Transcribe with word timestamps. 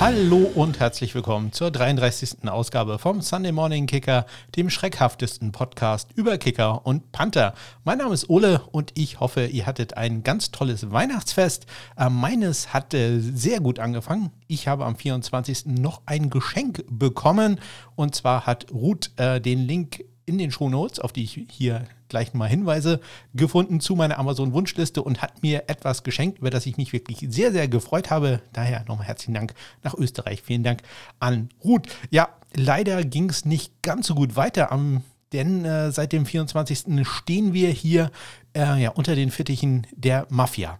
Hallo 0.00 0.50
und 0.54 0.80
herzlich 0.80 1.14
willkommen 1.14 1.52
zur 1.52 1.70
33. 1.70 2.48
Ausgabe 2.48 2.98
vom 2.98 3.20
Sunday 3.20 3.52
Morning 3.52 3.84
Kicker, 3.84 4.24
dem 4.56 4.70
schreckhaftesten 4.70 5.52
Podcast 5.52 6.08
über 6.14 6.38
Kicker 6.38 6.86
und 6.86 7.12
Panther. 7.12 7.52
Mein 7.84 7.98
Name 7.98 8.14
ist 8.14 8.30
Ole 8.30 8.62
und 8.72 8.92
ich 8.94 9.20
hoffe, 9.20 9.44
ihr 9.44 9.66
hattet 9.66 9.98
ein 9.98 10.22
ganz 10.22 10.52
tolles 10.52 10.90
Weihnachtsfest. 10.90 11.66
Äh, 11.98 12.08
meines 12.08 12.72
hat 12.72 12.94
äh, 12.94 13.20
sehr 13.20 13.60
gut 13.60 13.78
angefangen. 13.78 14.30
Ich 14.46 14.68
habe 14.68 14.86
am 14.86 14.96
24. 14.96 15.66
noch 15.66 16.00
ein 16.06 16.30
Geschenk 16.30 16.82
bekommen 16.88 17.60
und 17.94 18.14
zwar 18.14 18.46
hat 18.46 18.72
Ruth 18.72 19.10
äh, 19.18 19.38
den 19.38 19.58
Link 19.58 20.02
in 20.24 20.38
den 20.38 20.50
Shownotes, 20.50 20.98
auf 20.98 21.12
die 21.12 21.24
ich 21.24 21.44
hier 21.50 21.84
gleich 22.10 22.34
mal 22.34 22.48
Hinweise 22.48 23.00
gefunden 23.34 23.80
zu 23.80 23.96
meiner 23.96 24.18
Amazon-Wunschliste 24.18 25.02
und 25.02 25.22
hat 25.22 25.42
mir 25.42 25.64
etwas 25.68 26.02
geschenkt, 26.02 26.40
über 26.40 26.50
das 26.50 26.66
ich 26.66 26.76
mich 26.76 26.92
wirklich 26.92 27.24
sehr, 27.30 27.52
sehr 27.52 27.68
gefreut 27.68 28.10
habe. 28.10 28.42
Daher 28.52 28.84
nochmal 28.86 29.06
herzlichen 29.06 29.34
Dank 29.34 29.54
nach 29.82 29.94
Österreich. 29.94 30.42
Vielen 30.42 30.62
Dank 30.62 30.82
an 31.18 31.48
Ruth. 31.64 31.88
Ja, 32.10 32.28
leider 32.54 33.02
ging 33.04 33.30
es 33.30 33.46
nicht 33.46 33.82
ganz 33.82 34.06
so 34.06 34.14
gut 34.14 34.36
weiter 34.36 34.70
am 34.70 35.02
denn 35.32 35.64
äh, 35.64 35.92
seit 35.92 36.12
dem 36.12 36.26
24. 36.26 37.06
stehen 37.06 37.52
wir 37.52 37.70
hier 37.70 38.10
äh, 38.52 38.82
ja, 38.82 38.90
unter 38.90 39.14
den 39.14 39.30
Fittichen 39.30 39.86
der 39.92 40.26
Mafia. 40.28 40.78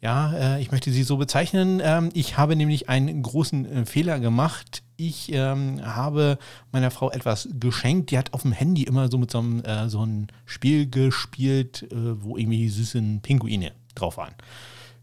Ja, 0.00 0.56
äh, 0.56 0.62
ich 0.62 0.72
möchte 0.72 0.90
sie 0.90 1.04
so 1.04 1.16
bezeichnen. 1.16 1.80
Ähm, 1.84 2.08
ich 2.12 2.36
habe 2.36 2.56
nämlich 2.56 2.88
einen 2.88 3.22
großen 3.22 3.66
äh, 3.66 3.86
Fehler 3.86 4.18
gemacht 4.18 4.82
ich 5.08 5.32
ähm, 5.32 5.80
habe 5.84 6.38
meiner 6.70 6.90
Frau 6.90 7.10
etwas 7.10 7.48
geschenkt. 7.58 8.10
Die 8.10 8.18
hat 8.18 8.32
auf 8.32 8.42
dem 8.42 8.52
Handy 8.52 8.84
immer 8.84 9.10
so 9.10 9.18
mit 9.18 9.30
so 9.30 9.38
einem, 9.38 9.60
äh, 9.64 9.88
so 9.88 10.00
einem 10.00 10.28
Spiel 10.46 10.88
gespielt, 10.88 11.86
äh, 11.90 12.22
wo 12.22 12.36
irgendwie 12.36 12.68
süßen 12.68 13.20
Pinguine 13.20 13.72
drauf 13.94 14.16
waren. 14.16 14.34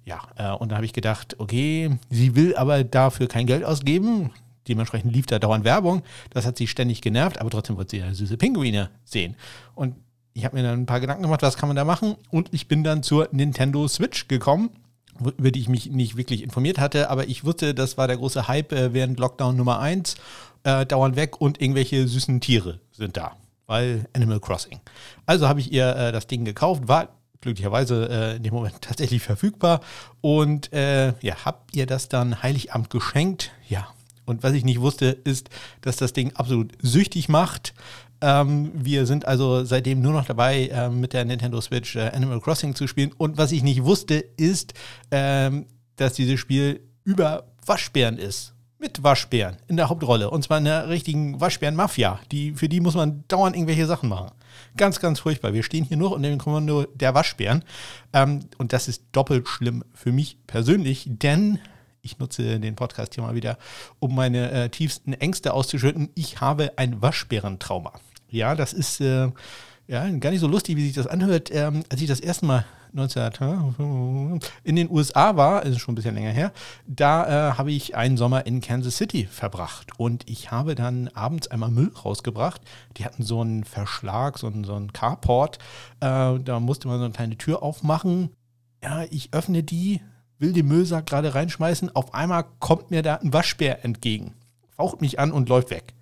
Ja, 0.06 0.22
äh, 0.38 0.56
und 0.56 0.72
da 0.72 0.76
habe 0.76 0.86
ich 0.86 0.94
gedacht, 0.94 1.36
okay, 1.40 1.98
sie 2.10 2.36
will 2.36 2.56
aber 2.56 2.84
dafür 2.84 3.28
kein 3.28 3.46
Geld 3.46 3.64
ausgeben. 3.64 4.32
Dementsprechend 4.68 5.14
lief 5.14 5.26
da 5.26 5.40
dauernd 5.40 5.66
Werbung. 5.66 6.04
Das 6.30 6.46
hat 6.46 6.58
sie 6.58 6.68
ständig 6.68 7.02
genervt, 7.02 7.40
aber 7.40 7.50
trotzdem 7.50 7.78
wollte 7.78 7.92
sie 7.92 8.02
ja 8.02 8.14
süße 8.14 8.38
Pinguine 8.38 8.90
sehen. 9.04 9.36
Und 9.76 9.96
ich 10.34 10.46
habe 10.46 10.56
mir 10.56 10.64
dann 10.64 10.82
ein 10.82 10.86
paar 10.86 11.00
Gedanken 11.00 11.24
gemacht, 11.24 11.42
was 11.42 11.58
kann 11.58 11.70
man 11.70 11.76
da 11.76 11.86
machen. 11.86 12.16
Und 12.30 12.54
ich 12.54 12.68
bin 12.68 12.84
dann 12.84 13.04
zur 13.04 13.28
Nintendo 13.32 13.88
Switch 13.88 14.28
gekommen 14.28 14.70
über 15.20 15.52
die 15.52 15.60
ich 15.60 15.70
mich 15.70 15.90
nicht 15.92 16.18
wirklich 16.18 16.44
informiert 16.44 16.80
hatte, 16.80 17.10
aber 17.10 17.28
ich 17.28 17.44
wusste, 17.44 17.74
das 17.74 17.98
war 17.98 18.08
der 18.08 18.18
große 18.18 18.48
Hype 18.48 18.72
äh, 18.72 18.94
während 18.94 19.20
Lockdown 19.20 19.56
Nummer 19.56 19.80
1, 19.80 20.16
äh, 20.64 20.86
dauernd 20.86 21.16
weg 21.16 21.40
und 21.42 21.62
irgendwelche 21.62 22.08
süßen 22.08 22.42
Tiere 22.42 22.80
sind 22.92 23.18
da, 23.18 23.36
weil 23.68 24.08
Animal 24.14 24.40
Crossing. 24.40 24.80
Also 25.26 25.48
habe 25.48 25.60
ich 25.60 25.72
ihr 25.72 25.96
äh, 25.96 26.12
das 26.12 26.28
Ding 26.28 26.46
gekauft, 26.46 26.88
war 26.88 27.10
glücklicherweise 27.42 28.10
äh, 28.10 28.36
in 28.38 28.44
dem 28.44 28.54
Moment 28.54 28.76
tatsächlich 28.82 29.22
verfügbar 29.22 29.82
und 30.22 30.72
äh, 30.74 31.14
ja, 31.22 31.46
habt 31.46 31.76
ihr 31.76 31.86
das 31.86 32.10
dann 32.10 32.42
Heiligabend 32.42 32.90
geschenkt? 32.90 33.52
Ja. 33.68 33.88
Und 34.26 34.44
was 34.44 34.54
ich 34.54 34.64
nicht 34.64 34.80
wusste, 34.80 35.08
ist, 35.08 35.50
dass 35.82 35.96
das 35.96 36.14
Ding 36.14 36.36
absolut 36.36 36.74
süchtig 36.84 37.30
macht. 37.30 37.74
Ähm, 38.22 38.72
wir 38.74 39.06
sind 39.06 39.26
also 39.26 39.64
seitdem 39.64 40.02
nur 40.02 40.14
noch 40.14 40.26
dabei, 40.26 40.68
äh, 40.68 40.90
mit 40.90 41.14
der 41.14 41.26
Nintendo 41.26 41.62
Switch 41.62 41.96
äh, 41.96 42.10
Animal 42.10 42.42
Crossing 42.42 42.76
zu 42.76 42.88
spielen. 42.88 43.12
Und 43.18 43.38
was 43.38 43.52
ich 43.52 43.64
nicht 43.64 43.84
wusste, 43.84 44.16
ist, 44.16 44.74
ähm, 45.12 45.66
dass 45.96 46.14
dieses 46.14 46.40
Spiel 46.40 46.82
über 47.04 47.46
Waschbären 47.66 48.18
ist. 48.18 48.54
Mit 48.78 49.04
Waschbären 49.04 49.58
in 49.68 49.76
der 49.76 49.90
Hauptrolle. 49.90 50.30
Und 50.30 50.44
zwar 50.44 50.58
in 50.58 50.66
der 50.66 50.88
richtigen 50.88 51.42
Waschbären-Mafia. 51.42 52.20
Die, 52.32 52.54
für 52.54 52.70
die 52.70 52.80
muss 52.80 52.96
man 52.96 53.26
dauernd 53.28 53.56
irgendwelche 53.56 53.86
Sachen 53.86 54.08
machen. 54.08 54.32
Ganz, 54.78 55.00
ganz 55.00 55.20
furchtbar. 55.20 55.54
Wir 55.54 55.64
stehen 55.64 55.84
hier 55.84 55.98
nur 55.98 56.14
unter 56.14 56.30
dem 56.30 56.40
Kommando 56.40 56.86
der 56.94 57.14
Waschbären. 57.14 57.64
Ähm, 58.14 58.42
und 58.58 58.72
das 58.74 58.88
ist 58.88 59.04
doppelt 59.12 59.48
schlimm 59.48 59.84
für 59.94 60.12
mich 60.12 60.38
persönlich, 60.48 61.06
denn 61.08 61.60
ich 62.02 62.20
nutze 62.20 62.60
den 62.60 62.76
Podcast 62.76 63.16
hier 63.16 63.24
mal 63.24 63.36
wieder, 63.36 63.58
um 64.00 64.16
meine 64.16 64.52
äh, 64.52 64.70
tiefsten 64.70 65.14
Ängste 65.14 65.54
auszuschütten. 65.54 66.10
Ich 66.16 66.40
habe 66.40 66.78
ein 66.78 67.02
Waschbärentrauma. 67.02 67.94
Ja, 68.30 68.56
das 68.56 68.74
ist 68.74 69.02
äh, 69.02 69.30
ja, 69.88 70.10
gar 70.20 70.30
nicht 70.30 70.40
so 70.40 70.48
lustig, 70.48 70.78
wie 70.78 70.86
sich 70.86 70.94
das 70.94 71.08
anhört. 71.08 71.50
Ähm, 71.52 71.84
als 71.90 72.02
ich 72.02 72.08
das 72.08 72.20
erste 72.20 72.46
Mal 72.46 72.66
19 72.94 73.32
in 74.64 74.76
den 74.76 74.90
USA 74.90 75.36
war, 75.36 75.64
ist 75.64 75.80
schon 75.80 75.94
ein 75.94 75.96
bisschen 75.96 76.16
länger 76.16 76.32
her, 76.32 76.52
da 76.88 77.52
äh, 77.52 77.54
habe 77.54 77.72
ich 77.72 77.96
einen 77.96 78.18
Sommer 78.18 78.46
in 78.46 78.62
Kansas 78.62 78.98
City 78.98 79.26
verbracht 79.26 79.92
und 79.98 80.28
ich 80.30 80.52
habe 80.52 80.76
dann 80.76 81.08
abends 81.10 81.48
einmal 81.50 81.70
Müll 81.70 81.92
rausgebracht. 81.94 82.62
Die 82.98 83.06
hatten 83.06 83.24
so 83.24 83.42
einen 83.42 83.64
Verschlag, 83.64 84.38
so 84.38 84.48
einen, 84.48 84.64
so 84.64 84.74
einen 84.74 84.94
Carport. 84.94 85.60
Äh, 86.00 86.40
da 86.40 86.60
musste 86.60 86.88
man 86.88 87.00
so 87.00 87.06
eine 87.06 87.14
kleine 87.14 87.38
Tür 87.38 87.62
aufmachen. 87.64 88.32
Ja, 88.84 89.04
ich 89.10 89.34
öffne 89.34 89.64
die, 89.64 90.02
will 90.40 90.54
den 90.54 90.68
Müllsack 90.68 91.06
gerade 91.06 91.36
reinschmeißen. 91.36 91.96
Auf 91.96 92.14
einmal 92.14 92.46
kommt 92.60 92.92
mir 92.92 93.04
da 93.04 93.16
ein 93.16 93.34
Waschbär 93.34 93.84
entgegen, 93.86 94.34
faucht 94.76 95.02
mich 95.02 95.20
an 95.20 95.32
und 95.32 95.50
läuft 95.50 95.70
weg. 95.70 95.94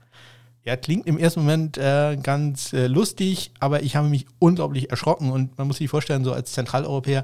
Ja, 0.67 0.75
klingt 0.75 1.07
im 1.07 1.17
ersten 1.17 1.39
Moment 1.39 1.78
äh, 1.78 2.17
ganz 2.22 2.73
äh, 2.73 2.88
lustig, 2.88 3.51
aber 3.61 3.83
ich 3.83 3.95
habe 3.95 4.09
mich 4.09 4.25
unglaublich 4.38 4.89
erschrocken 4.89 5.31
und 5.31 5.57
man 5.57 5.66
muss 5.66 5.78
sich 5.78 5.89
vorstellen, 5.89 6.25
so 6.25 6.33
als 6.33 6.51
Zentraleuropäer 6.51 7.23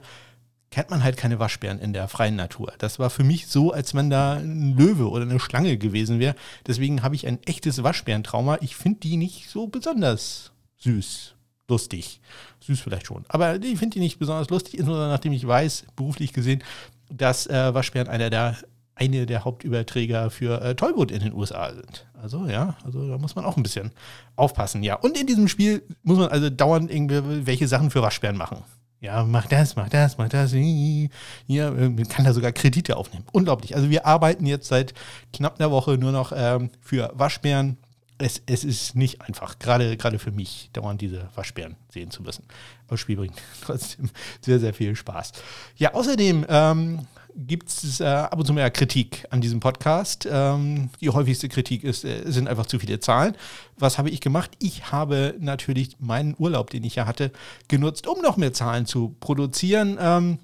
kennt 0.72 0.90
man 0.90 1.04
halt 1.04 1.18
keine 1.18 1.40
Waschbären 1.40 1.80
in 1.80 1.92
der 1.92 2.08
freien 2.08 2.38
Natur. 2.38 2.72
Das 2.78 3.00
war 3.00 3.10
für 3.10 3.26
mich 3.26 3.48
so, 3.48 3.74
als 3.74 3.94
wenn 3.94 4.10
da 4.10 4.36
ein 4.36 4.78
Löwe 4.78 5.10
oder 5.10 5.24
eine 5.24 5.42
Schlange 5.42 5.78
gewesen 5.78 6.22
wäre. 6.22 6.36
Deswegen 6.68 7.04
habe 7.04 7.16
ich 7.16 7.28
ein 7.28 7.44
echtes 7.44 7.84
Waschbärentrauma. 7.84 8.60
Ich 8.62 8.78
finde 8.78 9.02
die 9.02 9.18
nicht 9.18 9.50
so 9.50 9.68
besonders 9.68 10.54
süß, 10.78 11.36
lustig. 11.68 12.22
Süß 12.62 12.80
vielleicht 12.80 13.08
schon. 13.08 13.26
Aber 13.28 13.62
ich 13.62 13.78
finde 13.78 13.96
die 13.96 14.00
nicht 14.00 14.20
besonders 14.20 14.52
lustig, 14.52 14.76
insbesondere 14.76 15.10
nachdem 15.10 15.34
ich 15.34 15.46
weiß, 15.46 15.88
beruflich 15.98 16.32
gesehen, 16.32 16.64
dass 17.10 17.46
äh, 17.48 17.74
Waschbären 17.74 18.08
einer 18.08 18.30
der 18.30 18.56
eine 18.96 19.26
der 19.26 19.44
Hauptüberträger 19.44 20.30
für 20.30 20.62
äh, 20.62 20.76
Tollwood 20.76 21.12
in 21.12 21.20
den 21.20 21.34
USA 21.34 21.74
sind. 21.74 22.06
Also 22.22 22.46
ja, 22.48 22.78
also 22.86 23.08
da 23.08 23.18
muss 23.18 23.36
man 23.36 23.46
auch 23.46 23.58
ein 23.58 23.64
bisschen 23.64 23.92
aufpassen, 24.36 24.84
ja. 24.84 24.96
Und 24.96 25.20
in 25.20 25.28
diesem 25.28 25.48
Spiel 25.48 25.84
muss 26.04 26.18
man 26.18 26.30
also 26.30 26.50
dauernd 26.50 26.92
irgendwelche 26.92 27.68
Sachen 27.68 27.92
für 27.92 28.02
Waschbären 28.02 28.38
machen. 28.38 28.64
Ja, 29.04 29.26
mach 29.26 29.48
das, 29.48 29.76
mach 29.76 29.90
das, 29.90 30.18
mach 30.18 30.30
das. 30.30 30.54
Ja, 30.54 31.72
man 31.72 32.08
kann 32.08 32.24
da 32.24 32.32
sogar 32.32 32.54
Kredite 32.54 32.96
aufnehmen. 32.96 33.26
Unglaublich. 33.34 33.76
Also 33.76 33.90
wir 33.90 34.06
arbeiten 34.06 34.46
jetzt 34.46 34.68
seit 34.70 34.94
knapp 35.34 35.60
einer 35.60 35.72
Woche 35.72 35.98
nur 35.98 36.14
noch 36.14 36.32
ähm, 36.34 36.70
für 36.80 37.12
Waschbären. 37.14 37.78
Es, 38.18 38.42
es 38.46 38.64
ist 38.64 38.96
nicht 38.96 39.20
einfach, 39.20 39.60
gerade, 39.60 39.98
gerade 39.98 40.20
für 40.20 40.32
mich, 40.32 40.70
dauernd 40.72 41.02
diese 41.02 41.28
Waschbären 41.36 41.76
sehen 41.90 42.12
zu 42.12 42.24
müssen. 42.24 42.46
Aber 42.86 42.92
das 42.92 43.02
Spiel 43.02 43.18
bringt 43.18 43.36
trotzdem 43.62 44.10
sehr, 44.40 44.60
sehr 44.62 44.74
viel 44.74 44.96
Spaß. 44.96 45.34
Ja, 45.76 45.94
außerdem 45.94 46.46
ähm, 46.48 47.06
gibt 47.36 47.70
es 47.70 48.00
äh, 48.00 48.06
ab 48.06 48.38
und 48.38 48.46
zu 48.46 48.54
mehr 48.54 48.70
Kritik 48.72 49.26
an 49.30 49.42
diesem 49.42 49.60
Podcast. 49.60 50.28
Ähm, 50.30 50.90
die 51.02 51.10
häufigste 51.10 51.50
Kritik 51.50 51.84
ist, 51.84 52.06
äh, 52.06 52.24
sind 52.26 52.48
einfach 52.48 52.66
zu 52.66 52.80
viele 52.80 53.00
Zahlen. 53.00 53.36
Was 53.78 53.98
habe 53.98 54.10
ich 54.10 54.22
gemacht? 54.22 54.52
Ich 54.60 54.92
habe 54.92 55.36
natürlich 55.40 55.98
meinen 56.00 56.36
Urlaub, 56.38 56.70
den 56.70 56.84
ich 56.84 56.96
ja 56.96 57.06
hatte, 57.06 57.32
genutzt, 57.68 58.08
um 58.08 58.22
noch 58.22 58.38
mehr 58.38 58.54
Zahlen 58.54 58.86
zu 58.86 59.16
produzieren. 59.20 59.98
Ähm, 60.00 60.40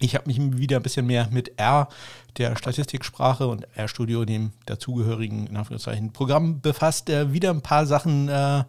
ich 0.00 0.14
habe 0.14 0.26
mich 0.26 0.38
wieder 0.58 0.76
ein 0.76 0.82
bisschen 0.82 1.06
mehr 1.06 1.28
mit 1.30 1.58
R, 1.58 1.88
der 2.36 2.56
Statistiksprache 2.56 3.48
und 3.48 3.66
R-Studio, 3.74 4.24
dem 4.24 4.52
dazugehörigen 4.66 5.46
in 5.46 5.56
Anführungszeichen, 5.56 6.12
Programm 6.12 6.60
befasst. 6.60 7.10
Äh, 7.10 7.32
wieder 7.32 7.50
ein 7.50 7.62
paar 7.62 7.86
Sachen 7.86 8.28
äh, 8.28 8.64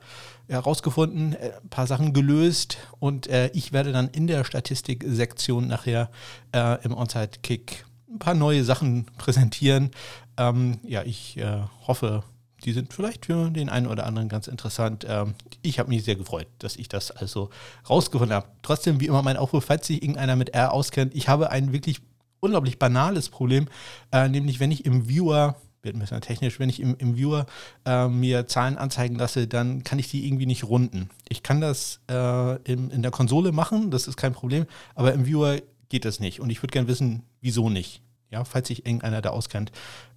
herausgefunden, 0.47 1.33
äh, 1.33 1.51
ein 1.61 1.69
paar 1.69 1.87
Sachen 1.87 2.13
gelöst 2.13 2.77
und 2.99 3.27
äh, 3.27 3.49
ich 3.53 3.71
werde 3.71 3.91
dann 3.91 4.09
in 4.09 4.27
der 4.27 4.43
Statistiksektion 4.43 5.67
nachher 5.67 6.09
äh, 6.51 6.83
im 6.83 6.93
Onside-Kick 6.93 7.85
ein 8.11 8.19
paar 8.19 8.33
neue 8.33 8.63
Sachen 8.63 9.05
präsentieren. 9.17 9.91
Ähm, 10.37 10.79
ja, 10.83 11.03
ich 11.03 11.37
äh, 11.37 11.61
hoffe, 11.85 12.23
die 12.65 12.73
sind 12.73 12.93
vielleicht 12.93 13.25
für 13.25 13.49
den 13.49 13.69
einen 13.69 13.87
oder 13.87 14.05
anderen 14.05 14.29
ganz 14.29 14.47
interessant. 14.47 15.05
Ähm, 15.07 15.33
ich 15.61 15.79
habe 15.79 15.89
mich 15.89 16.03
sehr 16.03 16.15
gefreut, 16.15 16.47
dass 16.59 16.75
ich 16.75 16.89
das 16.89 17.11
also 17.11 17.49
rausgefunden 17.89 18.35
habe. 18.35 18.47
Trotzdem, 18.61 18.99
wie 18.99 19.07
immer, 19.07 19.21
mein 19.21 19.37
Aufruf, 19.37 19.65
falls 19.65 19.87
sich 19.87 20.01
irgendeiner 20.01 20.35
mit 20.35 20.49
R 20.49 20.73
auskennt, 20.73 21.15
ich 21.15 21.27
habe 21.27 21.51
ein 21.51 21.73
wirklich 21.73 22.01
unglaublich 22.39 22.79
banales 22.79 23.29
Problem, 23.29 23.67
äh, 24.11 24.27
nämlich 24.27 24.59
wenn 24.59 24.71
ich 24.71 24.85
im 24.85 25.07
Viewer 25.07 25.55
wird 25.81 25.95
ein 25.95 25.99
bisschen 25.99 26.21
technisch, 26.21 26.59
wenn 26.59 26.69
ich 26.69 26.81
im, 26.81 26.95
im 26.97 27.15
Viewer 27.15 27.45
äh, 27.85 28.07
mir 28.07 28.47
Zahlen 28.47 28.77
anzeigen 28.77 29.15
lasse, 29.15 29.47
dann 29.47 29.83
kann 29.83 29.99
ich 29.99 30.09
die 30.09 30.27
irgendwie 30.27 30.45
nicht 30.45 30.65
runden. 30.65 31.09
Ich 31.29 31.43
kann 31.43 31.61
das 31.61 32.01
äh, 32.09 32.55
in, 32.63 32.89
in 32.89 33.01
der 33.01 33.11
Konsole 33.11 33.51
machen, 33.51 33.91
das 33.91 34.07
ist 34.07 34.17
kein 34.17 34.33
Problem, 34.33 34.65
aber 34.95 35.13
im 35.13 35.25
Viewer 35.25 35.59
geht 35.87 36.05
das 36.05 36.19
nicht. 36.19 36.39
Und 36.39 36.49
ich 36.49 36.61
würde 36.61 36.71
gerne 36.71 36.87
wissen, 36.87 37.23
wieso 37.41 37.69
nicht. 37.69 38.01
Ja, 38.31 38.43
falls 38.43 38.67
sich 38.67 38.85
irgendeiner 38.85 39.21
da 39.21 39.31
auskennt, 39.31 39.71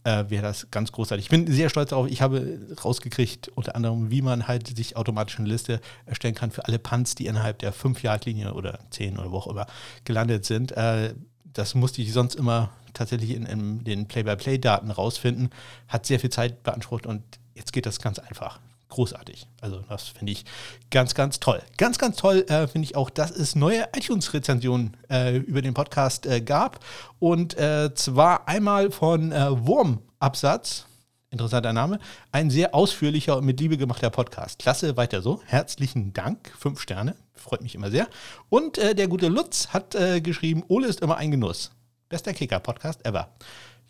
äh, 0.04 0.24
wäre 0.28 0.42
das 0.42 0.70
ganz 0.70 0.92
großartig. 0.92 1.26
Ich 1.26 1.30
bin 1.30 1.46
sehr 1.46 1.68
stolz 1.68 1.90
darauf. 1.90 2.08
Ich 2.08 2.22
habe 2.22 2.58
rausgekriegt, 2.84 3.48
unter 3.54 3.76
anderem, 3.76 4.10
wie 4.10 4.22
man 4.22 4.48
halt 4.48 4.76
sich 4.76 4.96
automatisch 4.96 5.38
eine 5.38 5.48
Liste 5.48 5.80
erstellen 6.06 6.34
kann 6.34 6.50
für 6.50 6.66
alle 6.66 6.78
Punts, 6.78 7.14
die 7.14 7.26
innerhalb 7.26 7.58
der 7.60 7.72
5-Yard-Linie 7.72 8.54
oder 8.54 8.80
10 8.90 9.18
oder 9.18 9.30
wo 9.30 9.38
auch 9.38 9.46
immer 9.46 9.66
gelandet 10.04 10.44
sind. 10.44 10.72
Äh, 10.72 11.14
das 11.44 11.74
musste 11.74 12.02
ich 12.02 12.12
sonst 12.12 12.34
immer 12.34 12.70
tatsächlich 12.94 13.30
in, 13.30 13.46
in 13.46 13.84
den 13.84 14.08
Play-by-Play-Daten 14.08 14.90
rausfinden. 14.90 15.50
Hat 15.88 16.06
sehr 16.06 16.20
viel 16.20 16.30
Zeit 16.30 16.62
beansprucht 16.62 17.06
und 17.06 17.22
jetzt 17.54 17.72
geht 17.72 17.86
das 17.86 18.00
ganz 18.00 18.18
einfach. 18.18 18.60
Großartig. 18.92 19.46
Also 19.62 19.82
das 19.88 20.08
finde 20.08 20.32
ich 20.32 20.44
ganz, 20.90 21.14
ganz 21.14 21.40
toll. 21.40 21.62
Ganz, 21.78 21.96
ganz 21.96 22.16
toll 22.16 22.44
äh, 22.48 22.66
finde 22.66 22.84
ich 22.84 22.94
auch, 22.94 23.08
dass 23.08 23.30
es 23.30 23.54
neue 23.54 23.88
iTunes-Rezensionen 23.96 24.98
äh, 25.08 25.38
über 25.38 25.62
den 25.62 25.72
Podcast 25.72 26.26
äh, 26.26 26.42
gab. 26.42 26.84
Und 27.18 27.56
äh, 27.56 27.94
zwar 27.94 28.46
einmal 28.46 28.90
von 28.90 29.32
äh, 29.32 29.66
Wurm 29.66 30.02
Absatz, 30.18 30.84
interessanter 31.30 31.72
Name, 31.72 32.00
ein 32.32 32.50
sehr 32.50 32.74
ausführlicher 32.74 33.38
und 33.38 33.46
mit 33.46 33.58
Liebe 33.60 33.78
gemachter 33.78 34.10
Podcast. 34.10 34.58
Klasse, 34.58 34.94
weiter 34.98 35.22
so. 35.22 35.40
Herzlichen 35.46 36.12
Dank, 36.12 36.52
fünf 36.58 36.78
Sterne, 36.78 37.16
freut 37.32 37.62
mich 37.62 37.74
immer 37.74 37.90
sehr. 37.90 38.08
Und 38.50 38.76
äh, 38.76 38.94
der 38.94 39.08
gute 39.08 39.28
Lutz 39.28 39.68
hat 39.68 39.96
geschrieben, 40.22 40.64
Ole 40.68 40.86
ist 40.86 41.00
immer 41.00 41.16
ein 41.16 41.30
Genuss. 41.30 41.70
Bester 42.10 42.34
Kicker-Podcast 42.34 43.06
ever. 43.06 43.30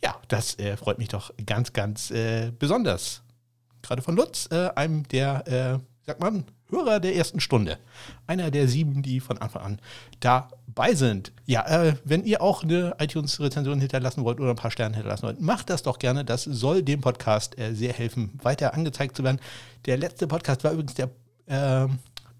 Ja, 0.00 0.14
das 0.28 0.56
freut 0.76 0.99
mich 0.99 1.08
doch 1.08 1.32
ganz, 1.44 1.72
ganz 1.72 2.12
besonders. 2.58 3.22
Gerade 3.82 4.02
von 4.02 4.17
Lutz, 4.17 4.49
äh, 4.50 4.70
einem 4.75 5.06
der, 5.08 5.46
äh, 5.46 6.06
sagt 6.06 6.20
man, 6.20 6.44
Hörer 6.73 7.00
der 7.00 7.14
ersten 7.14 7.38
Stunde. 7.38 7.79
Einer 8.26 8.50
der 8.50 8.67
sieben, 8.67 9.02
die 9.02 9.20
von 9.20 9.38
Anfang 9.38 9.62
an 9.62 9.79
dabei 10.20 10.94
sind. 10.94 11.32
Ja, 11.44 11.67
äh, 11.67 11.96
wenn 12.05 12.25
ihr 12.25 12.40
auch 12.40 12.62
eine 12.62 12.96
iTunes-Rezension 12.99 13.79
hinterlassen 13.79 14.25
wollt 14.25 14.40
oder 14.40 14.50
ein 14.50 14.56
paar 14.56 14.70
Sterne 14.70 14.94
hinterlassen 14.96 15.25
wollt, 15.25 15.40
macht 15.40 15.69
das 15.69 15.82
doch 15.82 15.99
gerne. 15.99 16.25
Das 16.25 16.44
soll 16.44 16.82
dem 16.82 17.02
Podcast 17.02 17.58
äh, 17.58 17.75
sehr 17.75 17.93
helfen, 17.93 18.38
weiter 18.43 18.73
angezeigt 18.73 19.17
zu 19.17 19.23
werden. 19.23 19.38
Der 19.85 19.99
letzte 19.99 20.26
Podcast 20.26 20.64
war 20.64 20.73
übrigens 20.73 20.94
der 20.94 21.11
äh, 21.46 21.88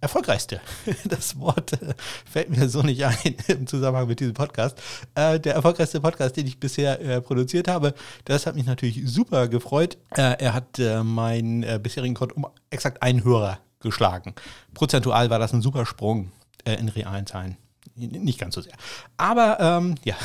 erfolgreichste. 0.03 0.61
Das 1.05 1.39
Wort 1.39 1.73
äh, 1.75 1.95
fällt 2.31 2.51
mir 2.51 2.69
so 2.69 2.83
nicht 2.83 3.05
ein 3.05 3.17
im 3.49 3.67
Zusammenhang 3.67 4.09
mit 4.09 4.21
diesem 4.21 4.35
Podcast. 4.35 4.77
Äh, 5.15 5.41
der 5.41 5.55
erfolgreichste 5.55 6.01
Podcast, 6.01 6.37
den 6.37 6.47
ich 6.47 6.59
bisher 6.59 7.01
äh, 7.01 7.21
produziert 7.21 7.69
habe. 7.69 7.95
Das 8.25 8.47
hat 8.47 8.57
mich 8.57 8.67
natürlich 8.67 9.01
super 9.07 9.49
gefreut. 9.49 9.97
Er 10.11 10.55
hat 10.55 10.79
meinen 11.05 11.83
bisherigen 11.83 12.15
Code 12.15 12.35
um 12.35 12.47
exakt 12.71 13.03
einen 13.03 13.25
Hörer 13.25 13.61
geschlagen. 13.81 14.35
Prozentual 14.75 15.31
war 15.31 15.39
das 15.39 15.53
ein 15.53 15.63
super 15.63 15.87
Sprung 15.87 16.33
in 16.65 16.89
realen 16.89 17.27
Zahlen. 17.27 17.57
Nicht 17.95 18.39
ganz 18.39 18.55
so 18.55 18.61
sehr. 18.61 18.75
Aber 19.17 19.59
ähm, 19.61 19.95
ja, 20.05 20.17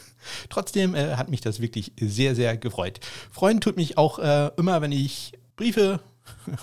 trotzdem 0.48 0.96
hat 0.96 1.28
mich 1.28 1.40
das 1.40 1.60
wirklich 1.60 1.92
sehr, 2.00 2.34
sehr 2.34 2.56
gefreut. 2.56 3.00
Freuen 3.30 3.60
tut 3.60 3.76
mich 3.76 3.98
auch 3.98 4.18
immer, 4.56 4.80
wenn 4.80 4.92
ich 4.92 5.32
Briefe, 5.56 6.00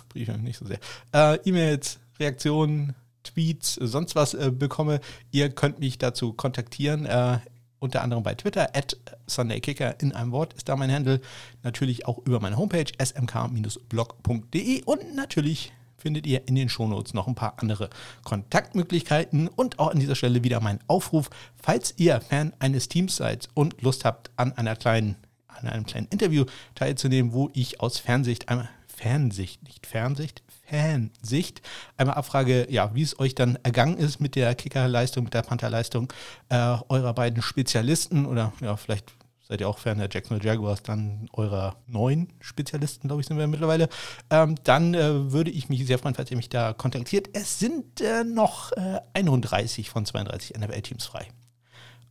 Briefe 0.09 0.33
nicht 0.37 0.59
so 0.59 0.65
sehr, 0.65 1.39
E-Mails, 1.45 1.99
Reaktionen, 2.19 2.95
Tweets, 3.23 3.75
sonst 3.75 4.15
was 4.15 4.33
äh, 4.33 4.51
bekomme. 4.51 4.99
Ihr 5.31 5.49
könnt 5.49 5.79
mich 5.79 5.97
dazu 5.97 6.33
kontaktieren 6.33 7.05
äh, 7.05 7.39
unter 7.79 8.01
anderem 8.01 8.23
bei 8.23 8.33
Twitter, 8.33 8.75
at 8.75 8.97
SundayKicker 9.27 9.99
in 9.99 10.13
einem 10.13 10.31
Wort 10.31 10.53
ist 10.53 10.69
da 10.69 10.75
mein 10.75 10.91
Handle. 10.91 11.19
Natürlich 11.63 12.05
auch 12.05 12.19
über 12.25 12.39
meine 12.39 12.55
Homepage 12.57 12.85
smk-blog.de 12.97 14.83
und 14.83 15.15
natürlich 15.15 15.73
findet 15.97 16.25
ihr 16.27 16.47
in 16.47 16.55
den 16.55 16.69
Shownotes 16.69 17.13
noch 17.13 17.27
ein 17.27 17.35
paar 17.35 17.55
andere 17.57 17.89
Kontaktmöglichkeiten 18.23 19.47
und 19.47 19.79
auch 19.79 19.91
an 19.91 19.99
dieser 19.99 20.15
Stelle 20.15 20.43
wieder 20.43 20.59
mein 20.59 20.79
Aufruf, 20.87 21.29
falls 21.55 21.93
ihr 21.97 22.19
Fan 22.21 22.53
eines 22.59 22.89
Teams 22.89 23.15
seid 23.15 23.49
und 23.53 23.81
Lust 23.81 24.05
habt, 24.05 24.31
an 24.35 24.53
einer 24.53 24.75
kleinen, 24.75 25.15
an 25.47 25.67
einem 25.67 25.85
kleinen 25.85 26.07
Interview 26.07 26.45
teilzunehmen, 26.75 27.33
wo 27.33 27.49
ich 27.53 27.79
aus 27.79 27.99
Fernsicht 27.99 28.49
einmal 28.49 28.69
Fernsicht, 28.87 29.63
nicht 29.63 29.87
Fernsicht, 29.87 30.42
Fansicht 30.65 31.61
einmal 31.97 32.15
abfrage, 32.15 32.67
ja, 32.69 32.93
wie 32.95 33.01
es 33.01 33.19
euch 33.19 33.35
dann 33.35 33.57
ergangen 33.63 33.97
ist 33.97 34.19
mit 34.19 34.35
der 34.35 34.55
Kickerleistung, 34.55 35.25
mit 35.25 35.33
der 35.33 35.41
Pantherleistung 35.41 36.11
äh, 36.49 36.77
eurer 36.89 37.13
beiden 37.13 37.41
Spezialisten 37.41 38.25
oder 38.25 38.53
ja, 38.61 38.75
vielleicht 38.77 39.13
seid 39.47 39.61
ihr 39.61 39.67
auch 39.67 39.77
Fan 39.77 39.97
der 39.97 40.09
Jacksonville 40.11 40.49
Jaguars, 40.49 40.83
dann 40.83 41.27
eurer 41.33 41.75
neuen 41.87 42.31
Spezialisten, 42.39 43.07
glaube 43.07 43.21
ich, 43.21 43.27
sind 43.27 43.37
wir 43.37 43.47
mittlerweile, 43.47 43.89
ähm, 44.29 44.55
dann 44.63 44.93
äh, 44.93 45.31
würde 45.31 45.51
ich 45.51 45.69
mich 45.69 45.85
sehr 45.85 45.99
freuen, 45.99 46.15
falls 46.15 46.31
ihr 46.31 46.37
mich 46.37 46.49
da 46.49 46.73
kontaktiert. 46.73 47.29
Es 47.33 47.59
sind 47.59 48.01
äh, 48.01 48.23
noch 48.23 48.71
äh, 48.71 49.01
31 49.13 49.89
von 49.89 50.05
32 50.05 50.57
NFL-Teams 50.57 51.05
frei. 51.05 51.27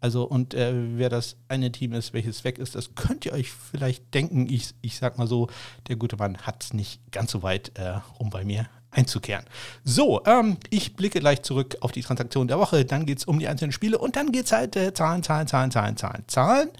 Also, 0.03 0.25
und 0.25 0.53
äh, 0.53 0.73
wer 0.99 1.09
das 1.09 1.37
eine 1.47 1.71
Team 1.71 1.93
ist, 1.93 2.13
welches 2.13 2.43
weg 2.43 2.59
ist, 2.59 2.75
das 2.75 2.97
könnt 2.97 3.25
ihr 3.25 3.33
euch 3.33 3.53
vielleicht 3.53 4.13
denken. 4.13 4.49
Ich, 4.51 4.75
ich 4.83 4.99
sag 4.99 5.17
mal 5.17 5.29
so, 5.29 5.49
der 5.87 5.95
gute 5.95 6.17
Mann 6.17 6.39
hat 6.39 6.65
es 6.65 6.75
nicht 6.75 7.01
ganz 7.13 7.31
so 7.31 7.45
weit, 7.45 7.71
äh, 7.79 8.01
um 8.19 8.29
bei 8.29 8.45
mir 8.45 8.67
einzukehren. 8.91 9.45
So, 9.85 10.21
ähm, 10.27 10.57
ich 10.71 10.97
blicke 10.97 11.21
gleich 11.21 11.43
zurück 11.43 11.77
auf 11.81 11.93
die 11.93 12.03
Transaktion 12.03 12.49
der 12.49 12.59
Woche. 12.59 12.85
Dann 12.85 13.07
geht 13.07 13.19
es 13.19 13.25
um 13.27 13.39
die 13.39 13.47
einzelnen 13.47 13.71
Spiele 13.71 13.97
und 13.97 14.17
dann 14.17 14.33
geht 14.33 14.47
es 14.47 14.53
halt 14.53 14.75
äh, 14.75 14.93
Zahlen, 14.93 15.23
Zahlen, 15.23 15.47
Zahlen, 15.47 15.71
Zahlen, 15.71 15.97
Zahlen, 15.97 16.25
Zahlen 16.27 16.71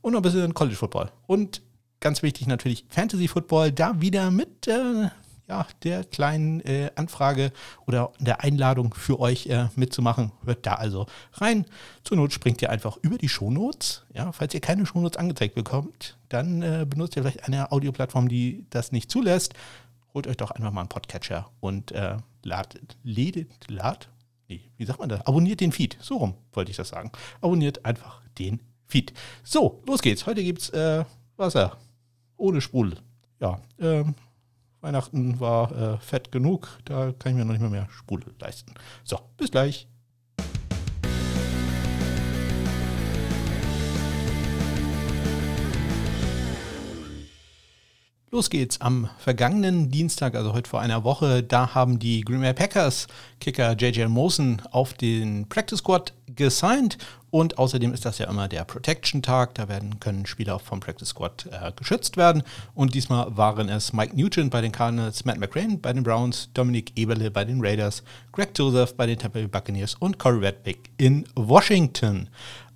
und 0.00 0.12
noch 0.12 0.20
ein 0.20 0.22
bisschen 0.22 0.54
College 0.54 0.76
Football. 0.76 1.12
Und 1.26 1.60
ganz 2.00 2.22
wichtig 2.22 2.46
natürlich 2.46 2.86
Fantasy 2.88 3.28
Football, 3.28 3.72
da 3.72 4.00
wieder 4.00 4.30
mit 4.30 4.66
äh, 4.68 5.10
ja, 5.50 5.66
der 5.82 6.04
kleinen 6.04 6.60
äh, 6.60 6.92
Anfrage 6.94 7.52
oder 7.84 8.12
der 8.20 8.42
Einladung 8.44 8.94
für 8.94 9.18
euch 9.18 9.46
äh, 9.48 9.66
mitzumachen. 9.74 10.30
Hört 10.44 10.64
da 10.64 10.74
also 10.74 11.06
rein. 11.34 11.66
Zur 12.04 12.18
Not 12.18 12.32
springt 12.32 12.62
ihr 12.62 12.70
einfach 12.70 12.96
über 13.02 13.18
die 13.18 13.28
Shownotes. 13.28 14.04
Ja, 14.14 14.30
falls 14.30 14.54
ihr 14.54 14.60
keine 14.60 14.86
Shownotes 14.86 15.18
angezeigt 15.18 15.56
bekommt, 15.56 16.16
dann 16.28 16.62
äh, 16.62 16.86
benutzt 16.88 17.16
ihr 17.16 17.22
vielleicht 17.22 17.48
eine 17.48 17.72
Audioplattform, 17.72 18.28
die 18.28 18.64
das 18.70 18.92
nicht 18.92 19.10
zulässt. 19.10 19.54
Holt 20.14 20.28
euch 20.28 20.36
doch 20.36 20.52
einfach 20.52 20.70
mal 20.70 20.82
einen 20.82 20.88
Podcatcher 20.88 21.50
und 21.58 21.90
äh, 21.90 22.18
ladet, 22.44 22.96
ledet, 23.02 23.50
lad, 23.68 24.08
nee, 24.48 24.70
wie 24.76 24.84
sagt 24.84 25.00
man 25.00 25.08
das? 25.08 25.26
Abonniert 25.26 25.60
den 25.60 25.72
Feed. 25.72 25.98
So 26.00 26.18
rum 26.18 26.34
wollte 26.52 26.70
ich 26.70 26.76
das 26.76 26.90
sagen. 26.90 27.10
Abonniert 27.40 27.84
einfach 27.84 28.22
den 28.38 28.60
Feed. 28.86 29.12
So, 29.42 29.82
los 29.84 30.00
geht's. 30.00 30.26
Heute 30.26 30.44
gibt's 30.44 30.70
äh, 30.70 31.04
Wasser. 31.36 31.76
Ohne 32.36 32.60
Sprudel. 32.60 32.98
Ja, 33.40 33.60
ähm, 33.80 34.14
Weihnachten 34.80 35.40
war 35.40 35.72
äh, 35.72 35.98
fett 35.98 36.32
genug. 36.32 36.78
Da 36.84 37.12
kann 37.18 37.32
ich 37.32 37.38
mir 37.38 37.44
noch 37.44 37.52
nicht 37.52 37.60
mehr, 37.60 37.70
mehr 37.70 37.88
Sprudel 37.90 38.34
leisten. 38.40 38.74
So, 39.04 39.18
bis 39.36 39.50
gleich. 39.50 39.88
Los 48.40 48.48
geht's 48.48 48.80
am 48.80 49.10
vergangenen 49.18 49.90
Dienstag, 49.90 50.34
also 50.34 50.54
heute 50.54 50.70
vor 50.70 50.80
einer 50.80 51.04
Woche, 51.04 51.42
da 51.42 51.74
haben 51.74 51.98
die 51.98 52.22
Green 52.22 52.40
Bay 52.40 52.54
Packers 52.54 53.06
Kicker 53.38 53.76
JJ 53.76 54.06
Mosen 54.06 54.62
auf 54.70 54.94
den 54.94 55.46
Practice 55.50 55.80
Squad 55.80 56.14
gesigned. 56.26 56.96
Und 57.28 57.58
außerdem 57.58 57.92
ist 57.92 58.06
das 58.06 58.16
ja 58.16 58.30
immer 58.30 58.48
der 58.48 58.64
Protection-Tag, 58.64 59.56
da 59.56 59.68
werden, 59.68 60.00
können 60.00 60.24
Spieler 60.24 60.58
vom 60.58 60.80
Practice 60.80 61.10
Squad 61.10 61.50
äh, 61.52 61.70
geschützt 61.76 62.16
werden. 62.16 62.42
Und 62.74 62.94
diesmal 62.94 63.36
waren 63.36 63.68
es 63.68 63.92
Mike 63.92 64.18
Nugent 64.18 64.50
bei 64.50 64.62
den 64.62 64.72
Cardinals, 64.72 65.26
Matt 65.26 65.36
McRae 65.38 65.76
bei 65.76 65.92
den 65.92 66.02
Browns, 66.02 66.48
Dominic 66.54 66.98
Eberle 66.98 67.30
bei 67.30 67.44
den 67.44 67.60
Raiders, 67.60 68.02
Greg 68.32 68.52
Joseph 68.56 68.94
bei 68.94 69.04
den 69.04 69.18
Tampa 69.18 69.40
Bay 69.40 69.48
Buccaneers 69.48 69.96
und 69.96 70.18
Corey 70.18 70.38
Redpick 70.38 70.78
in 70.96 71.26
Washington. 71.34 72.30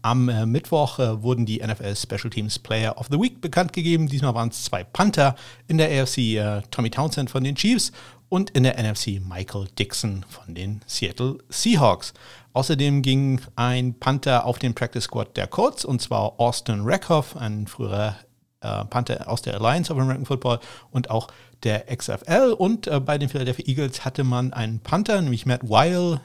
Am 0.05 0.29
äh, 0.29 0.45
Mittwoch 0.45 0.99
äh, 0.99 1.23
wurden 1.23 1.47
die 1.47 1.63
NFL 1.67 1.97
Special 1.97 2.29
Teams 2.29 2.59
Player 2.59 2.99
of 2.99 3.07
the 3.11 3.19
Week 3.19 3.41
bekannt 3.41 3.73
gegeben. 3.73 4.07
Diesmal 4.07 4.35
waren 4.35 4.51
es 4.51 4.65
zwei 4.65 4.85
Panther 4.85 5.35
in 5.67 5.79
der 5.79 5.89
AFC, 5.89 6.19
äh, 6.37 6.61
Tommy 6.71 6.91
Townsend 6.91 7.31
von 7.31 7.43
den 7.43 7.55
Chiefs 7.55 7.91
und 8.29 8.51
in 8.51 8.65
der 8.65 8.79
NFC 8.79 9.19
Michael 9.27 9.67
Dixon 9.79 10.23
von 10.29 10.55
den 10.55 10.83
Seattle 10.87 11.39
Seahawks. 11.49 12.13
Außerdem 12.53 13.01
ging 13.01 13.41
ein 13.57 13.99
Panther 13.99 14.45
auf 14.45 14.59
den 14.59 14.75
Practice 14.75 15.05
Squad 15.05 15.39
der 15.39 15.47
Colts 15.47 15.87
und 15.87 16.03
zwar 16.03 16.39
Austin 16.39 16.83
Rackhoff, 16.83 17.35
ein 17.39 17.67
früherer 17.67 18.17
äh, 18.61 18.85
Panther 18.85 19.27
aus 19.27 19.41
der 19.41 19.55
Alliance 19.55 19.91
of 19.91 19.99
American 19.99 20.27
Football 20.27 20.61
und 20.91 21.09
auch 21.09 21.29
der 21.63 21.87
XFL. 21.87 22.55
Und 22.59 22.89
äh, 22.89 23.01
bei 23.01 23.17
den 23.17 23.31
Philadelphia 23.31 23.65
Eagles 23.67 24.05
hatte 24.05 24.23
man 24.23 24.53
einen 24.53 24.81
Panther, 24.81 25.23
nämlich 25.23 25.47
Matt 25.47 25.63
Weil, 25.63 26.21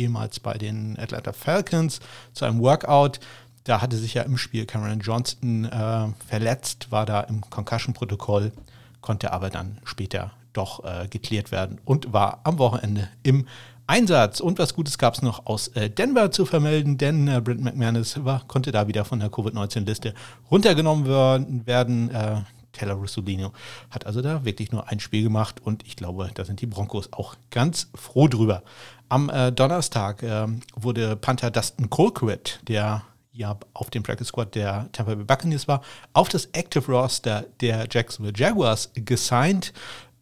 ehemals 0.00 0.40
bei 0.40 0.54
den 0.54 0.98
Atlanta 0.98 1.32
Falcons, 1.32 2.00
zu 2.32 2.44
einem 2.44 2.60
Workout. 2.60 3.20
Da 3.64 3.80
hatte 3.80 3.96
sich 3.96 4.14
ja 4.14 4.22
im 4.22 4.38
Spiel 4.38 4.66
Cameron 4.66 5.00
Johnston 5.00 5.66
äh, 5.66 6.08
verletzt, 6.26 6.90
war 6.90 7.06
da 7.06 7.20
im 7.20 7.42
Concussion-Protokoll, 7.42 8.52
konnte 9.00 9.32
aber 9.32 9.50
dann 9.50 9.78
später 9.84 10.32
doch 10.52 10.84
äh, 10.84 11.06
geklärt 11.08 11.52
werden 11.52 11.78
und 11.84 12.12
war 12.12 12.40
am 12.44 12.58
Wochenende 12.58 13.08
im 13.22 13.46
Einsatz. 13.86 14.40
Und 14.40 14.58
was 14.58 14.74
Gutes 14.74 14.98
gab 14.98 15.14
es 15.14 15.22
noch 15.22 15.46
aus 15.46 15.68
äh, 15.68 15.90
Denver 15.90 16.30
zu 16.30 16.46
vermelden, 16.46 16.96
denn 16.96 17.28
äh, 17.28 17.40
Brent 17.40 17.60
McManus 17.60 18.24
war, 18.24 18.44
konnte 18.46 18.72
da 18.72 18.88
wieder 18.88 19.04
von 19.04 19.20
der 19.20 19.30
Covid-19-Liste 19.30 20.14
runtergenommen 20.50 21.66
werden. 21.66 22.10
Äh, 22.10 22.36
Taylor 22.72 22.94
Russolino 22.94 23.52
hat 23.90 24.06
also 24.06 24.22
da 24.22 24.44
wirklich 24.44 24.72
nur 24.72 24.88
ein 24.88 25.00
Spiel 25.00 25.22
gemacht 25.22 25.60
und 25.62 25.86
ich 25.86 25.96
glaube, 25.96 26.30
da 26.34 26.44
sind 26.44 26.60
die 26.60 26.66
Broncos 26.66 27.12
auch 27.12 27.36
ganz 27.50 27.88
froh 27.94 28.28
drüber. 28.28 28.62
Am 29.08 29.28
äh, 29.28 29.50
Donnerstag 29.50 30.22
äh, 30.22 30.46
wurde 30.74 31.16
Panther 31.16 31.50
Dustin 31.50 31.90
Colquitt, 31.90 32.60
der 32.68 33.02
ja 33.32 33.56
auf 33.74 33.90
dem 33.90 34.02
Practice 34.02 34.28
Squad 34.28 34.54
der 34.54 34.88
Tampa 34.92 35.14
Bay 35.14 35.24
Buccaneers 35.24 35.68
war, 35.68 35.82
auf 36.12 36.28
das 36.28 36.46
Active 36.52 36.90
Roster 36.90 37.46
der 37.60 37.86
Jacksonville 37.90 38.36
Jaguars 38.36 38.90
gesigned. 38.94 39.72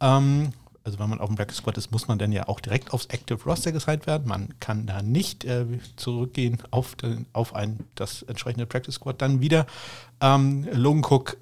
Ähm, 0.00 0.52
also 0.84 0.98
wenn 0.98 1.10
man 1.10 1.20
auf 1.20 1.28
dem 1.28 1.36
Practice 1.36 1.58
Squad 1.58 1.76
ist, 1.76 1.90
muss 1.92 2.08
man 2.08 2.18
dann 2.18 2.32
ja 2.32 2.48
auch 2.48 2.60
direkt 2.60 2.94
aufs 2.94 3.06
Active 3.06 3.38
Roster 3.44 3.72
gesigned 3.72 4.06
werden. 4.06 4.26
Man 4.26 4.54
kann 4.58 4.86
da 4.86 5.02
nicht 5.02 5.44
äh, 5.44 5.66
zurückgehen 5.96 6.62
auf, 6.70 6.94
den, 6.94 7.26
auf 7.34 7.54
ein, 7.54 7.80
das 7.94 8.22
entsprechende 8.22 8.64
Practice 8.64 8.94
Squad 8.94 9.20
dann 9.20 9.40
wieder. 9.40 9.66
Ähm, 10.22 10.66
Logan 10.72 11.04
Cook 11.04 11.36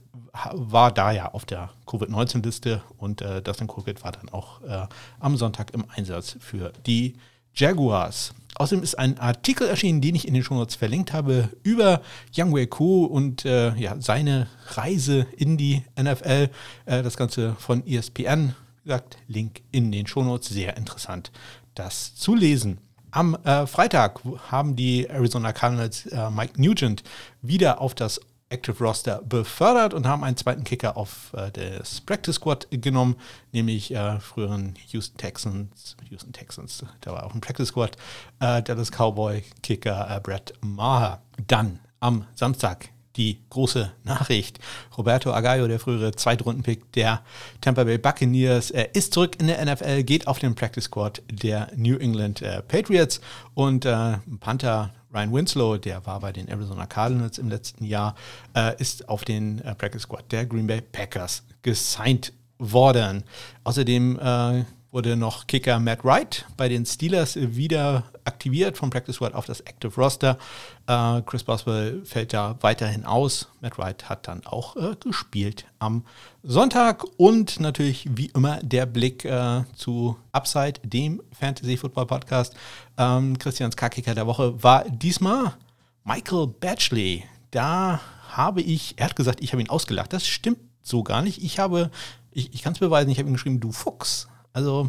war 0.53 0.93
da 0.93 1.13
ja 1.13 1.33
auf 1.33 1.45
der 1.45 1.71
Covid-19-Liste 1.87 2.83
und 2.99 3.23
äh, 3.23 3.43
Dustin 3.43 3.67
Colquitt 3.67 4.05
war 4.05 4.13
dann 4.13 4.29
auch 4.29 4.63
äh, 4.63 4.87
am 5.21 5.37
Sonntag 5.37 5.73
im 5.73 5.85
Einsatz 5.95 6.37
für 6.41 6.73
die 6.87 7.15
Jaguars. 7.55 8.35
Außerdem 8.59 8.83
ist 8.83 8.99
ein 8.99 9.19
Artikel 9.19 9.69
erschienen, 9.69 10.01
den 10.01 10.15
ich 10.15 10.27
in 10.27 10.35
den 10.35 10.43
Shownotes 10.43 10.77
verlinkt 10.77 11.13
habe, 11.13 11.51
über 11.63 12.01
Young 12.35 12.55
Wei 12.55 12.67
Ku 12.67 13.05
und 13.05 13.45
äh, 13.45 13.75
ja, 13.75 13.97
seine 14.01 14.49
Reise 14.69 15.27
in 15.37 15.59
die 15.59 15.83
NFL. 16.01 16.49
Äh, 16.87 17.03
das 17.03 17.17
Ganze 17.17 17.55
von 17.59 17.87
ESPN. 17.87 18.55
Wie 18.83 18.89
gesagt, 18.89 19.19
Link 19.29 19.63
in 19.73 19.93
den 19.93 20.07
Shownotes. 20.07 20.49
Sehr 20.49 20.77
interessant, 20.77 21.33
das 21.75 22.15
zu 22.15 22.35
lesen. 22.35 22.79
Am 23.11 23.35
äh, 23.45 23.67
Freitag 23.67 24.21
haben 24.51 24.75
die 24.75 25.07
Arizona 25.07 25.53
Cardinals 25.53 26.07
äh, 26.07 26.31
Mike 26.31 26.61
Nugent 26.61 27.03
wieder 27.43 27.81
auf 27.81 27.95
das 27.95 28.21
Active 28.49 28.79
Roster 28.83 29.23
befördert 29.23 29.93
und 29.93 30.07
haben 30.07 30.23
einen 30.23 30.37
zweiten 30.37 30.65
Kicker 30.65 30.97
auf 30.97 31.33
äh, 31.35 31.51
das 31.51 32.01
Practice 32.01 32.37
Squad 32.37 32.69
genommen, 32.71 33.17
nämlich 33.53 33.93
äh, 33.93 34.21
früheren 34.21 34.75
Houston 34.89 35.19
Texans, 35.19 35.97
Houston 36.11 36.33
Texans, 36.33 36.85
der 37.05 37.13
war 37.13 37.25
auch 37.25 37.35
im 37.35 37.41
Practice 37.41 37.69
Squad, 37.69 37.97
äh, 38.41 38.63
Dallas 38.63 38.91
Cowboy 38.91 39.43
Kicker 39.63 40.09
äh, 40.09 40.21
Brett 40.21 40.53
Maher. 40.61 41.23
Dann 41.47 41.81
am 42.01 42.27
Samstag 42.35 42.91
die 43.17 43.41
große 43.51 43.93
Nachricht. 44.05 44.61
Roberto 44.97 45.33
Agallo, 45.33 45.67
der 45.67 45.81
frühere 45.81 46.13
Zweitrunden-Pick 46.13 46.93
der 46.93 47.23
Tampa 47.61 47.85
Bay 47.85 47.99
Buccaneers, 47.99 48.71
er 48.71 48.95
ist 48.95 49.15
zurück 49.15 49.41
in 49.41 49.47
der 49.49 49.65
NFL, 49.65 50.03
geht 50.05 50.27
auf 50.27 50.39
den 50.39 50.55
Practice 50.55 50.85
Squad 50.85 51.23
der 51.31 51.71
New 51.75 51.97
England 51.97 52.43
äh, 52.43 52.63
Patriots 52.63 53.21
und 53.55 53.85
äh, 53.85 54.19
Panther 54.41 54.93
Ryan 55.17 55.33
Winslow, 55.33 55.79
der 55.79 56.05
war 56.05 56.21
bei 56.21 56.31
den 56.31 56.47
Arizona 56.49 56.85
Cardinals 56.85 57.39
im 57.39 57.49
letzten 57.49 57.85
Jahr, 57.85 58.15
äh, 58.55 58.79
ist 58.79 59.09
auf 59.09 59.25
den 59.25 59.61
äh, 59.63 59.75
Practice 59.75 60.03
Squad 60.03 60.31
der 60.31 60.45
Green 60.45 60.67
Bay 60.67 60.83
Packers 60.83 61.43
gesigned 61.63 62.35
worden. 62.59 63.25
Außerdem 63.65 64.19
äh, 64.19 64.65
wurde 64.97 65.15
noch 65.15 65.47
Kicker 65.47 65.79
Matt 65.79 66.07
Wright 66.07 66.47
bei 66.57 66.71
den 66.71 66.87
Steelers 66.87 67.37
wieder 67.37 68.05
aktiviert 68.25 68.79
vom 68.79 68.89
Practice 68.89 69.17
Squad 69.17 69.35
auf 69.35 69.45
das 69.45 69.61
Active 69.61 69.95
Roster. 69.95 70.39
Äh, 70.87 71.21
Chris 71.21 71.45
Boswell 71.45 72.03
fällt 72.07 72.33
da 72.33 72.57
weiterhin 72.63 73.05
aus. 73.05 73.51
Matt 73.61 73.77
Wright 73.77 74.09
hat 74.09 74.27
dann 74.27 74.47
auch 74.47 74.75
äh, 74.77 74.97
gespielt 74.99 75.67
am 75.81 76.07
Sonntag 76.43 77.05
und 77.19 77.61
natürlich 77.61 78.09
wie 78.09 78.31
immer 78.35 78.59
der 78.63 78.87
Blick 78.87 79.27
äh, 79.27 79.65
zu 79.75 80.17
Upside, 80.33 80.81
dem 80.83 81.21
Fantasy 81.39 81.77
Football 81.77 82.07
Podcast. 82.07 82.55
Ähm, 82.97 83.39
Christians 83.39 83.77
K-Kicker 83.77 84.15
der 84.15 84.27
Woche 84.27 84.63
war 84.63 84.89
diesmal 84.89 85.59
Michael 86.05 86.47
Batchley. 86.47 87.25
Da 87.51 88.01
habe 88.31 88.63
ich, 88.63 88.95
er 88.97 89.11
hat 89.11 89.17
gesagt, 89.17 89.43
ich 89.43 89.53
habe 89.53 89.61
ihn 89.61 89.69
ausgelacht. 89.69 90.15
Das 90.15 90.27
stimmt 90.27 90.61
so 90.81 91.03
gar 91.03 91.21
nicht. 91.21 91.45
Ich 91.45 91.59
habe, 91.59 91.91
ich, 92.31 92.55
ich 92.55 92.63
kann 92.63 92.73
es 92.73 92.79
beweisen, 92.79 93.11
ich 93.11 93.19
habe 93.19 93.29
ihm 93.29 93.35
geschrieben, 93.35 93.61
du 93.61 93.73
Fuchs. 93.73 94.29
Also 94.57 94.89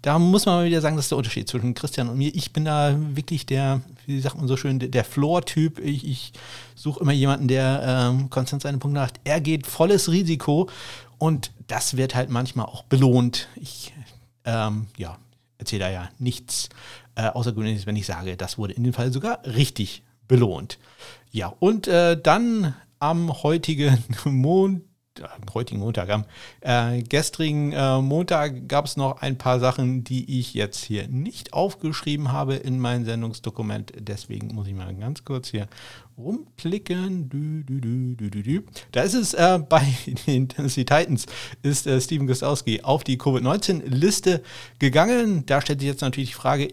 da 0.00 0.18
muss 0.18 0.46
man 0.46 0.54
mal 0.54 0.64
wieder 0.64 0.80
sagen, 0.80 0.96
das 0.96 1.04
ist 1.04 1.10
der 1.10 1.18
Unterschied 1.18 1.46
zwischen 1.46 1.74
Christian 1.74 2.08
und 2.08 2.16
mir. 2.16 2.34
Ich 2.34 2.54
bin 2.54 2.64
da 2.64 2.96
wirklich 3.14 3.44
der, 3.44 3.82
wie 4.06 4.18
sagt 4.20 4.38
man 4.38 4.48
so 4.48 4.56
schön, 4.56 4.78
der 4.78 5.04
Floor-Typ. 5.04 5.78
Ich, 5.80 6.08
ich 6.08 6.32
suche 6.74 7.00
immer 7.00 7.12
jemanden, 7.12 7.46
der 7.46 8.10
ähm, 8.10 8.30
konstant 8.30 8.62
seine 8.62 8.78
Punkte 8.78 9.00
macht. 9.00 9.20
Er 9.24 9.42
geht 9.42 9.66
volles 9.66 10.10
Risiko 10.10 10.70
und 11.18 11.50
das 11.66 11.98
wird 11.98 12.14
halt 12.14 12.30
manchmal 12.30 12.64
auch 12.64 12.84
belohnt. 12.84 13.48
Ich 13.56 13.92
ähm, 14.46 14.86
ja, 14.96 15.18
erzähle 15.58 15.80
da 15.84 15.90
ja 15.90 16.08
nichts 16.18 16.70
äh, 17.14 17.26
Außergewöhnliches, 17.26 17.84
wenn 17.84 17.96
ich 17.96 18.06
sage, 18.06 18.38
das 18.38 18.56
wurde 18.56 18.72
in 18.72 18.84
dem 18.84 18.94
Fall 18.94 19.12
sogar 19.12 19.44
richtig 19.44 20.04
belohnt. 20.26 20.78
Ja, 21.32 21.52
und 21.60 21.86
äh, 21.86 22.18
dann 22.18 22.74
am 22.98 23.42
heutigen 23.42 24.02
Montag 24.24 24.91
heutigen 25.54 25.80
Montag, 25.80 26.08
am 26.10 26.24
äh, 26.60 27.02
gestrigen 27.02 27.72
äh, 27.72 28.00
Montag 28.00 28.68
gab 28.68 28.86
es 28.86 28.96
noch 28.96 29.20
ein 29.20 29.38
paar 29.38 29.60
Sachen, 29.60 30.04
die 30.04 30.38
ich 30.38 30.54
jetzt 30.54 30.84
hier 30.84 31.08
nicht 31.08 31.52
aufgeschrieben 31.52 32.32
habe 32.32 32.54
in 32.54 32.78
mein 32.78 33.04
Sendungsdokument. 33.04 33.92
Deswegen 33.98 34.54
muss 34.54 34.66
ich 34.66 34.74
mal 34.74 34.94
ganz 34.94 35.24
kurz 35.24 35.48
hier 35.48 35.68
rumklicken. 36.16 37.28
Du, 37.28 37.62
du, 37.62 38.30
du, 38.30 38.62
da 38.92 39.02
ist 39.02 39.14
es 39.14 39.34
äh, 39.34 39.58
bei 39.68 39.82
den 40.26 40.48
Tennessee 40.48 40.84
Titans, 40.84 41.26
ist 41.62 41.86
äh, 41.86 42.00
Steven 42.00 42.26
Gostowski 42.26 42.82
auf 42.82 43.04
die 43.04 43.18
Covid-19-Liste 43.18 44.42
gegangen. 44.78 45.44
Da 45.46 45.60
stellt 45.60 45.80
sich 45.80 45.88
jetzt 45.88 46.02
natürlich 46.02 46.30
die 46.30 46.36
Frage, 46.36 46.68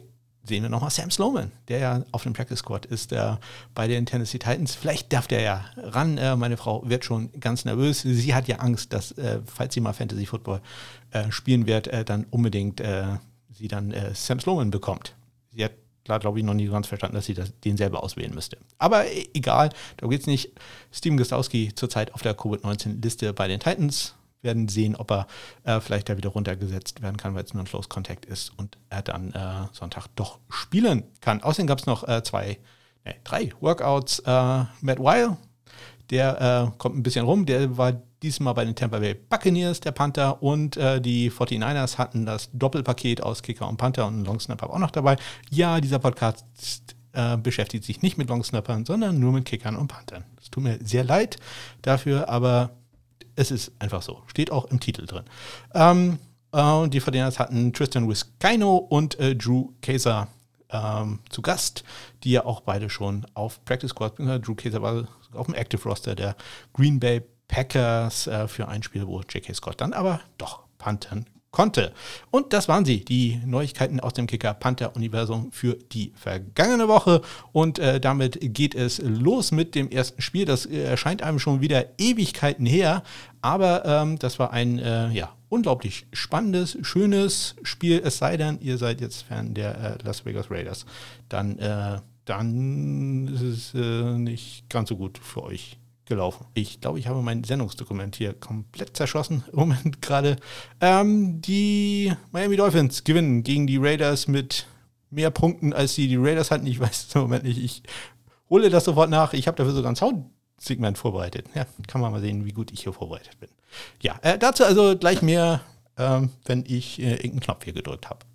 sehen 0.49 0.63
wir 0.63 0.69
nochmal 0.69 0.89
Sam 0.89 1.09
Sloman, 1.09 1.51
der 1.69 1.79
ja 1.79 2.03
auf 2.11 2.23
dem 2.23 2.33
Practice 2.33 2.59
Squad 2.59 2.85
ist, 2.85 3.13
äh, 3.13 3.35
bei 3.73 3.87
den 3.87 4.05
Tennessee 4.05 4.39
Titans. 4.39 4.75
Vielleicht 4.75 5.13
darf 5.13 5.27
der 5.27 5.41
ja 5.41 5.65
ran. 5.77 6.17
Äh, 6.17 6.35
meine 6.35 6.57
Frau 6.57 6.83
wird 6.87 7.05
schon 7.05 7.31
ganz 7.39 7.63
nervös. 7.63 8.01
Sie 8.01 8.35
hat 8.35 8.47
ja 8.47 8.57
Angst, 8.57 8.91
dass, 8.91 9.13
äh, 9.13 9.39
falls 9.45 9.73
sie 9.73 9.79
mal 9.79 9.93
Fantasy 9.93 10.25
Football 10.25 10.61
äh, 11.11 11.31
spielen 11.31 11.65
wird, 11.65 11.87
äh, 11.87 12.03
dann 12.03 12.25
unbedingt 12.29 12.81
äh, 12.81 13.05
sie 13.49 13.67
dann 13.67 13.93
Sam 14.13 14.39
Sloman 14.39 14.71
bekommt. 14.71 15.15
Sie 15.53 15.63
hat 15.63 15.71
klar, 16.05 16.19
glaube 16.19 16.39
ich, 16.39 16.45
noch 16.45 16.53
nie 16.53 16.67
ganz 16.67 16.87
verstanden, 16.87 17.15
dass 17.15 17.25
sie 17.25 17.33
das, 17.33 17.51
den 17.59 17.77
selber 17.77 18.03
auswählen 18.03 18.33
müsste. 18.33 18.57
Aber 18.77 19.05
egal, 19.33 19.69
da 19.97 20.07
geht 20.07 20.21
es 20.21 20.27
nicht. 20.27 20.51
Steven 20.91 21.17
Gostowski 21.17 21.73
zurzeit 21.75 22.13
auf 22.13 22.21
der 22.21 22.35
Covid-19-Liste 22.35 23.33
bei 23.33 23.47
den 23.47 23.59
Titans 23.59 24.15
werden 24.41 24.67
sehen, 24.67 24.95
ob 24.95 25.11
er 25.11 25.27
äh, 25.63 25.79
vielleicht 25.79 26.09
da 26.09 26.17
wieder 26.17 26.29
runtergesetzt 26.29 27.01
werden 27.01 27.17
kann, 27.17 27.35
weil 27.35 27.43
es 27.43 27.53
nur 27.53 27.63
ein 27.63 27.67
Close 27.67 27.89
Contact 27.89 28.25
ist 28.25 28.51
und 28.57 28.77
er 28.89 29.01
dann 29.01 29.33
äh, 29.33 29.67
Sonntag 29.73 30.07
doch 30.15 30.39
spielen 30.49 31.03
kann. 31.21 31.41
Außerdem 31.43 31.67
gab 31.67 31.79
es 31.79 31.85
noch 31.85 32.07
äh, 32.07 32.23
zwei, 32.23 32.57
nee, 33.05 33.15
drei 33.23 33.51
Workouts. 33.59 34.19
Äh, 34.19 34.65
Matt 34.81 34.99
Weil, 34.99 35.37
der 36.09 36.71
äh, 36.71 36.77
kommt 36.77 36.97
ein 36.97 37.03
bisschen 37.03 37.25
rum, 37.25 37.45
der 37.45 37.77
war 37.77 38.01
diesmal 38.23 38.53
bei 38.53 38.65
den 38.65 38.75
Tampa 38.75 38.99
Bay 38.99 39.13
Buccaneers, 39.13 39.79
der 39.79 39.91
Panther, 39.91 40.41
und 40.41 40.75
äh, 40.75 40.99
die 40.99 41.31
49ers 41.31 41.97
hatten 41.97 42.25
das 42.25 42.49
Doppelpaket 42.53 43.21
aus 43.21 43.43
Kicker 43.43 43.67
und 43.67 43.77
Panther 43.77 44.07
und 44.07 44.25
Longsnapper 44.25 44.69
auch 44.69 44.79
noch 44.79 44.91
dabei. 44.91 45.17
Ja, 45.49 45.79
dieser 45.79 45.99
Podcast 45.99 46.45
beschäftigt 47.41 47.83
sich 47.83 48.03
nicht 48.03 48.19
mit 48.19 48.29
Longsnappern, 48.29 48.85
sondern 48.85 49.19
nur 49.19 49.33
mit 49.33 49.43
Kickern 49.43 49.75
und 49.75 49.87
Panthern. 49.87 50.25
Es 50.39 50.51
tut 50.51 50.63
mir 50.63 50.77
sehr 50.81 51.03
leid 51.03 51.37
dafür, 51.81 52.29
aber 52.29 52.69
es 53.39 53.51
ist 53.51 53.71
einfach 53.79 54.01
so. 54.01 54.21
Steht 54.27 54.51
auch 54.51 54.65
im 54.65 54.79
Titel 54.79 55.05
drin. 55.05 55.23
Ähm, 55.73 56.19
äh, 56.51 56.87
die 56.89 56.99
Verdieners 56.99 57.39
hatten 57.39 57.71
Tristan 57.73 58.09
Wiskino 58.09 58.75
und 58.75 59.17
äh, 59.19 59.35
Drew 59.35 59.69
Kaiser 59.81 60.27
ähm, 60.69 61.19
zu 61.29 61.41
Gast, 61.41 61.83
die 62.23 62.31
ja 62.31 62.45
auch 62.45 62.61
beide 62.61 62.89
schon 62.89 63.25
auf 63.33 63.63
Practice 63.63 63.91
Squad, 63.91 64.19
äh, 64.19 64.39
Drew 64.39 64.55
Kaiser 64.55 64.81
war 64.81 65.07
auf 65.33 65.45
dem 65.45 65.55
Active 65.55 65.81
Roster 65.83 66.15
der 66.15 66.35
Green 66.73 66.99
Bay 66.99 67.21
Packers 67.47 68.27
äh, 68.27 68.47
für 68.47 68.67
ein 68.67 68.83
Spiel, 68.83 69.07
wo 69.07 69.21
J.K. 69.21 69.53
Scott 69.53 69.81
dann 69.81 69.93
aber 69.93 70.19
doch 70.37 70.63
panten 70.77 71.25
konnte. 71.51 71.93
Und 72.31 72.53
das 72.53 72.67
waren 72.67 72.85
sie, 72.85 73.03
die 73.03 73.41
Neuigkeiten 73.45 73.99
aus 73.99 74.13
dem 74.13 74.27
Kicker 74.27 74.53
Panther 74.53 74.95
Universum 74.95 75.51
für 75.51 75.75
die 75.91 76.13
vergangene 76.15 76.87
Woche. 76.87 77.21
Und 77.51 77.79
äh, 77.79 77.99
damit 77.99 78.37
geht 78.41 78.75
es 78.75 78.99
los 78.99 79.51
mit 79.51 79.75
dem 79.75 79.89
ersten 79.89 80.21
Spiel. 80.21 80.45
Das 80.45 80.65
äh, 80.65 80.83
erscheint 80.83 81.23
einem 81.23 81.39
schon 81.39 81.61
wieder 81.61 81.85
Ewigkeiten 81.97 82.65
her, 82.65 83.03
aber 83.41 83.85
ähm, 83.85 84.19
das 84.19 84.37
war 84.37 84.51
ein 84.53 84.79
äh, 84.79 85.09
ja, 85.09 85.33
unglaublich 85.49 86.05
spannendes, 86.13 86.77
schönes 86.81 87.55
Spiel. 87.63 88.01
Es 88.03 88.19
sei 88.19 88.37
denn, 88.37 88.59
ihr 88.61 88.77
seid 88.77 89.01
jetzt 89.01 89.23
Fan 89.23 89.53
der 89.53 89.97
äh, 89.99 90.03
Las 90.03 90.25
Vegas 90.25 90.51
Raiders. 90.51 90.85
Dann, 91.29 91.57
äh, 91.57 91.99
dann 92.25 93.27
ist 93.27 93.41
es 93.41 93.73
äh, 93.73 94.17
nicht 94.17 94.69
ganz 94.69 94.89
so 94.89 94.97
gut 94.97 95.17
für 95.17 95.43
euch 95.43 95.78
gelaufen. 96.09 96.45
Ich 96.53 96.81
glaube, 96.81 96.99
ich 96.99 97.07
habe 97.07 97.21
mein 97.21 97.45
Sendungsdokument 97.45 98.17
hier 98.17 98.33
komplett 98.33 98.97
zerschossen 98.97 99.45
Moment 99.53 100.01
gerade. 100.01 100.35
Ähm, 100.81 101.41
die 101.41 102.11
Miami 102.31 102.57
Dolphins 102.57 103.05
gewinnen 103.05 103.43
gegen 103.43 103.67
die 103.67 103.77
Raiders 103.77 104.27
mit 104.27 104.67
mehr 105.09 105.31
Punkten, 105.31 105.71
als 105.71 105.95
sie 105.95 106.07
die 106.07 106.17
Raiders 106.17 106.51
hatten. 106.51 106.67
Ich 106.67 106.79
weiß 106.79 107.07
es 107.07 107.15
im 107.15 107.21
Moment 107.21 107.45
nicht. 107.45 107.57
Ich 107.57 107.83
hole 108.49 108.69
das 108.69 108.83
sofort 108.85 109.09
nach. 109.09 109.33
Ich 109.33 109.47
habe 109.47 109.55
dafür 109.55 109.73
sogar 109.73 109.91
ein 109.91 109.95
Soundsegment 109.95 110.97
vorbereitet. 110.97 111.47
Ja, 111.55 111.65
kann 111.87 112.01
man 112.01 112.11
mal 112.11 112.21
sehen, 112.21 112.45
wie 112.45 112.51
gut 112.51 112.71
ich 112.71 112.83
hier 112.83 112.93
vorbereitet 112.93 113.39
bin. 113.39 113.49
Ja, 114.01 114.19
äh, 114.21 114.37
dazu 114.37 114.65
also 114.65 114.97
gleich 114.97 115.21
mehr, 115.21 115.61
ähm, 115.97 116.31
wenn 116.45 116.65
ich 116.67 116.99
äh, 116.99 117.13
irgendeinen 117.13 117.39
Knopf 117.41 117.63
hier 117.63 117.73
gedrückt 117.73 118.09
habe. 118.09 118.25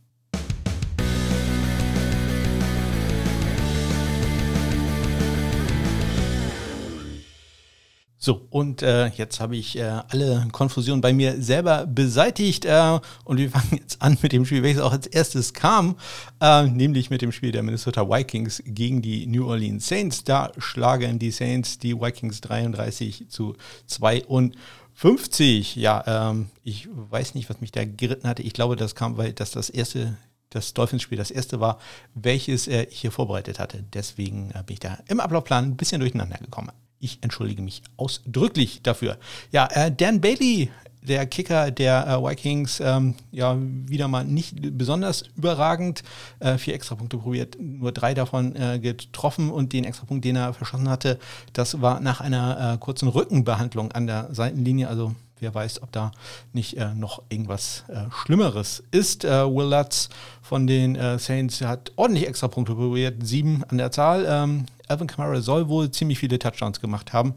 So, 8.24 8.40
und 8.48 8.80
äh, 8.80 9.08
jetzt 9.08 9.38
habe 9.38 9.54
ich 9.54 9.76
äh, 9.76 9.82
alle 9.82 10.48
Konfusionen 10.50 11.02
bei 11.02 11.12
mir 11.12 11.42
selber 11.42 11.84
beseitigt 11.84 12.64
äh, 12.64 12.98
und 13.24 13.36
wir 13.36 13.50
fangen 13.50 13.78
jetzt 13.82 14.00
an 14.00 14.16
mit 14.22 14.32
dem 14.32 14.46
Spiel, 14.46 14.62
welches 14.62 14.80
auch 14.80 14.92
als 14.92 15.06
erstes 15.06 15.52
kam, 15.52 15.96
äh, 16.40 16.62
nämlich 16.62 17.10
mit 17.10 17.20
dem 17.20 17.32
Spiel 17.32 17.52
der 17.52 17.62
Minnesota 17.62 18.08
Vikings 18.08 18.62
gegen 18.64 19.02
die 19.02 19.26
New 19.26 19.46
Orleans 19.46 19.86
Saints. 19.86 20.24
Da 20.24 20.52
schlagen 20.56 21.18
die 21.18 21.32
Saints 21.32 21.78
die 21.78 22.00
Vikings 22.00 22.40
33 22.40 23.28
zu 23.28 23.56
52. 23.88 25.76
Ja, 25.76 26.30
ähm, 26.30 26.46
ich 26.62 26.88
weiß 26.90 27.34
nicht, 27.34 27.50
was 27.50 27.60
mich 27.60 27.72
da 27.72 27.84
geritten 27.84 28.26
hatte. 28.26 28.40
Ich 28.40 28.54
glaube, 28.54 28.76
das 28.76 28.94
kam, 28.94 29.18
weil 29.18 29.34
das 29.34 29.50
das 29.50 29.68
erste 29.68 30.16
das 30.48 30.72
Dolphins-Spiel 30.72 31.18
das 31.18 31.30
erste 31.30 31.60
war, 31.60 31.78
welches 32.14 32.68
äh, 32.68 32.84
ich 32.84 33.02
hier 33.02 33.12
vorbereitet 33.12 33.58
hatte. 33.58 33.84
Deswegen 33.92 34.50
äh, 34.52 34.62
bin 34.64 34.74
ich 34.74 34.80
da 34.80 34.96
im 35.08 35.20
Ablaufplan 35.20 35.64
ein 35.64 35.76
bisschen 35.76 36.00
durcheinander 36.00 36.38
gekommen. 36.38 36.72
Ich 37.04 37.18
entschuldige 37.20 37.60
mich 37.60 37.82
ausdrücklich 37.98 38.80
dafür. 38.82 39.18
Ja, 39.52 39.68
äh, 39.72 39.92
Dan 39.94 40.22
Bailey, 40.22 40.70
der 41.02 41.26
Kicker 41.26 41.70
der 41.70 42.06
äh, 42.06 42.24
Vikings 42.24 42.80
ähm, 42.80 43.14
ja 43.30 43.58
wieder 43.58 44.08
mal 44.08 44.24
nicht 44.24 44.56
besonders 44.78 45.24
überragend. 45.36 46.02
Äh, 46.38 46.56
vier 46.56 46.72
Extrapunkte 46.72 47.18
probiert, 47.18 47.58
nur 47.60 47.92
drei 47.92 48.14
davon 48.14 48.56
äh, 48.56 48.78
getroffen 48.78 49.50
und 49.50 49.74
den 49.74 49.84
Extrapunkt, 49.84 50.24
den 50.24 50.36
er 50.36 50.54
verschossen 50.54 50.88
hatte, 50.88 51.18
das 51.52 51.82
war 51.82 52.00
nach 52.00 52.22
einer 52.22 52.72
äh, 52.72 52.78
kurzen 52.78 53.08
Rückenbehandlung 53.08 53.92
an 53.92 54.06
der 54.06 54.28
Seitenlinie. 54.32 54.88
Also 54.88 55.14
wer 55.40 55.54
weiß, 55.54 55.82
ob 55.82 55.92
da 55.92 56.10
nicht 56.54 56.78
äh, 56.78 56.94
noch 56.94 57.20
irgendwas 57.28 57.84
äh, 57.88 58.04
Schlimmeres 58.10 58.82
ist. 58.92 59.24
Will 59.24 59.68
Lutz 59.68 60.08
von 60.40 60.66
den 60.66 61.18
Saints 61.18 61.60
hat 61.60 61.92
ordentlich 61.96 62.26
extra 62.26 62.48
Punkte 62.48 62.74
probiert, 62.74 63.26
sieben 63.26 63.62
an 63.64 63.76
der 63.76 63.90
Zahl. 63.90 64.24
Ähm, 64.26 64.64
Alvin 64.88 65.06
Kamara 65.06 65.40
soll 65.40 65.68
wohl 65.68 65.90
ziemlich 65.90 66.18
viele 66.18 66.38
Touchdowns 66.38 66.80
gemacht 66.80 67.12
haben. 67.12 67.34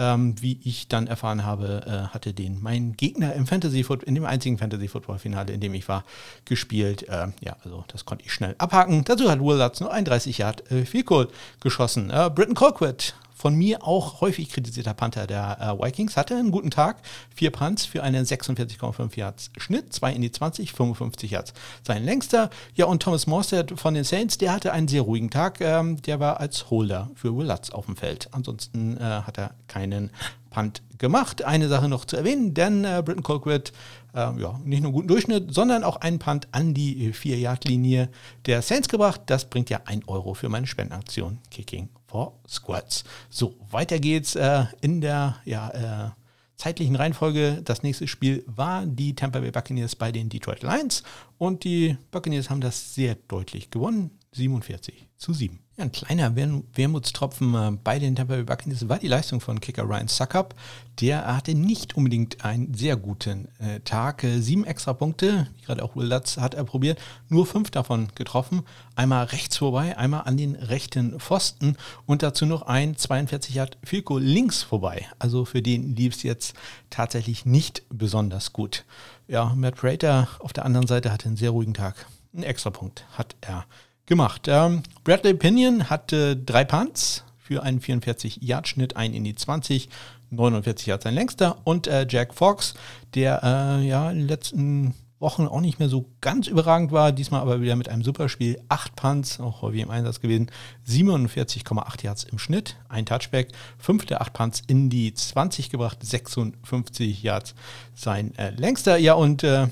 Ähm, 0.00 0.40
wie 0.40 0.60
ich 0.62 0.86
dann 0.86 1.08
erfahren 1.08 1.44
habe, 1.44 1.84
äh, 1.84 2.14
hatte 2.14 2.32
den 2.32 2.62
mein 2.62 2.96
Gegner 2.96 3.34
im 3.34 3.48
Fantasy 3.48 3.84
in 4.06 4.14
dem 4.14 4.24
einzigen 4.24 4.56
Fantasy 4.56 4.86
Football 4.86 5.18
Finale, 5.18 5.52
in 5.52 5.60
dem 5.60 5.74
ich 5.74 5.88
war, 5.88 6.04
gespielt. 6.44 7.06
Ähm, 7.08 7.32
ja, 7.40 7.56
also 7.64 7.84
das 7.88 8.04
konnte 8.04 8.24
ich 8.24 8.32
schnell 8.32 8.54
abhaken. 8.58 9.02
Dazu 9.02 9.28
hat 9.28 9.40
Will 9.40 9.56
Lutz 9.56 9.80
nur 9.80 9.92
31 9.92 10.38
Yard 10.38 10.70
äh, 10.70 10.84
Field 10.84 11.06
Goal 11.06 11.28
geschossen. 11.58 12.10
Äh, 12.10 12.30
Britton 12.32 12.54
Colquitt 12.54 13.14
von 13.38 13.54
mir 13.54 13.86
auch 13.86 14.20
häufig 14.20 14.50
kritisierter 14.50 14.94
Panther 14.94 15.26
der 15.26 15.58
äh, 15.60 15.84
Vikings, 15.84 16.16
hatte 16.16 16.36
einen 16.36 16.50
guten 16.50 16.70
Tag. 16.70 16.96
Vier 17.34 17.50
Punts 17.50 17.86
für 17.86 18.02
einen 18.02 18.24
46,5 18.24 19.16
Yards 19.16 19.50
Schnitt, 19.56 19.92
zwei 19.92 20.12
in 20.12 20.22
die 20.22 20.32
20, 20.32 20.72
55 20.72 21.30
Yards. 21.30 21.52
Sein 21.86 22.04
längster, 22.04 22.50
ja, 22.74 22.86
und 22.86 23.00
Thomas 23.00 23.28
Morstead 23.28 23.78
von 23.78 23.94
den 23.94 24.04
Saints, 24.04 24.38
der 24.38 24.52
hatte 24.52 24.72
einen 24.72 24.88
sehr 24.88 25.02
ruhigen 25.02 25.30
Tag. 25.30 25.60
Ähm, 25.60 26.02
der 26.02 26.18
war 26.18 26.40
als 26.40 26.68
Holder 26.70 27.10
für 27.14 27.36
Will 27.36 27.46
Lutz 27.46 27.70
auf 27.70 27.86
dem 27.86 27.96
Feld. 27.96 28.28
Ansonsten 28.32 28.96
äh, 28.96 29.00
hat 29.00 29.38
er 29.38 29.54
keinen 29.68 30.10
Punt 30.50 30.82
gemacht. 30.98 31.42
Eine 31.44 31.68
Sache 31.68 31.88
noch 31.88 32.04
zu 32.04 32.16
erwähnen, 32.16 32.54
denn 32.54 32.84
äh, 32.84 33.02
Britton 33.04 33.22
Colquitt, 33.22 33.72
äh, 34.14 34.18
ja, 34.18 34.58
nicht 34.64 34.80
nur 34.80 34.88
einen 34.88 34.92
guten 34.92 35.08
Durchschnitt, 35.08 35.54
sondern 35.54 35.84
auch 35.84 35.96
einen 35.96 36.18
Punt 36.18 36.48
an 36.50 36.74
die 36.74 37.12
4-Yard-Linie 37.12 38.08
der 38.46 38.62
Saints 38.62 38.88
gebracht. 38.88 39.20
Das 39.26 39.44
bringt 39.44 39.70
ja 39.70 39.82
1 39.84 40.08
Euro 40.08 40.34
für 40.34 40.48
meine 40.48 40.66
Spendenaktion 40.66 41.38
Kicking 41.52 41.88
for 42.08 42.40
Squats. 42.48 43.04
So, 43.30 43.54
weiter 43.70 43.98
geht's 44.00 44.34
äh, 44.34 44.64
in 44.80 45.00
der 45.00 45.36
ja, 45.44 45.68
äh, 46.08 46.10
zeitlichen 46.56 46.96
Reihenfolge. 46.96 47.60
Das 47.64 47.82
nächste 47.82 48.08
Spiel 48.08 48.42
war 48.46 48.84
die 48.86 49.14
Tampa 49.14 49.40
Bay 49.40 49.50
Buccaneers 49.50 49.94
bei 49.94 50.10
den 50.10 50.28
Detroit 50.28 50.62
Lions 50.62 51.02
und 51.36 51.64
die 51.64 51.96
Buccaneers 52.10 52.50
haben 52.50 52.60
das 52.60 52.94
sehr 52.94 53.14
deutlich 53.14 53.70
gewonnen. 53.70 54.10
47 54.32 55.08
zu 55.16 55.32
7. 55.32 55.58
Ja, 55.78 55.84
ein 55.84 55.92
kleiner 55.92 56.34
Wermutstropfen 56.34 57.54
äh, 57.54 57.70
bei 57.84 58.00
den 58.00 58.16
Tampa 58.16 58.34
Bay 58.34 58.42
Buccaneers 58.42 58.88
war 58.88 58.98
die 58.98 59.06
Leistung 59.06 59.40
von 59.40 59.60
Kicker 59.60 59.84
Ryan 59.84 60.08
Suckup. 60.08 60.56
Der 61.00 61.36
hatte 61.36 61.54
nicht 61.54 61.96
unbedingt 61.96 62.44
einen 62.44 62.74
sehr 62.74 62.96
guten 62.96 63.46
äh, 63.60 63.78
Tag. 63.84 64.24
Äh, 64.24 64.40
sieben 64.40 64.64
extra 64.64 64.92
Punkte, 64.92 65.46
gerade 65.64 65.84
auch 65.84 65.94
Will 65.94 66.08
Lutz 66.08 66.36
hat 66.36 66.54
er 66.54 66.64
probiert, 66.64 66.98
nur 67.28 67.46
fünf 67.46 67.70
davon 67.70 68.08
getroffen. 68.16 68.62
Einmal 68.96 69.26
rechts 69.26 69.56
vorbei, 69.58 69.96
einmal 69.96 70.22
an 70.22 70.36
den 70.36 70.56
rechten 70.56 71.20
Pfosten 71.20 71.76
und 72.06 72.24
dazu 72.24 72.44
noch 72.44 72.62
ein 72.62 72.96
42 72.96 73.54
Yard 73.54 73.78
Filko 73.84 74.18
links 74.18 74.64
vorbei. 74.64 75.06
Also 75.20 75.44
für 75.44 75.62
den 75.62 75.94
lief 75.94 76.16
es 76.16 76.24
jetzt 76.24 76.56
tatsächlich 76.90 77.46
nicht 77.46 77.84
besonders 77.88 78.52
gut. 78.52 78.84
Ja, 79.28 79.54
Matt 79.54 79.76
Prater 79.76 80.26
auf 80.40 80.52
der 80.52 80.64
anderen 80.64 80.88
Seite 80.88 81.12
hatte 81.12 81.26
einen 81.26 81.36
sehr 81.36 81.50
ruhigen 81.50 81.74
Tag. 81.74 82.06
Ein 82.34 82.42
extra 82.42 82.70
Punkt 82.70 83.04
hat 83.16 83.36
er 83.40 83.64
gemacht. 84.08 84.46
Ähm, 84.48 84.82
Bradley 85.04 85.34
Pinion 85.34 85.88
hatte 85.88 86.36
drei 86.36 86.64
Punts 86.64 87.24
für 87.36 87.62
einen 87.62 87.80
44-Yard-Schnitt, 87.80 88.96
ein 88.96 89.14
in 89.14 89.24
die 89.24 89.34
20, 89.34 89.88
49 90.30 90.86
Yards 90.86 91.04
sein 91.04 91.14
längster. 91.14 91.58
Und 91.64 91.86
äh, 91.86 92.06
Jack 92.08 92.34
Fox, 92.34 92.74
der 93.14 93.42
äh, 93.42 93.86
ja 93.86 94.10
in 94.10 94.18
den 94.18 94.28
letzten 94.28 94.94
Wochen 95.20 95.46
auch 95.46 95.60
nicht 95.60 95.78
mehr 95.78 95.88
so 95.88 96.06
ganz 96.20 96.46
überragend 96.46 96.92
war, 96.92 97.10
diesmal 97.10 97.40
aber 97.40 97.60
wieder 97.60 97.74
mit 97.74 97.88
einem 97.88 98.04
Superspiel. 98.04 98.60
Acht 98.68 98.94
Punts, 98.94 99.40
auch 99.40 99.62
häufig 99.62 99.80
im 99.80 99.90
Einsatz 99.90 100.20
gewesen, 100.20 100.50
47,8 100.86 102.04
Yards 102.04 102.24
im 102.24 102.38
Schnitt, 102.38 102.76
ein 102.88 103.04
Touchback, 103.04 103.48
fünfte 103.78 104.20
acht 104.20 104.32
Punts 104.32 104.62
in 104.66 104.90
die 104.90 105.12
20 105.12 105.70
gebracht, 105.70 105.98
56 106.02 107.22
Yards 107.22 107.54
sein 107.94 108.36
äh, 108.36 108.50
längster. 108.50 108.96
Ja, 108.96 109.14
und 109.14 109.42
äh, 109.42 109.68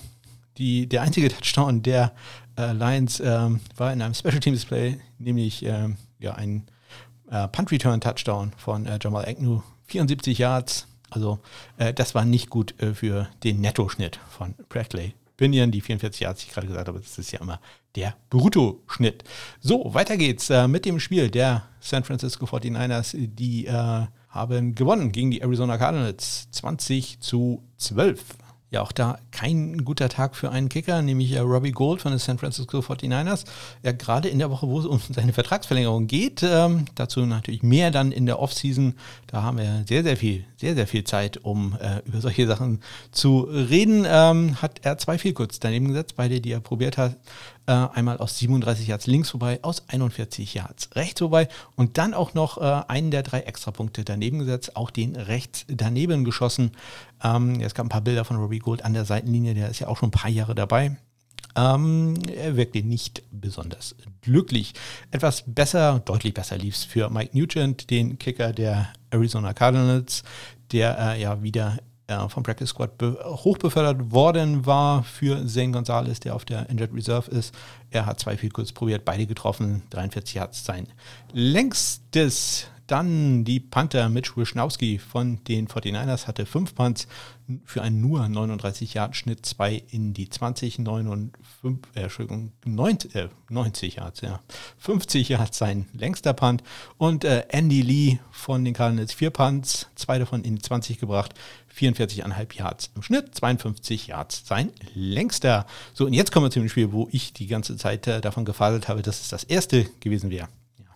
die, 0.58 0.88
der 0.88 1.02
einzige 1.02 1.28
Touchdown, 1.28 1.82
der 1.82 2.12
äh, 2.56 2.72
Lions 2.72 3.20
ähm, 3.20 3.60
war 3.76 3.92
in 3.92 4.02
einem 4.02 4.14
Special 4.14 4.40
Team 4.40 4.54
Display, 4.54 4.98
nämlich 5.18 5.64
ähm, 5.64 5.96
ja, 6.18 6.34
ein 6.34 6.66
äh, 7.30 7.48
Punt 7.48 7.70
Return 7.70 8.00
Touchdown 8.00 8.52
von 8.56 8.86
äh, 8.86 8.98
Jamal 9.02 9.26
Agnew, 9.26 9.62
74 9.86 10.38
Yards. 10.38 10.86
Also 11.10 11.38
äh, 11.76 11.92
das 11.92 12.14
war 12.14 12.24
nicht 12.24 12.50
gut 12.50 12.80
äh, 12.80 12.94
für 12.94 13.28
den 13.44 13.60
Nettoschnitt 13.60 14.18
von 14.28 14.54
Bradley 14.68 15.14
Binion, 15.36 15.70
die 15.70 15.82
44 15.82 16.22
Yards, 16.22 16.40
die 16.40 16.48
ich 16.48 16.54
gerade 16.54 16.66
gesagt 16.66 16.88
habe, 16.88 16.98
das 16.98 17.18
ist 17.18 17.30
ja 17.30 17.40
immer 17.40 17.60
der 17.94 18.16
Bruttoschnitt. 18.30 19.22
So, 19.60 19.92
weiter 19.92 20.16
geht's 20.16 20.48
äh, 20.48 20.66
mit 20.66 20.86
dem 20.86 20.98
Spiel 20.98 21.30
der 21.30 21.64
San 21.80 22.04
Francisco 22.04 22.46
49ers. 22.46 23.14
Die 23.16 23.68
haben 23.70 24.74
gewonnen 24.74 25.12
gegen 25.12 25.30
die 25.30 25.40
Arizona 25.40 25.78
Cardinals 25.78 26.50
20 26.50 27.20
zu 27.20 27.62
12. 27.76 28.24
Ja, 28.70 28.82
auch 28.82 28.90
da 28.90 29.18
kein 29.30 29.84
guter 29.84 30.08
Tag 30.08 30.34
für 30.34 30.50
einen 30.50 30.68
Kicker, 30.68 31.00
nämlich 31.00 31.32
äh, 31.32 31.38
Robbie 31.38 31.70
Gold 31.70 32.02
von 32.02 32.10
den 32.10 32.18
San 32.18 32.36
Francisco 32.36 32.80
49ers. 32.80 33.44
Ja, 33.84 33.92
gerade 33.92 34.28
in 34.28 34.40
der 34.40 34.50
Woche, 34.50 34.66
wo 34.66 34.80
es 34.80 34.86
um 34.86 35.00
seine 35.08 35.32
Vertragsverlängerung 35.32 36.08
geht, 36.08 36.42
ähm, 36.42 36.86
dazu 36.96 37.24
natürlich 37.26 37.62
mehr 37.62 37.92
dann 37.92 38.10
in 38.10 38.26
der 38.26 38.40
Offseason. 38.40 38.94
Da 39.28 39.42
haben 39.42 39.58
wir 39.58 39.84
sehr, 39.86 40.02
sehr 40.02 40.16
viel, 40.16 40.44
sehr, 40.56 40.74
sehr 40.74 40.88
viel 40.88 41.04
Zeit, 41.04 41.38
um 41.44 41.78
äh, 41.80 42.00
über 42.06 42.20
solche 42.20 42.48
Sachen 42.48 42.80
zu 43.12 43.42
reden. 43.42 44.04
Ähm, 44.04 44.60
hat 44.60 44.80
er 44.82 44.98
zwei 44.98 45.16
viel 45.16 45.32
kurz 45.32 45.60
daneben 45.60 45.86
gesetzt, 45.86 46.14
beide, 46.16 46.40
die 46.40 46.50
er 46.50 46.60
probiert 46.60 46.98
hat. 46.98 47.16
Äh, 47.68 47.72
einmal 47.72 48.18
aus 48.18 48.38
37 48.38 48.86
Yards 48.86 49.08
links 49.08 49.30
vorbei, 49.30 49.58
aus 49.62 49.88
41 49.88 50.54
Yards 50.54 50.90
rechts 50.94 51.18
vorbei 51.18 51.48
und 51.74 51.98
dann 51.98 52.14
auch 52.14 52.32
noch 52.32 52.58
äh, 52.58 52.82
einen 52.86 53.10
der 53.10 53.24
drei 53.24 53.40
Extrapunkte 53.40 54.04
daneben 54.04 54.38
gesetzt, 54.38 54.76
auch 54.76 54.92
den 54.92 55.16
rechts 55.16 55.64
daneben 55.68 56.24
geschossen. 56.24 56.70
Ähm, 57.24 57.60
es 57.60 57.74
gab 57.74 57.86
ein 57.86 57.88
paar 57.90 58.02
Bilder 58.02 58.24
von 58.24 58.36
Robbie 58.36 58.60
Gold 58.60 58.84
an 58.84 58.94
der 58.94 59.04
Seitenlinie, 59.04 59.54
der 59.54 59.68
ist 59.68 59.80
ja 59.80 59.88
auch 59.88 59.96
schon 59.96 60.10
ein 60.10 60.12
paar 60.12 60.30
Jahre 60.30 60.54
dabei. 60.54 60.96
Ähm, 61.56 62.14
er 62.36 62.56
wirkte 62.56 62.82
nicht 62.84 63.24
besonders 63.32 63.96
glücklich. 64.20 64.74
Etwas 65.10 65.42
besser, 65.46 66.00
deutlich 66.04 66.34
besser 66.34 66.58
lief 66.58 66.76
es 66.76 66.84
für 66.84 67.10
Mike 67.10 67.36
Nugent, 67.36 67.90
den 67.90 68.18
Kicker 68.18 68.52
der 68.52 68.92
Arizona 69.10 69.54
Cardinals, 69.54 70.22
der 70.70 70.98
äh, 70.98 71.20
ja 71.20 71.42
wieder 71.42 71.78
äh, 72.08 72.28
vom 72.28 72.42
Practice 72.42 72.70
Squad 72.70 72.90
hochbefördert 73.02 74.12
worden 74.12 74.66
war 74.66 75.02
für 75.02 75.46
Zane 75.46 75.72
Gonzalez, 75.72 76.20
der 76.20 76.34
auf 76.34 76.44
der 76.44 76.68
Injured 76.70 76.94
Reserve 76.94 77.30
ist. 77.30 77.54
Er 77.90 78.06
hat 78.06 78.20
zwei 78.20 78.36
viel 78.36 78.50
kurz 78.50 78.72
probiert, 78.72 79.04
beide 79.04 79.26
getroffen, 79.26 79.82
43 79.90 80.34
Yards 80.34 80.64
sein 80.64 80.86
längstes. 81.32 82.68
Dann 82.86 83.44
die 83.44 83.60
Panther 83.60 84.08
Mitch 84.08 84.36
Wischnowski 84.36 84.98
von 84.98 85.42
den 85.44 85.68
49ers 85.68 86.26
hatte 86.26 86.46
fünf 86.46 86.74
Punts 86.74 87.08
für 87.64 87.82
einen 87.82 88.00
nur 88.00 88.28
39 88.28 88.94
Yard 88.94 89.16
Schnitt, 89.16 89.46
zwei 89.46 89.82
in 89.90 90.12
die 90.14 90.28
20, 90.28 90.80
9 90.80 91.06
und 91.06 91.32
5, 91.60 91.78
äh, 91.94 92.02
Entschuldigung, 92.02 92.52
90, 92.64 93.14
äh, 93.14 93.28
90 93.50 93.96
Yards, 93.96 94.20
ja. 94.20 94.40
50 94.78 95.28
Yards 95.28 95.58
sein 95.58 95.86
längster 95.92 96.32
Punt 96.32 96.62
und 96.98 97.24
äh, 97.24 97.44
Andy 97.48 97.82
Lee 97.82 98.18
von 98.30 98.64
den 98.64 98.74
Cardinals 98.74 99.12
vier 99.12 99.30
Punts, 99.30 99.88
zwei 99.94 100.18
davon 100.18 100.42
in 100.42 100.56
die 100.56 100.62
20 100.62 100.98
gebracht, 100.98 101.34
44,5 101.76 102.56
Yards 102.56 102.90
im 102.94 103.02
Schnitt, 103.02 103.34
52 103.34 104.08
Yards 104.08 104.42
sein 104.46 104.72
längster. 104.94 105.66
So, 105.94 106.06
und 106.06 106.14
jetzt 106.14 106.32
kommen 106.32 106.46
wir 106.46 106.50
zu 106.50 106.60
dem 106.60 106.68
Spiel, 106.68 106.92
wo 106.92 107.08
ich 107.12 107.32
die 107.32 107.46
ganze 107.46 107.76
Zeit 107.76 108.06
äh, 108.06 108.20
davon 108.20 108.44
gefadelt 108.44 108.88
habe, 108.88 109.02
dass 109.02 109.20
es 109.20 109.28
das 109.28 109.44
erste 109.44 109.84
gewesen 110.00 110.30
wäre. 110.30 110.48
Ja. 110.78 110.86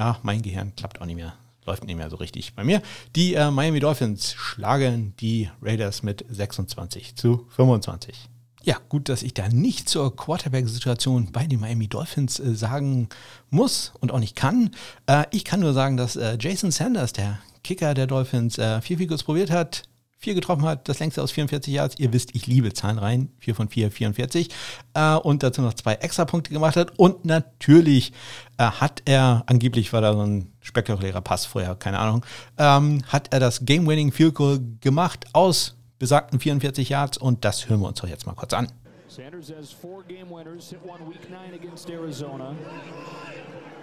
Ja, 0.00 0.18
mein 0.22 0.40
Gehirn 0.40 0.74
klappt 0.76 1.00
auch 1.00 1.06
nicht 1.06 1.16
mehr. 1.16 1.34
Läuft 1.66 1.84
nicht 1.84 1.96
mehr 1.96 2.08
so 2.08 2.16
richtig 2.16 2.54
bei 2.54 2.64
mir. 2.64 2.80
Die 3.14 3.34
äh, 3.34 3.50
Miami 3.50 3.80
Dolphins 3.80 4.32
schlagen 4.32 5.12
die 5.20 5.50
Raiders 5.60 6.02
mit 6.02 6.24
26 6.26 7.16
zu 7.16 7.46
25. 7.50 8.30
Ja, 8.62 8.78
gut, 8.88 9.10
dass 9.10 9.22
ich 9.22 9.34
da 9.34 9.48
nicht 9.50 9.90
zur 9.90 10.16
Quarterback-Situation 10.16 11.32
bei 11.32 11.46
den 11.46 11.60
Miami 11.60 11.86
Dolphins 11.86 12.40
äh, 12.40 12.54
sagen 12.54 13.10
muss 13.50 13.92
und 14.00 14.10
auch 14.10 14.20
nicht 14.20 14.36
kann. 14.36 14.70
Äh, 15.06 15.26
ich 15.32 15.44
kann 15.44 15.60
nur 15.60 15.74
sagen, 15.74 15.98
dass 15.98 16.16
äh, 16.16 16.38
Jason 16.40 16.70
Sanders, 16.70 17.12
der 17.12 17.38
Kicker 17.62 17.92
der 17.92 18.06
Dolphins, 18.06 18.56
äh, 18.56 18.80
vier 18.80 18.96
Figurs 18.96 19.22
probiert 19.22 19.50
hat, 19.50 19.82
vier 20.20 20.34
getroffen 20.34 20.66
hat, 20.66 20.86
das 20.86 20.98
längste 20.98 21.22
aus 21.22 21.32
44 21.32 21.72
Yards. 21.72 21.98
Ihr 21.98 22.12
wisst, 22.12 22.34
ich 22.34 22.46
liebe 22.46 22.74
Zahlenreihen. 22.74 23.32
4 23.38 23.54
von 23.54 23.68
4, 23.68 23.90
44. 23.90 24.50
Äh, 24.92 25.14
und 25.16 25.42
dazu 25.42 25.62
noch 25.62 25.72
zwei 25.72 25.94
extra 25.94 26.26
Punkte 26.26 26.52
gemacht 26.52 26.76
hat. 26.76 26.98
Und 26.98 27.24
natürlich 27.24 28.12
äh, 28.58 28.64
hat 28.64 29.02
er, 29.06 29.44
angeblich 29.46 29.92
war 29.94 30.02
da 30.02 30.12
so 30.12 30.20
ein 30.20 30.52
spektakulärer 30.60 31.22
Pass 31.22 31.46
vorher, 31.46 31.74
keine 31.74 31.98
Ahnung, 31.98 32.24
ähm, 32.58 33.02
hat 33.08 33.32
er 33.32 33.40
das 33.40 33.64
Game-Winning 33.64 34.12
Field 34.12 34.34
Goal 34.34 34.60
gemacht 34.82 35.24
aus 35.32 35.76
besagten 35.98 36.38
44 36.38 36.90
Yards. 36.90 37.16
Und 37.16 37.46
das 37.46 37.70
hören 37.70 37.80
wir 37.80 37.88
uns 37.88 38.00
doch 38.00 38.08
jetzt 38.08 38.26
mal 38.26 38.34
kurz 38.34 38.52
an. 38.52 38.70
Sanders 39.08 39.50
has 39.50 39.72
four 39.72 40.04
game 40.04 40.30
winners, 40.30 40.68
hit 40.68 40.78
one 40.84 41.00
week 41.08 41.28
nine 41.30 41.54
against 41.54 41.88
Arizona. 41.88 42.54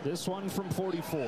This 0.04 0.28
one 0.28 0.48
from 0.48 0.70
44. 0.70 1.28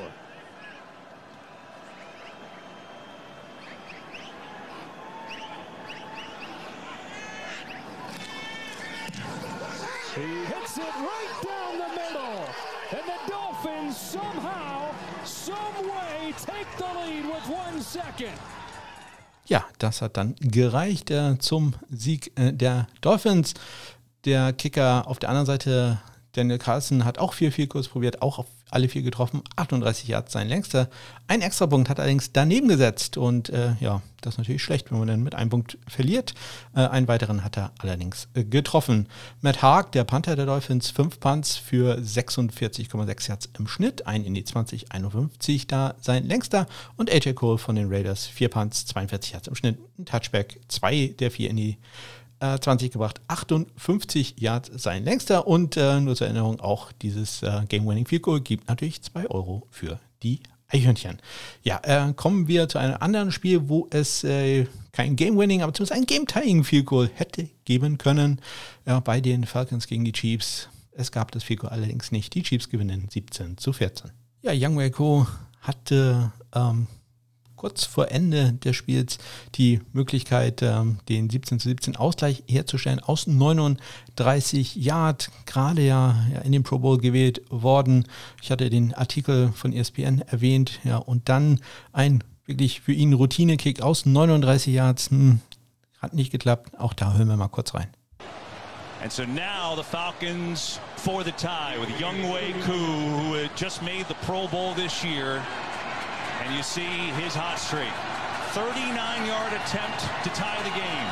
He 10.19 10.45
hits 10.45 10.77
it 10.77 10.83
right 10.83 11.35
down 11.41 11.77
the 11.77 11.89
middle. 11.95 12.43
And 12.91 13.05
the 13.07 13.31
Dolphins 13.31 13.95
somehow, 13.95 14.91
some 15.23 15.87
way 15.87 16.33
take 16.45 16.67
the 16.77 16.91
lead 16.99 17.25
with 17.25 17.47
one 17.47 17.81
second. 17.81 18.37
Ja, 19.45 19.63
das 19.77 20.01
hat 20.01 20.17
dann 20.17 20.35
gereicht 20.41 21.09
äh, 21.09 21.39
zum 21.39 21.73
Sieg 21.89 22.37
äh, 22.37 22.51
der 22.51 22.87
Dolphins. 22.99 23.53
Der 24.25 24.51
Kicker 24.51 25.07
auf 25.07 25.19
der 25.19 25.29
anderen 25.29 25.45
Seite, 25.45 26.01
Daniel 26.33 26.57
Carlson, 26.57 27.05
hat 27.05 27.17
auch 27.17 27.33
vier 27.33 27.67
Kurs 27.69 27.87
probiert, 27.87 28.21
auch 28.21 28.39
auf 28.39 28.47
alle 28.71 28.89
vier 28.89 29.01
getroffen, 29.01 29.41
38 29.55 30.07
Yards 30.07 30.31
sein 30.31 30.47
längster. 30.47 30.89
Ein 31.27 31.41
Extrapunkt 31.41 31.89
hat 31.89 31.99
allerdings 31.99 32.31
daneben 32.31 32.67
gesetzt 32.67 33.17
und 33.17 33.49
äh, 33.49 33.73
ja, 33.79 34.01
das 34.21 34.33
ist 34.33 34.37
natürlich 34.39 34.63
schlecht, 34.63 34.91
wenn 34.91 34.99
man 34.99 35.07
dann 35.07 35.23
mit 35.23 35.35
einem 35.35 35.49
Punkt 35.49 35.77
verliert. 35.87 36.33
Äh, 36.75 36.81
einen 36.81 37.07
weiteren 37.07 37.43
hat 37.43 37.57
er 37.57 37.71
allerdings 37.79 38.27
äh, 38.33 38.43
getroffen. 38.43 39.07
Matt 39.41 39.61
Haag, 39.61 39.91
der 39.93 40.03
Panther 40.03 40.35
der 40.35 40.45
Dolphins, 40.45 40.89
fünf 40.89 41.19
Punts 41.19 41.55
für 41.55 41.97
46,6 41.97 43.29
Yards 43.29 43.49
im 43.57 43.67
Schnitt, 43.67 44.07
ein 44.07 44.23
in 44.23 44.33
die 44.33 44.43
20, 44.43 44.91
51 44.91 45.67
da 45.67 45.95
sein 46.01 46.27
längster 46.27 46.67
und 46.97 47.11
AJ 47.11 47.33
Cole 47.33 47.57
von 47.57 47.75
den 47.75 47.89
Raiders, 47.89 48.27
vier 48.27 48.49
Punts, 48.49 48.85
42 48.87 49.33
Yards 49.33 49.47
im 49.47 49.55
Schnitt, 49.55 49.77
ein 49.97 50.05
Touchback, 50.05 50.59
zwei 50.67 51.07
der 51.19 51.31
vier 51.31 51.49
in 51.49 51.57
die 51.57 51.77
20 52.39 52.87
äh, 52.87 52.89
gebracht, 52.89 53.21
58 53.27 54.35
Yards 54.39 54.71
sein 54.75 55.03
längster 55.03 55.47
und 55.47 55.77
äh, 55.77 55.99
nur 55.99 56.15
zur 56.15 56.27
Erinnerung 56.27 56.59
auch 56.59 56.91
dieses 56.91 57.43
äh, 57.43 57.63
Game-Winning 57.67 58.05
Field 58.05 58.21
Goal 58.23 58.41
gibt 58.41 58.67
natürlich 58.69 59.01
2 59.01 59.27
Euro 59.27 59.67
für 59.69 59.99
die 60.23 60.39
Eichhörnchen. 60.69 61.17
Ja, 61.63 61.81
äh, 61.83 62.13
kommen 62.13 62.47
wir 62.47 62.69
zu 62.69 62.77
einem 62.77 62.97
anderen 62.99 63.31
Spiel, 63.31 63.67
wo 63.67 63.87
es 63.91 64.23
äh, 64.23 64.67
kein 64.91 65.15
Game-Winning, 65.15 65.61
aber 65.61 65.73
zumindest 65.73 65.99
ein 65.99 66.05
Game-Tying 66.05 66.63
Field 66.63 66.85
Goal 66.85 67.09
hätte 67.13 67.49
geben 67.65 67.97
können 67.97 68.39
ja, 68.85 68.99
bei 68.99 69.19
den 69.19 69.45
Falcons 69.45 69.87
gegen 69.87 70.05
die 70.05 70.13
Chiefs. 70.13 70.69
Es 70.91 71.11
gab 71.11 71.31
das 71.31 71.43
Field 71.43 71.61
Goal 71.61 71.73
allerdings 71.73 72.11
nicht. 72.11 72.33
Die 72.35 72.43
Chiefs 72.43 72.69
gewinnen 72.69 73.07
17 73.09 73.57
zu 73.57 73.73
14. 73.73 74.11
Ja, 74.41 74.51
Young 74.53 74.77
Wei 74.77 74.91
hatte 75.61 76.31
ähm, 76.55 76.87
kurz 77.59 77.83
vor 77.83 78.09
Ende 78.09 78.53
des 78.53 78.75
Spiels 78.77 79.17
die 79.55 79.81
Möglichkeit, 79.91 80.61
ähm, 80.61 80.99
den 81.09 81.29
17 81.29 81.59
zu 81.59 81.67
17 81.67 81.97
Ausgleich 81.97 82.43
herzustellen 82.47 83.01
aus 83.01 83.27
39 83.27 84.77
Yard, 84.77 85.29
gerade 85.45 85.81
ja, 85.81 86.15
in 86.45 86.53
den 86.53 86.63
Pro 86.63 86.79
Bowl 86.79 86.97
gewählt 86.97 87.41
worden. 87.49 88.05
Ich 88.41 88.49
hatte 88.49 88.69
den 88.69 88.93
Artikel 88.93 89.51
von 89.53 89.73
ESPN 89.73 90.21
erwähnt, 90.21 90.79
ja, 90.85 90.97
und 90.97 91.27
dann 91.27 91.59
ein 91.91 92.23
wirklich 92.45 92.79
für 92.79 92.93
ihn 92.93 93.11
Routine-Kick 93.11 93.81
aus 93.81 94.05
39 94.05 94.73
Yards. 94.73 95.09
Hm, 95.11 95.41
hat 96.01 96.13
nicht 96.13 96.31
geklappt. 96.31 96.79
Auch 96.79 96.93
da 96.93 97.13
hören 97.13 97.27
wir 97.27 97.35
mal 97.35 97.49
kurz 97.49 97.73
rein. 97.73 97.87
And 99.01 99.11
so 99.11 99.23
now 99.25 99.75
the 99.75 99.83
Falcons 99.83 100.79
for 100.97 101.23
the 101.23 101.31
tie 101.33 101.77
with 101.77 101.89
Youngway 101.99 102.53
Koo, 102.63 102.73
who 102.73 103.33
had 103.33 103.49
just 103.55 103.81
made 103.81 104.05
the 104.07 104.15
Pro 104.25 104.47
Bowl 104.47 104.73
this 104.75 105.03
year. 105.03 105.41
And 106.49 106.57
you 106.57 106.63
see 106.63 107.13
his 107.13 107.35
hot 107.35 107.59
streak. 107.59 107.93
39-yard 108.57 109.53
attempt 109.53 110.01
to 110.23 110.29
tie 110.33 110.57
the 110.65 110.73
game. 110.73 111.09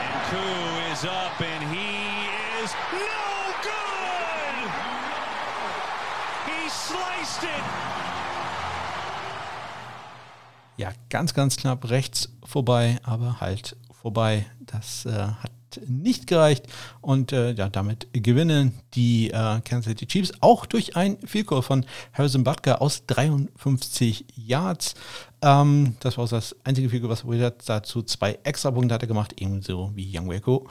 And 0.00 0.16
Koo 0.32 0.64
is 0.88 1.04
up, 1.04 1.36
and 1.36 1.62
he 1.68 2.32
is 2.64 2.72
no 2.96 3.52
good! 3.60 4.72
He 6.48 6.70
sliced 6.70 7.44
it! 7.44 7.64
Ja, 10.78 10.92
ganz, 11.10 11.34
ganz 11.34 11.58
knapp 11.58 11.90
rechts 11.90 12.30
vorbei, 12.42 12.98
aber 13.02 13.42
halt 13.42 13.76
vorbei. 13.92 14.46
Das 14.60 15.04
äh, 15.04 15.12
hat 15.12 15.52
nicht 15.86 16.26
gereicht 16.26 16.66
und 17.00 17.32
äh, 17.32 17.52
ja, 17.52 17.68
damit 17.68 18.08
gewinnen 18.12 18.78
die 18.94 19.30
äh, 19.30 19.60
Kansas 19.64 19.84
City 19.84 20.06
Chiefs 20.06 20.32
auch 20.40 20.66
durch 20.66 20.96
ein 20.96 21.18
Field 21.24 21.48
von 21.48 21.84
Harrison 22.12 22.44
Butker 22.44 22.80
aus 22.80 23.06
53 23.06 24.24
Yards. 24.34 24.94
Ähm, 25.44 25.96
das 26.00 26.16
war 26.16 26.26
das 26.26 26.56
einzige 26.64 26.88
Field 26.88 27.06
was 27.06 27.24
er 27.24 27.46
hat. 27.46 27.68
Dazu 27.68 28.02
zwei 28.02 28.38
extra 28.44 28.70
Punkte 28.70 28.94
hat 28.94 29.02
er 29.02 29.08
gemacht, 29.08 29.34
ebenso 29.36 29.92
wie 29.94 30.16
Young 30.16 30.30
Weko. 30.30 30.66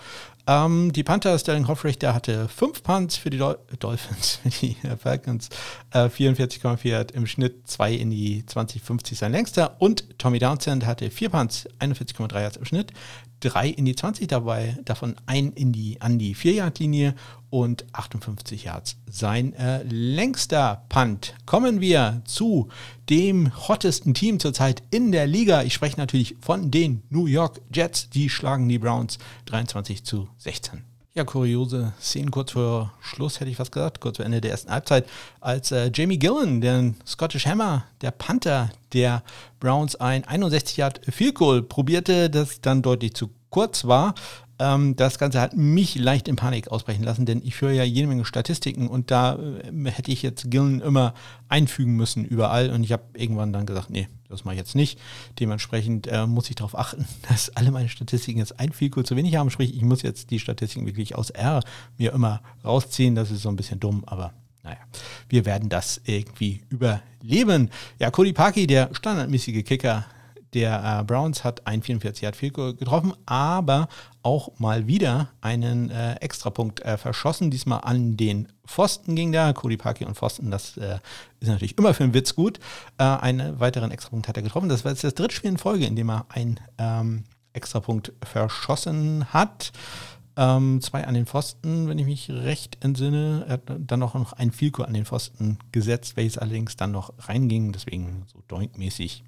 Ähm, 0.47 0.91
die 0.91 1.03
Panther, 1.03 1.37
Sterling 1.37 1.67
Hoffrich, 1.67 1.99
der 1.99 2.13
hatte 2.13 2.49
fünf 2.49 2.81
Punts 2.81 3.15
für 3.15 3.29
die 3.29 3.37
Dol 3.37 3.59
Dolphins, 3.79 4.39
für 4.43 4.49
die 4.49 4.75
Falcons, 4.97 5.49
äh, 5.91 6.05
44,4 6.09 7.13
im 7.13 7.27
Schnitt, 7.27 7.67
zwei 7.67 7.93
in 7.93 8.09
die 8.09 8.45
2050 8.45 9.17
sein 9.17 9.31
längster. 9.31 9.75
Und 9.79 10.17
Tommy 10.17 10.39
Downsend 10.39 10.85
hatte 10.87 11.11
vier 11.11 11.29
Punts, 11.29 11.67
41,3 11.79 12.41
Yards 12.41 12.57
im 12.57 12.65
Schnitt, 12.65 12.91
drei 13.43 13.67
in 13.67 13.85
die 13.85 13.95
20 13.95 14.27
dabei, 14.27 14.77
davon 14.85 15.15
ein 15.25 15.51
in 15.51 15.71
die, 15.71 15.99
an 16.01 16.17
die 16.17 16.35
4-Yard-Linie 16.35 17.15
und 17.49 17.85
58 17.93 18.63
Yards 18.63 18.97
sein 19.09 19.53
äh, 19.53 19.83
längster 19.83 20.85
Punt. 20.89 21.35
Kommen 21.45 21.81
wir 21.81 22.21
zu 22.25 22.69
dem 23.09 23.51
hottesten 23.67 24.13
Team 24.13 24.39
zurzeit 24.39 24.81
in 24.89 25.11
der 25.11 25.27
Liga. 25.27 25.63
Ich 25.63 25.73
spreche 25.73 25.97
natürlich 25.97 26.35
von 26.41 26.71
den 26.71 27.03
New 27.09 27.25
York 27.25 27.61
Jets. 27.71 28.09
Die 28.09 28.29
schlagen 28.29 28.67
die 28.69 28.79
Browns 28.79 29.19
23 29.45 30.03
zu 30.03 30.29
16. 30.37 30.92
Ja, 31.15 31.25
kuriose 31.25 31.93
Szenen 32.01 32.31
kurz 32.31 32.53
vor 32.53 32.91
Schluss, 32.99 33.39
hätte 33.39 33.51
ich 33.51 33.59
was 33.59 33.69
gesagt, 33.69 34.01
kurz 34.01 34.17
vor 34.17 34.25
Ende 34.25 34.41
der 34.41 34.49
ersten 34.49 34.71
Halbzeit, 34.71 35.07
als 35.41 35.71
äh, 35.71 35.91
Jamie 35.93 36.17
Gillen, 36.17 36.59
der 36.59 36.95
Scottish 37.05 37.45
Hammer, 37.45 37.85
der 38.01 38.09
Panther 38.09 38.71
der 38.93 39.21
Browns, 39.59 39.95
ein 39.95 40.23
61 40.23 40.77
Yard 40.77 41.01
Field 41.07 41.35
Goal 41.35 41.61
probierte, 41.61 42.31
das 42.31 42.61
dann 42.61 42.81
deutlich 42.81 43.13
zu 43.13 43.29
kurz 43.51 43.85
war. 43.85 44.15
Ähm, 44.59 44.95
das 44.95 45.17
Ganze 45.17 45.41
hat 45.41 45.55
mich 45.55 45.95
leicht 45.95 46.27
in 46.27 46.35
Panik 46.35 46.67
ausbrechen 46.69 47.03
lassen, 47.03 47.25
denn 47.25 47.41
ich 47.43 47.59
höre 47.61 47.71
ja 47.71 47.83
jede 47.83 48.07
Menge 48.07 48.25
Statistiken 48.25 48.87
und 48.87 49.11
da 49.11 49.35
äh, 49.35 49.91
hätte 49.91 50.11
ich 50.11 50.21
jetzt 50.21 50.51
Gillen 50.51 50.81
immer 50.81 51.13
einfügen 51.49 51.95
müssen 51.95 52.23
überall 52.25 52.69
und 52.69 52.83
ich 52.83 52.91
habe 52.91 53.03
irgendwann 53.13 53.53
dann 53.53 53.65
gesagt, 53.65 53.89
nee, 53.89 54.07
das 54.29 54.45
mache 54.45 54.55
ich 54.55 54.59
jetzt 54.59 54.75
nicht. 54.75 54.99
Dementsprechend 55.39 56.07
äh, 56.07 56.27
muss 56.27 56.49
ich 56.49 56.55
darauf 56.55 56.77
achten, 56.77 57.05
dass 57.29 57.49
alle 57.51 57.71
meine 57.71 57.89
Statistiken 57.89 58.39
jetzt 58.39 58.59
ein 58.59 58.71
viel 58.71 58.91
zu 58.91 59.15
wenig 59.15 59.35
haben. 59.35 59.49
Sprich, 59.49 59.75
ich 59.75 59.83
muss 59.83 60.01
jetzt 60.01 60.29
die 60.31 60.39
Statistiken 60.39 60.85
wirklich 60.85 61.15
aus 61.15 61.29
R 61.29 61.61
mir 61.97 62.13
immer 62.13 62.41
rausziehen. 62.63 63.15
Das 63.15 63.31
ist 63.31 63.41
so 63.41 63.49
ein 63.49 63.55
bisschen 63.55 63.79
dumm, 63.79 64.03
aber 64.05 64.33
naja, 64.63 64.77
wir 65.29 65.45
werden 65.45 65.69
das 65.69 66.01
irgendwie 66.05 66.61
überleben. 66.69 67.69
Ja, 67.99 68.11
Cody 68.11 68.33
Parkey, 68.33 68.65
der 68.65 68.89
standardmäßige 68.93 69.63
Kicker, 69.65 70.05
der 70.53 70.99
äh, 70.99 71.03
Browns 71.03 71.43
hat 71.43 71.65
ein 71.67 71.81
44 71.81 72.21
Yard 72.21 72.35
Field 72.35 72.53
getroffen, 72.53 73.13
aber 73.25 73.87
auch 74.21 74.59
mal 74.59 74.87
wieder 74.87 75.29
einen 75.41 75.89
äh, 75.89 76.15
Extrapunkt 76.15 76.81
äh, 76.81 76.97
verschossen. 76.97 77.51
Diesmal 77.51 77.81
an 77.83 78.15
den 78.15 78.47
Pfosten 78.65 79.15
ging 79.15 79.31
der. 79.31 79.53
Cody 79.53 79.77
Parkey 79.77 80.05
und 80.05 80.15
Pfosten, 80.15 80.51
das 80.51 80.77
äh, 80.77 80.99
ist 81.39 81.49
natürlich 81.49 81.77
immer 81.77 81.93
für 81.93 82.03
einen 82.03 82.13
Witz 82.13 82.35
gut. 82.35 82.59
Äh, 82.97 83.03
einen 83.03 83.59
weiteren 83.59 83.91
Extrapunkt 83.91 84.27
hat 84.27 84.37
er 84.37 84.43
getroffen. 84.43 84.69
Das 84.69 84.85
war 84.85 84.91
jetzt 84.91 85.03
das 85.03 85.15
dritte 85.15 85.35
Spiel 85.35 85.51
in 85.51 85.57
Folge, 85.57 85.85
in 85.85 85.95
dem 85.95 86.09
er 86.09 86.25
einen 86.29 86.59
ähm, 86.77 87.23
Extrapunkt 87.53 88.13
verschossen 88.23 89.33
hat. 89.33 89.71
Ähm, 90.35 90.81
zwei 90.81 91.05
an 91.05 91.13
den 91.13 91.27
Pfosten, 91.27 91.87
wenn 91.87 91.99
ich 91.99 92.05
mich 92.05 92.29
recht 92.29 92.83
entsinne. 92.83 93.45
Er 93.47 93.53
hat 93.53 93.61
dann 93.77 93.99
noch 93.99 94.33
ein 94.33 94.51
Vielko 94.51 94.83
an 94.83 94.93
den 94.93 95.05
Pfosten 95.05 95.59
gesetzt, 95.71 96.17
welches 96.17 96.37
allerdings 96.37 96.75
dann 96.75 96.91
noch 96.91 97.13
reinging. 97.19 97.71
Deswegen 97.71 98.23
so 98.31 98.41
doinkmäßig 98.47 99.23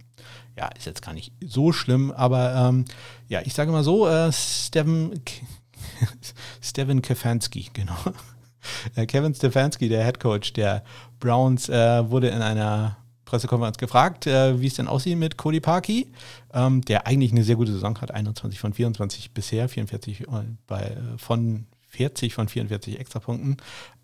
ja, 0.57 0.67
ist 0.69 0.85
jetzt 0.85 1.01
gar 1.01 1.13
nicht 1.13 1.31
so 1.45 1.71
schlimm, 1.71 2.11
aber 2.11 2.55
ähm, 2.55 2.85
ja, 3.27 3.41
ich 3.43 3.53
sage 3.53 3.71
mal 3.71 3.83
so, 3.83 4.07
äh, 4.07 4.31
Steven, 4.31 5.21
Steven 6.61 7.01
Kefansky, 7.01 7.69
genau. 7.73 7.97
Äh, 8.95 9.05
Kevin 9.05 9.35
Stefanski, 9.35 9.89
der 9.89 10.03
Head 10.03 10.19
Coach 10.19 10.53
der 10.53 10.83
Browns, 11.19 11.69
äh, 11.69 12.09
wurde 12.09 12.29
in 12.29 12.41
einer 12.41 12.97
Pressekonferenz 13.25 13.77
gefragt, 13.77 14.27
äh, 14.27 14.59
wie 14.61 14.67
es 14.67 14.75
denn 14.75 14.88
aussieht 14.88 15.17
mit 15.17 15.38
Cody 15.38 15.59
Parkey, 15.59 16.11
ähm, 16.53 16.81
der 16.81 17.07
eigentlich 17.07 17.31
eine 17.31 17.43
sehr 17.43 17.55
gute 17.55 17.73
Saison 17.73 17.99
hat, 17.99 18.11
21 18.11 18.59
von 18.59 18.73
24 18.73 19.33
bisher, 19.33 19.67
44 19.67 20.21
äh, 20.21 20.25
bei, 20.67 20.97
von 21.17 21.65
40 21.95 22.34
von 22.34 22.47
44 22.47 22.99
Extrapunkten. 22.99 23.58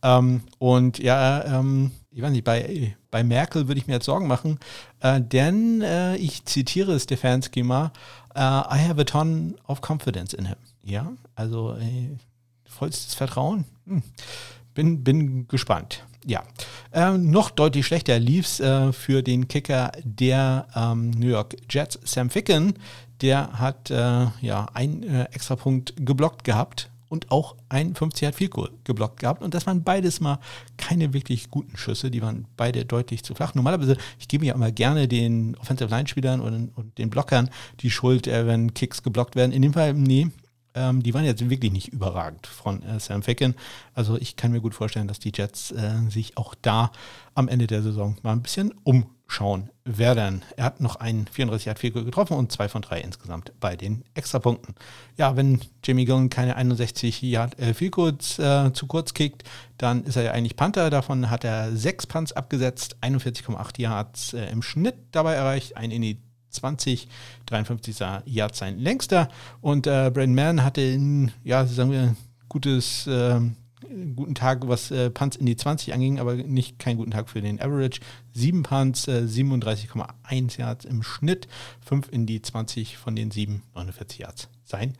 Ähm, 0.04 0.41
und 0.60 0.99
ja, 0.99 1.60
ähm, 1.60 1.91
ich 2.12 2.21
weiß 2.21 2.32
nicht, 2.32 2.43
bei, 2.43 2.95
bei 3.10 3.23
Merkel 3.23 3.67
würde 3.67 3.80
ich 3.80 3.88
mir 3.88 3.93
jetzt 3.93 4.06
Sorgen 4.06 4.27
machen, 4.27 4.60
äh, 4.99 5.21
denn 5.21 5.82
äh, 5.82 6.15
ich 6.17 6.45
zitiere 6.45 6.99
Stefanski 6.99 7.63
mal, 7.63 7.91
uh, 8.36 8.63
I 8.69 8.80
have 8.88 8.99
a 8.99 9.04
ton 9.04 9.56
of 9.67 9.82
confidence 9.82 10.34
in 10.34 10.45
him. 10.45 10.58
Ja, 10.84 11.12
also 11.36 11.73
äh, 11.75 12.10
vollstes 12.65 13.13
Vertrauen. 13.13 13.65
Hm. 13.86 14.04
Bin, 14.73 15.04
bin 15.04 15.47
gespannt. 15.47 16.06
Ja, 16.25 16.43
ähm, 16.93 17.32
noch 17.32 17.49
deutlich 17.49 17.86
schlechter 17.86 18.19
lief 18.19 18.45
es 18.45 18.60
äh, 18.60 18.93
für 18.93 19.23
den 19.23 19.47
Kicker 19.47 19.91
der 20.04 20.67
ähm, 20.75 21.10
New 21.12 21.27
York 21.27 21.56
Jets, 21.69 21.99
Sam 22.04 22.30
Ficken. 22.30 22.75
Der 23.21 23.60
hat 23.60 23.89
äh, 23.89 24.27
ja 24.41 24.67
einen 24.73 25.04
äh, 25.04 25.23
Extrapunkt 25.32 25.93
geblockt 25.97 26.43
gehabt 26.43 26.90
und 27.12 27.30
auch 27.30 27.58
ein 27.67 27.93
50 27.93 28.21
Yard 28.21 28.36
Field 28.36 28.52
Goal 28.52 28.69
geblockt 28.86 29.19
gehabt. 29.19 29.43
Und 29.43 29.54
das 29.54 29.67
waren 29.67 29.84
beides 29.84 30.21
mal 30.21 30.39
keine 30.78 31.13
wirklich 31.13 31.52
guten 31.52 31.76
Schüsse. 31.76 32.10
Die 32.10 32.21
waren 32.21 32.47
beide 32.56 32.86
deutlich 32.86 33.21
zu 33.24 33.36
flach. 33.36 33.54
Normalerweise, 33.54 33.97
ich 34.17 34.30
gebe 34.30 34.45
ja 34.45 34.54
immer 34.54 34.71
gerne 34.71 35.10
den 35.10 35.58
Offensive 35.58 35.89
Line 35.89 36.08
Spielern 36.08 36.39
und, 36.39 36.69
und 36.69 36.97
den 36.97 37.10
Blockern 37.10 37.50
die 37.82 37.91
Schuld, 37.91 38.28
äh, 38.28 38.47
wenn 38.47 38.74
Kicks 38.74 39.04
geblockt 39.04 39.36
werden. 39.36 39.52
In 39.52 39.62
dem 39.62 39.74
Fall, 39.74 39.93
nee, 39.93 40.30
ähm, 40.74 41.04
die 41.04 41.13
waren 41.13 41.26
jetzt 41.26 41.50
wirklich 41.50 41.74
nicht 41.74 41.89
überragend 41.89 42.47
von 42.47 42.82
äh, 42.84 42.97
Sam 43.02 43.24
Ficken. 43.24 43.56
Also 43.93 44.17
ich 44.17 44.38
kann 44.38 44.54
mir 44.54 44.62
gut 44.62 44.74
vorstellen, 44.74 45.10
dass 45.10 45.19
die 45.19 45.34
Jets 45.36 45.71
äh, 45.71 46.10
sich 46.10 46.38
auch 46.38 46.56
da 46.62 46.93
am 47.36 47.50
Ende 47.50 47.67
der 47.67 47.84
Saison 47.84 48.15
mal 48.24 48.32
ein 48.32 48.41
bisschen 48.41 48.74
umschauen 49.32 49.70
werden. 49.86 50.41
Er 50.58 50.65
hat 50.65 50.82
noch 50.82 50.98
einen 50.98 51.26
34 51.26 51.65
Yard 51.65 51.80
Field 51.80 51.94
getroffen 51.94 52.36
und 52.36 52.52
zwei 52.52 52.67
von 52.67 52.82
drei 52.82 53.00
insgesamt 53.00 53.54
bei 53.62 53.78
den 53.78 54.04
Extrapunkten. 54.13 54.76
Ja, 55.15 55.38
wenn 55.38 55.62
Jamie 55.86 56.04
Gillen 56.04 56.30
keine 56.30 56.58
61 56.58 57.22
Yard 57.22 57.58
äh, 57.58 57.74
Field 57.74 57.94
Goals 57.94 58.39
äh, 58.39 58.74
zu 58.74 58.88
kurz 58.88 59.13
kickt, 59.13 59.44
dann 59.78 60.04
ist 60.04 60.17
er 60.17 60.24
ja 60.24 60.32
eigentlich 60.34 60.58
Panther. 60.58 60.89
Davon 60.89 61.30
hat 61.30 61.46
er 61.46 61.76
sechs 61.76 62.06
Punts 62.06 62.34
abgesetzt, 62.34 62.98
41,8 63.02 63.82
Yards 63.82 64.34
äh, 64.34 64.52
im 64.52 64.62
Schnitt 64.62 64.96
dabei 65.13 65.36
erreicht, 65.36 65.78
ein 65.78 65.91
in 65.91 66.02
die 66.02 66.17
20, 66.50 67.08
53 67.46 67.96
Yards 68.26 68.58
sein 68.58 68.80
längster. 68.80 69.30
Und 69.62 69.88
äh, 69.88 70.12
Brandon 70.13 70.36
Mann 70.36 70.63
hatte 70.63 70.82
in, 70.82 71.32
ja, 71.46 71.65
sagen 71.65 71.91
wir, 71.91 72.15
gutes, 72.50 73.08
guten 74.15 74.36
Tag, 74.36 74.67
was 74.67 74.91
äh, 74.91 75.10
Punts 75.10 75.38
in 75.38 75.45
die 75.45 75.56
20 75.56 75.93
anging, 75.93 76.19
aber 76.19 76.36
nicht 76.36 76.80
keinen 76.80 76.97
guten 76.97 77.12
Tag 77.12 77.30
für 77.30 77.41
den 77.41 77.62
Average. 77.62 77.99
Sieben 78.34 78.63
Punts, 78.63 79.08
äh, 79.08 79.23
37,1 79.25 80.60
Yards 80.60 80.86
im 80.86 81.04
Schnitt, 81.04 81.47
5 81.86 82.10
in 82.12 82.25
die 82.25 82.41
20 82.41 82.97
von 82.97 83.15
den 83.15 83.32
7, 83.32 83.63
49 83.75 84.19
Yards. 84.19 84.49
Sein 84.63 84.93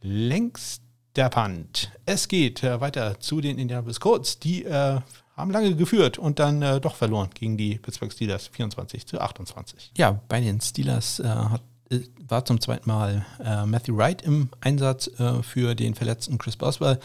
längster 0.00 1.30
Punt. 1.30 1.90
Es 2.06 2.28
geht 2.28 2.62
äh, 2.62 2.80
weiter 2.80 3.18
zu 3.20 3.40
den 3.40 3.58
Indianapolis 3.58 4.00
Colts, 4.00 4.38
die 4.38 4.64
äh, 4.64 5.00
haben 5.36 5.50
lange 5.50 5.74
geführt 5.74 6.18
und 6.18 6.38
dann 6.38 6.62
äh, 6.62 6.80
doch 6.80 6.94
verloren 6.94 7.30
gegen 7.34 7.56
die 7.56 7.78
Pittsburgh 7.78 8.12
Steelers 8.12 8.48
24 8.48 9.06
zu 9.06 9.20
28. 9.20 9.92
Ja, 9.96 10.20
bei 10.28 10.40
den 10.40 10.60
Steelers 10.60 11.18
äh, 11.20 11.24
hat, 11.24 11.62
äh, 11.90 12.00
war 12.28 12.44
zum 12.44 12.60
zweiten 12.60 12.88
Mal 12.88 13.26
äh, 13.42 13.66
Matthew 13.66 13.96
Wright 13.96 14.22
im 14.22 14.48
Einsatz 14.60 15.08
äh, 15.18 15.42
für 15.42 15.74
den 15.74 15.94
verletzten 15.94 16.38
Chris 16.38 16.56
Boswell. 16.56 17.00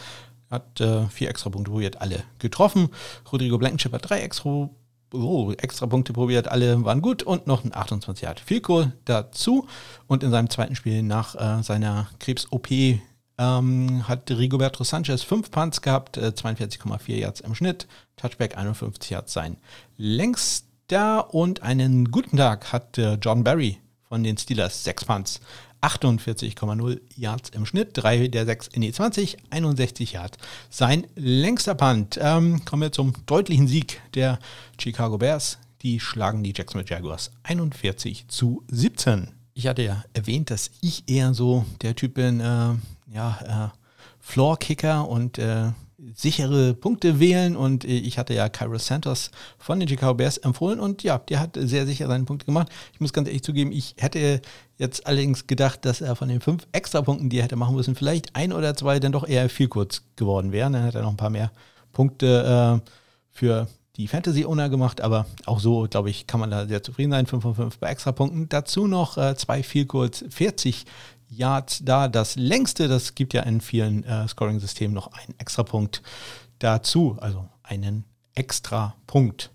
Hat 0.50 0.80
äh, 0.80 1.06
vier 1.06 1.30
extra 1.30 1.50
Punkte 1.50 1.70
probiert, 1.70 2.00
alle 2.00 2.24
getroffen. 2.38 2.88
Rodrigo 3.32 3.56
Blankenship 3.56 3.92
hat 3.92 4.10
drei 4.10 4.20
extra, 4.20 4.68
oh, 5.14 5.52
extra 5.56 5.86
Punkte 5.86 6.12
probiert, 6.12 6.48
alle 6.48 6.84
waren 6.84 7.00
gut 7.00 7.22
und 7.22 7.46
noch 7.46 7.64
ein 7.64 7.74
28 7.74 8.22
Yard 8.22 8.40
Field 8.40 8.64
Goal 8.64 8.92
dazu. 9.04 9.66
Und 10.06 10.22
in 10.22 10.30
seinem 10.30 10.50
zweiten 10.50 10.74
Spiel 10.74 11.02
nach 11.02 11.62
seiner 11.62 12.08
Krebs-OP 12.18 13.00
ähm, 13.40 14.06
hat 14.06 14.30
Rigoberto 14.30 14.84
Sanchez 14.84 15.22
fünf 15.22 15.50
Punts 15.50 15.80
gehabt, 15.80 16.18
äh, 16.18 16.32
42,4 16.36 17.16
Yards 17.16 17.40
im 17.40 17.54
Schnitt, 17.54 17.88
Touchback 18.16 18.56
51 18.58 19.10
Yards 19.10 19.32
sein 19.32 19.56
längster 19.96 21.32
und 21.32 21.62
einen 21.62 22.10
guten 22.10 22.36
Tag 22.36 22.72
hat 22.72 22.98
äh, 22.98 23.14
John 23.14 23.42
Barry 23.42 23.78
von 24.08 24.22
den 24.22 24.36
Steelers 24.36 24.84
sechs 24.84 25.04
Punts, 25.04 25.40
48,0 25.82 27.00
Yards 27.16 27.50
im 27.50 27.66
Schnitt, 27.66 27.90
drei 27.94 28.28
der 28.28 28.44
sechs 28.44 28.68
in 28.68 28.82
die 28.82 28.92
20, 28.92 29.38
61 29.50 30.12
Yards. 30.12 30.38
Sein 30.68 31.06
längster 31.16 31.74
Punt. 31.74 32.18
Ähm, 32.20 32.64
kommen 32.64 32.82
wir 32.82 32.92
zum 32.92 33.14
deutlichen 33.26 33.68
Sieg 33.68 34.00
der 34.14 34.38
Chicago 34.78 35.18
Bears. 35.18 35.58
Die 35.82 35.98
schlagen 35.98 36.42
die 36.42 36.52
Jacksonville 36.54 36.88
Jaguars 36.88 37.30
41 37.44 38.28
zu 38.28 38.62
17. 38.68 39.28
Ich 39.54 39.66
hatte 39.66 39.82
ja 39.82 40.04
erwähnt, 40.12 40.50
dass 40.50 40.70
ich 40.80 41.04
eher 41.08 41.34
so 41.34 41.64
der 41.82 41.94
Typ 41.94 42.14
bin, 42.14 42.40
äh, 42.40 42.74
ja, 43.12 43.70
äh, 43.72 43.76
Floor-Kicker 44.20 45.08
und 45.08 45.38
äh, 45.38 45.72
sichere 46.14 46.74
Punkte 46.74 47.20
wählen. 47.20 47.56
Und 47.56 47.84
äh, 47.84 47.88
ich 47.88 48.18
hatte 48.18 48.34
ja 48.34 48.48
Cairo 48.48 48.78
Santos 48.78 49.30
von 49.58 49.80
den 49.80 49.88
Chicago 49.88 50.14
Bears 50.14 50.38
empfohlen 50.38 50.80
und 50.80 51.02
ja, 51.02 51.18
der 51.18 51.40
hat 51.40 51.58
sehr 51.60 51.86
sicher 51.86 52.06
seinen 52.06 52.26
Punkt 52.26 52.46
gemacht. 52.46 52.68
Ich 52.92 53.00
muss 53.00 53.12
ganz 53.12 53.28
ehrlich 53.28 53.42
zugeben, 53.42 53.72
ich 53.72 53.94
hätte 53.98 54.40
jetzt 54.78 55.06
allerdings 55.06 55.46
gedacht, 55.46 55.84
dass 55.84 56.00
er 56.00 56.16
von 56.16 56.28
den 56.28 56.40
fünf 56.40 56.66
Extrapunkten, 56.72 57.28
die 57.28 57.38
er 57.38 57.44
hätte 57.44 57.56
machen 57.56 57.76
müssen, 57.76 57.94
vielleicht 57.94 58.34
ein 58.34 58.52
oder 58.52 58.74
zwei 58.74 58.98
dann 58.98 59.12
doch 59.12 59.26
eher 59.26 59.48
viel 59.48 59.68
kurz 59.68 60.02
geworden 60.16 60.52
wären. 60.52 60.72
Dann 60.72 60.84
hätte 60.84 60.98
er 60.98 61.04
noch 61.04 61.10
ein 61.10 61.16
paar 61.16 61.30
mehr 61.30 61.52
Punkte 61.92 62.80
äh, 62.82 62.90
für 63.30 63.68
die 63.96 64.08
Fantasy-Owner 64.08 64.70
gemacht, 64.70 65.00
aber 65.02 65.26
auch 65.44 65.60
so, 65.60 65.86
glaube 65.90 66.08
ich, 66.08 66.26
kann 66.26 66.40
man 66.40 66.50
da 66.50 66.66
sehr 66.66 66.82
zufrieden 66.82 67.10
sein. 67.10 67.26
5 67.26 67.42
von 67.42 67.54
5 67.54 67.78
bei 67.78 67.90
Extrapunkten. 67.90 68.48
Dazu 68.48 68.86
noch 68.86 69.18
äh, 69.18 69.36
zwei 69.36 69.62
viel 69.62 69.84
kurz 69.84 70.24
40 70.30 70.86
Yards 71.30 71.82
da. 71.84 72.08
Das 72.08 72.36
längste, 72.36 72.88
das 72.88 73.14
gibt 73.14 73.32
ja 73.32 73.42
in 73.42 73.60
vielen 73.60 74.04
äh, 74.04 74.28
Scoring-Systemen 74.28 74.94
noch 74.94 75.12
einen 75.12 75.38
extra 75.38 75.62
Punkt 75.62 76.02
dazu. 76.58 77.16
Also 77.20 77.48
einen 77.62 78.04
extra 78.34 78.96
Punkt, 79.06 79.50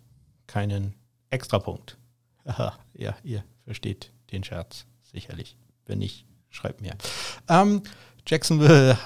keinen 0.48 0.96
extra 1.30 1.60
Punkt. 1.60 1.98
Ja, 2.98 3.14
ihr 3.26 3.44
versteht 3.66 4.14
den 4.32 4.46
Scherz 4.46 4.86
sicherlich. 5.12 5.58
Wenn 5.86 6.00
nicht, 6.00 6.26
schreibt 6.50 6.80
mir. 6.80 6.96
Ähm, 7.50 7.82
Jacksonville 8.26 8.98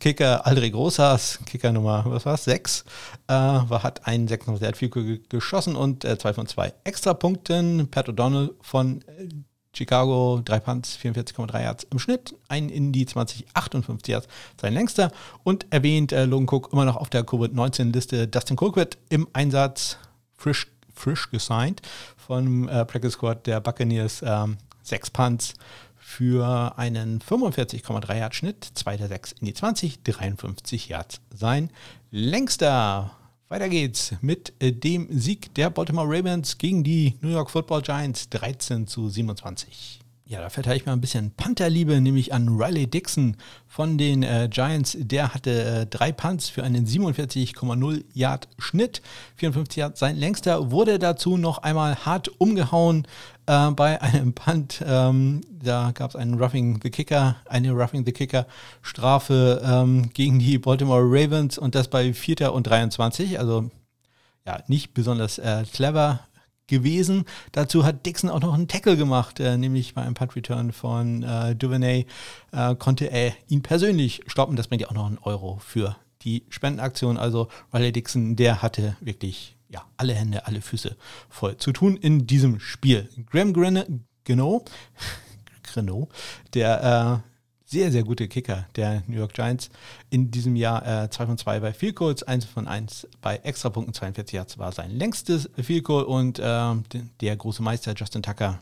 Kicker 0.00 0.44
Aldrich 0.46 0.74
Rosas, 0.74 1.38
Kicker 1.46 1.72
Nummer, 1.72 2.04
was 2.06 2.26
war's, 2.26 2.44
6, 2.44 2.84
äh, 3.28 3.32
war, 3.32 3.82
hat 3.82 4.06
einen 4.06 4.26
6 4.26 4.46
der 4.58 4.68
hat 4.68 4.76
viel 4.76 4.90
geschossen 5.28 5.76
und 5.76 6.04
äh, 6.04 6.18
zwei 6.18 6.34
von 6.34 6.46
zwei 6.46 6.74
Extrapunkten. 6.84 7.88
Pat 7.90 8.08
O'Donnell 8.08 8.54
von 8.60 9.02
äh, 9.02 9.28
Chicago, 9.76 10.40
drei 10.44 10.58
Punts, 10.60 10.96
44,3 10.96 11.62
Yards 11.62 11.86
im 11.90 11.98
Schnitt, 11.98 12.34
ein 12.48 12.68
in 12.68 12.92
die 12.92 13.06
20, 13.06 13.46
58 13.54 14.12
Yards, 14.12 14.28
sein 14.60 14.72
längster. 14.72 15.12
Und 15.44 15.66
erwähnt 15.70 16.12
äh, 16.12 16.24
Logan 16.24 16.48
Cook 16.48 16.72
immer 16.72 16.84
noch 16.84 16.96
auf 16.96 17.10
der 17.10 17.24
Covid-19-Liste. 17.24 18.28
Dustin 18.28 18.56
Colquitt 18.56 18.98
im 19.08 19.28
Einsatz, 19.32 19.98
frisch, 20.34 20.66
frisch 20.94 21.30
gesigned 21.30 21.82
vom 22.16 22.68
äh, 22.68 22.84
Practice 22.84 23.12
Squad 23.12 23.46
der 23.46 23.60
Buccaneers, 23.60 24.22
ähm, 24.24 24.56
sechs 24.82 25.10
Punts 25.10 25.54
für 25.98 26.78
einen 26.78 27.20
45,3 27.20 28.18
Yard 28.18 28.34
Schnitt, 28.34 28.64
2 28.74 28.96
der 28.96 29.08
6 29.08 29.32
in 29.40 29.46
die 29.46 29.54
20, 29.54 30.02
53 30.04 30.88
Yards 30.88 31.20
sein 31.34 31.70
längster. 32.12 33.10
Weiter 33.48 33.68
geht's 33.68 34.12
mit 34.22 34.54
äh, 34.58 34.72
dem 34.72 35.06
Sieg 35.08 35.54
der 35.54 35.70
Baltimore 35.70 36.08
Ravens 36.08 36.58
gegen 36.58 36.82
die 36.82 37.14
New 37.20 37.28
York 37.28 37.48
Football 37.48 37.82
Giants 37.82 38.28
13 38.30 38.88
zu 38.88 39.08
27. 39.08 40.00
Ja, 40.28 40.40
da 40.40 40.50
verteile 40.50 40.76
ich 40.76 40.86
mal 40.86 40.92
ein 40.92 41.00
bisschen 41.00 41.30
Pantherliebe, 41.30 42.00
nämlich 42.00 42.34
an 42.34 42.48
Riley 42.48 42.88
Dixon 42.88 43.36
von 43.68 43.96
den 43.96 44.24
äh, 44.24 44.48
Giants. 44.50 44.96
Der 44.98 45.32
hatte 45.32 45.62
äh, 45.62 45.86
drei 45.86 46.10
Punts 46.10 46.48
für 46.48 46.64
einen 46.64 46.84
47,0 46.84 48.04
Yard 48.12 48.48
Schnitt. 48.58 49.02
54 49.36 49.76
Yard 49.76 49.96
sein 49.96 50.16
längster, 50.16 50.72
wurde 50.72 50.98
dazu 50.98 51.36
noch 51.36 51.58
einmal 51.58 52.04
hart 52.04 52.28
umgehauen 52.40 53.06
äh, 53.46 53.70
bei 53.70 54.02
einem 54.02 54.32
Punt. 54.32 54.82
Ähm, 54.84 55.42
da 55.62 55.92
gab 55.92 56.10
es 56.10 56.16
einen 56.16 56.42
Roughing 56.42 56.80
the 56.82 56.90
Kicker, 56.90 57.36
eine 57.44 57.70
Roughing 57.70 58.04
the 58.04 58.10
Kicker 58.10 58.48
Strafe 58.82 59.62
ähm, 59.64 60.10
gegen 60.12 60.40
die 60.40 60.58
Baltimore 60.58 61.04
Ravens 61.04 61.56
und 61.56 61.76
das 61.76 61.86
bei 61.86 62.12
4. 62.12 62.52
und 62.52 62.66
23. 62.66 63.38
Also 63.38 63.70
ja, 64.44 64.58
nicht 64.66 64.92
besonders 64.92 65.38
äh, 65.38 65.62
clever 65.72 66.26
gewesen. 66.66 67.24
Dazu 67.52 67.84
hat 67.84 68.06
Dixon 68.06 68.30
auch 68.30 68.40
noch 68.40 68.54
einen 68.54 68.68
Tackle 68.68 68.96
gemacht, 68.96 69.40
äh, 69.40 69.56
nämlich 69.56 69.94
bei 69.94 70.02
einem 70.02 70.14
Punt-Return 70.14 70.72
von 70.72 71.22
äh, 71.22 71.54
Duvernay 71.54 72.06
äh, 72.52 72.74
konnte 72.74 73.06
er 73.06 73.32
ihn 73.48 73.62
persönlich 73.62 74.22
stoppen. 74.26 74.56
Das 74.56 74.68
bringt 74.68 74.82
ja 74.82 74.88
auch 74.88 74.94
noch 74.94 75.06
einen 75.06 75.18
Euro 75.18 75.58
für 75.58 75.96
die 76.22 76.44
Spendenaktion. 76.48 77.16
Also 77.16 77.48
Riley 77.72 77.92
Dixon, 77.92 78.36
der 78.36 78.62
hatte 78.62 78.96
wirklich 79.00 79.56
ja, 79.68 79.84
alle 79.96 80.14
Hände, 80.14 80.46
alle 80.46 80.60
Füße 80.60 80.96
voll 81.28 81.56
zu 81.56 81.72
tun 81.72 81.96
in 81.96 82.26
diesem 82.26 82.60
Spiel. 82.60 83.08
Graham 83.30 83.52
Grenot, 83.52 83.86
Grenot 84.24 84.70
der 86.54 87.22
äh, 87.24 87.35
sehr, 87.76 87.92
sehr 87.92 88.04
gute 88.04 88.26
Kicker 88.26 88.64
der 88.74 89.02
New 89.06 89.18
York 89.18 89.34
Giants. 89.34 89.68
In 90.08 90.30
diesem 90.30 90.56
Jahr 90.56 91.10
2 91.10 91.24
äh, 91.24 91.26
von 91.26 91.36
2 91.36 91.60
bei 91.60 91.74
Field 91.74 91.94
Goals, 91.94 92.22
1 92.22 92.46
von 92.46 92.66
1 92.66 93.06
bei 93.20 93.36
Extrapunkten, 93.36 93.92
42 93.92 94.32
Yards 94.32 94.56
war 94.56 94.72
sein 94.72 94.90
längstes 94.90 95.50
Field 95.62 95.84
Goal 95.84 96.04
und 96.04 96.38
äh, 96.38 96.74
der 97.20 97.36
große 97.36 97.62
Meister 97.62 97.92
Justin 97.94 98.22
Tucker, 98.22 98.60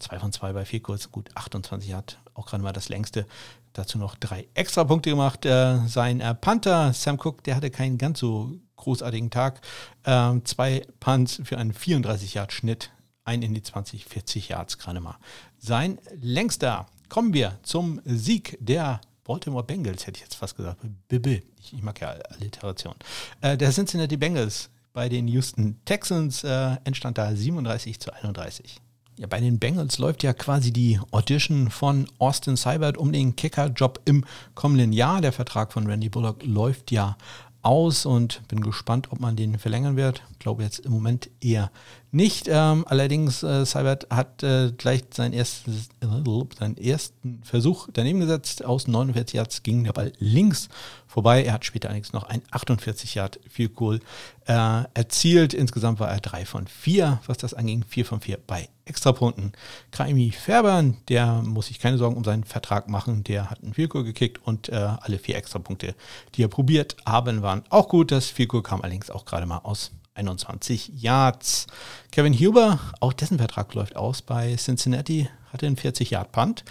2 0.00 0.18
von 0.18 0.32
2 0.32 0.52
bei 0.52 0.64
Field 0.64 0.82
Goals, 0.82 1.12
gut 1.12 1.28
28 1.36 1.90
Yards, 1.90 2.16
auch 2.34 2.46
gerade 2.46 2.64
mal 2.64 2.72
das 2.72 2.88
längste. 2.88 3.26
Dazu 3.72 3.98
noch 3.98 4.16
drei 4.16 4.48
Extrapunkte 4.54 5.10
gemacht. 5.10 5.46
Äh, 5.46 5.86
sein 5.86 6.20
äh, 6.20 6.34
Panther 6.34 6.92
Sam 6.92 7.20
Cook, 7.22 7.44
der 7.44 7.54
hatte 7.54 7.70
keinen 7.70 7.98
ganz 7.98 8.18
so 8.18 8.50
großartigen 8.74 9.30
Tag. 9.30 9.60
Ähm, 10.04 10.44
zwei 10.44 10.84
Punts 10.98 11.40
für 11.44 11.56
einen 11.56 11.72
34 11.72 12.34
Yard 12.34 12.52
Schnitt, 12.52 12.90
ein 13.24 13.42
in 13.42 13.54
die 13.54 13.62
20, 13.62 14.06
40 14.06 14.48
Yards 14.48 14.78
gerade 14.78 14.98
mal. 14.98 15.18
Sein 15.56 16.00
längster 16.20 16.88
kommen 17.08 17.32
wir 17.32 17.58
zum 17.62 18.00
Sieg 18.04 18.56
der 18.60 19.00
Baltimore 19.24 19.64
Bengals, 19.64 20.06
hätte 20.06 20.18
ich 20.18 20.22
jetzt 20.22 20.36
fast 20.36 20.56
gesagt. 20.56 20.80
Bibi. 21.08 21.42
Ich, 21.60 21.72
ich 21.72 21.82
mag 21.82 22.00
ja 22.00 22.10
Alliteration. 22.10 22.94
Äh, 23.40 23.56
der 23.56 23.70
Cincinnati 23.70 24.16
Bengals 24.16 24.70
bei 24.92 25.08
den 25.08 25.28
Houston 25.28 25.78
Texans 25.84 26.44
äh, 26.44 26.76
entstand 26.84 27.18
da 27.18 27.34
37 27.34 28.00
zu 28.00 28.14
31. 28.14 28.80
ja, 29.18 29.26
bei 29.26 29.40
den 29.40 29.58
Bengals 29.58 29.98
läuft 29.98 30.22
ja 30.22 30.32
quasi 30.32 30.72
die 30.72 31.00
Audition 31.10 31.70
von 31.70 32.06
Austin 32.18 32.56
Seibert 32.56 32.96
um 32.96 33.12
den 33.12 33.34
Kicker-Job 33.34 34.00
im 34.04 34.24
kommenden 34.54 34.92
Jahr. 34.92 35.20
Der 35.20 35.32
Vertrag 35.32 35.72
von 35.72 35.86
Randy 35.86 36.08
Bullock 36.08 36.42
läuft 36.44 36.92
ja 36.92 37.16
aus 37.62 38.06
und 38.06 38.46
bin 38.46 38.60
gespannt, 38.60 39.10
ob 39.10 39.18
man 39.18 39.34
den 39.34 39.58
verlängern 39.58 39.96
wird. 39.96 40.22
Ich 40.30 40.38
glaube 40.38 40.62
jetzt 40.62 40.78
im 40.78 40.92
Moment 40.92 41.30
eher 41.40 41.72
nicht. 42.16 42.48
Ähm, 42.48 42.84
allerdings, 42.88 43.42
äh, 43.42 43.64
Seibert 43.64 44.08
hat 44.10 44.42
äh, 44.42 44.72
gleich 44.76 45.04
sein 45.12 45.32
erstes, 45.32 45.88
äh, 46.00 46.56
seinen 46.58 46.76
ersten 46.78 47.42
Versuch 47.44 47.88
daneben 47.92 48.20
gesetzt. 48.20 48.64
Aus 48.64 48.88
49 48.88 49.34
Yards 49.34 49.62
ging 49.62 49.84
der 49.84 49.92
Ball 49.92 50.12
links 50.18 50.68
vorbei. 51.06 51.44
Er 51.44 51.52
hat 51.52 51.64
später 51.64 51.88
allerdings 51.88 52.12
noch 52.12 52.24
ein 52.24 52.42
48 52.50 53.14
Yard 53.14 53.38
Field 53.48 53.74
Goal 53.74 54.00
äh, 54.46 54.84
erzielt. 54.94 55.54
Insgesamt 55.54 56.00
war 56.00 56.10
er 56.10 56.20
3 56.20 56.46
von 56.46 56.66
4, 56.66 57.20
was 57.26 57.38
das 57.38 57.54
anging. 57.54 57.84
4 57.86 58.06
von 58.06 58.20
4 58.20 58.38
bei 58.46 58.68
Extrapunkten. 58.86 59.52
Kaimi 59.90 60.30
Färber, 60.30 60.82
der 61.08 61.42
muss 61.42 61.66
sich 61.66 61.78
keine 61.78 61.98
Sorgen 61.98 62.16
um 62.16 62.24
seinen 62.24 62.44
Vertrag 62.44 62.88
machen. 62.88 63.24
Der 63.24 63.50
hat 63.50 63.62
einen 63.62 63.74
Field 63.74 63.90
gekickt 63.90 64.40
und 64.44 64.70
äh, 64.70 64.74
alle 64.74 65.18
vier 65.18 65.36
Extrapunkte, 65.36 65.94
die 66.34 66.42
er 66.42 66.48
probiert 66.48 66.96
haben, 67.04 67.42
waren 67.42 67.62
auch 67.68 67.88
gut. 67.88 68.10
Das 68.10 68.26
Field 68.26 68.50
kam 68.64 68.80
allerdings 68.80 69.10
auch 69.10 69.26
gerade 69.26 69.44
mal 69.44 69.58
aus 69.58 69.90
21 70.16 70.90
Yards. 70.94 71.66
Kevin 72.10 72.34
Huber, 72.34 72.80
auch 73.00 73.12
dessen 73.12 73.38
Vertrag 73.38 73.72
läuft 73.74 73.96
aus 73.96 74.22
bei 74.22 74.56
Cincinnati, 74.56 75.28
hatte 75.52 75.66
einen 75.66 75.76
40 75.76 76.10
Yard 76.10 76.32
Punt, 76.32 76.64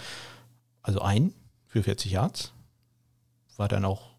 also 0.82 1.00
ein 1.00 1.32
für 1.66 1.82
40 1.82 2.12
Yards. 2.12 2.52
War 3.56 3.68
dann 3.68 3.84
auch 3.84 4.10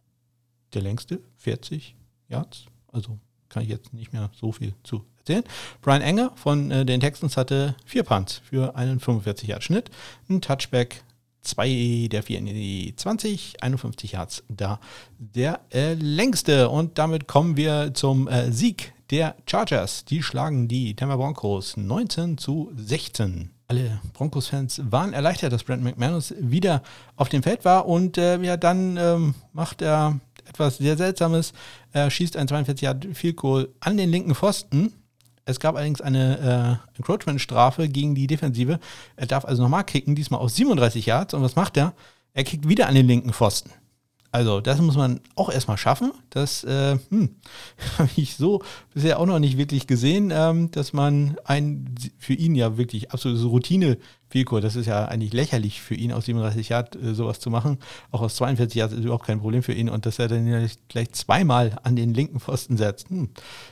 der 0.73 0.81
längste, 0.81 1.19
40 1.37 1.95
Yards. 2.27 2.65
Also 2.91 3.19
kann 3.49 3.63
ich 3.63 3.69
jetzt 3.69 3.93
nicht 3.93 4.13
mehr 4.13 4.29
so 4.33 4.51
viel 4.51 4.73
zu 4.83 5.05
erzählen. 5.17 5.43
Brian 5.81 6.01
Enger 6.01 6.31
von 6.35 6.71
äh, 6.71 6.85
den 6.85 6.99
Texans 6.99 7.37
hatte 7.37 7.75
vier 7.85 8.03
Punts 8.03 8.41
für 8.43 8.75
einen 8.75 8.99
45 8.99 9.49
Yard 9.49 9.63
Schnitt, 9.63 9.89
ein 10.29 10.41
Touchback, 10.41 11.03
zwei 11.41 12.07
der 12.11 12.23
vier 12.23 12.39
in 12.39 12.45
die 12.45 12.93
20, 12.95 13.63
51 13.63 14.13
Yards 14.13 14.43
da 14.49 14.79
der 15.17 15.61
äh, 15.71 15.93
längste. 15.93 16.69
Und 16.69 16.97
damit 16.97 17.27
kommen 17.27 17.57
wir 17.57 17.93
zum 17.93 18.27
äh, 18.27 18.51
Sieg 18.51 18.93
der 19.11 19.35
Chargers. 19.45 20.05
Die 20.05 20.23
schlagen 20.23 20.67
die 20.67 20.95
Denver 20.95 21.17
Broncos 21.17 21.77
19 21.77 22.37
zu 22.37 22.71
16 22.75 23.51
alle 23.67 23.99
Broncos-Fans 24.13 24.81
waren 24.89 25.13
erleichtert, 25.13 25.51
dass 25.51 25.63
Brent 25.63 25.83
McManus 25.83 26.33
wieder 26.39 26.81
auf 27.15 27.29
dem 27.29 27.43
Feld 27.43 27.65
war 27.65 27.85
und 27.85 28.17
äh, 28.17 28.39
ja, 28.41 28.55
dann 28.55 28.97
ähm, 28.97 29.35
macht 29.51 29.81
er 29.81 30.19
etwas 30.47 30.77
sehr 30.77 30.95
Seltsames. 30.95 31.53
Er 31.91 32.09
schießt 32.09 32.37
ein 32.37 32.47
42 32.47 32.81
Yard 32.81 33.07
Field 33.13 33.35
Goal 33.35 33.69
an 33.81 33.97
den 33.97 34.09
linken 34.09 34.35
Pfosten. 34.35 34.93
Es 35.43 35.59
gab 35.59 35.75
allerdings 35.75 36.01
eine 36.01 36.79
äh, 36.95 36.97
Encroachment-Strafe 36.97 37.89
gegen 37.89 38.15
die 38.15 38.27
Defensive. 38.27 38.79
Er 39.15 39.27
darf 39.27 39.45
also 39.45 39.63
nochmal 39.63 39.83
kicken, 39.83 40.15
diesmal 40.15 40.39
auf 40.39 40.51
37 40.51 41.05
Yards. 41.05 41.33
Und 41.33 41.41
was 41.41 41.55
macht 41.55 41.77
er? 41.77 41.93
Er 42.33 42.43
kickt 42.43 42.67
wieder 42.67 42.87
an 42.87 42.95
den 42.95 43.07
linken 43.07 43.33
Pfosten. 43.33 43.71
Also, 44.37 44.61
das 44.61 44.79
muss 44.81 44.95
man 44.95 45.19
auch 45.33 45.49
erstmal 45.49 45.79
schaffen. 45.79 46.11
Das 46.29 46.63
äh, 46.63 46.99
hm, 47.09 47.37
habe 47.97 48.09
ich 48.17 48.35
so 48.35 48.61
bisher 48.93 49.19
auch 49.19 49.25
noch 49.25 49.39
nicht 49.39 49.57
wirklich 49.57 49.87
gesehen, 49.87 50.31
ähm, 50.31 50.69
dass 50.69 50.93
man 50.93 51.37
ein 51.43 51.95
für 52.19 52.33
ihn 52.33 52.53
ja 52.53 52.77
wirklich 52.77 53.09
absolute 53.09 53.45
Routine 53.45 53.97
Vielkur, 54.29 54.59
das 54.59 54.75
ist 54.75 54.87
ja 54.87 55.05
eigentlich 55.05 55.33
lächerlich 55.33 55.81
für 55.81 55.95
ihn, 55.95 56.11
aus 56.11 56.25
37 56.25 56.69
Jahren 56.69 56.87
äh, 57.01 57.13
sowas 57.13 57.39
zu 57.39 57.49
machen. 57.49 57.77
Auch 58.11 58.21
aus 58.21 58.35
42 58.35 58.75
Jahren 58.75 58.91
ist 58.91 59.03
überhaupt 59.05 59.25
kein 59.25 59.39
Problem 59.39 59.63
für 59.63 59.73
ihn. 59.73 59.89
Und 59.89 60.05
dass 60.05 60.19
er 60.19 60.27
dann 60.27 60.69
gleich 60.89 61.11
zweimal 61.13 61.77
an 61.83 61.95
den 61.95 62.13
linken 62.13 62.39
Pfosten 62.39 62.75
setzt, 62.75 63.09
hm, 63.09 63.29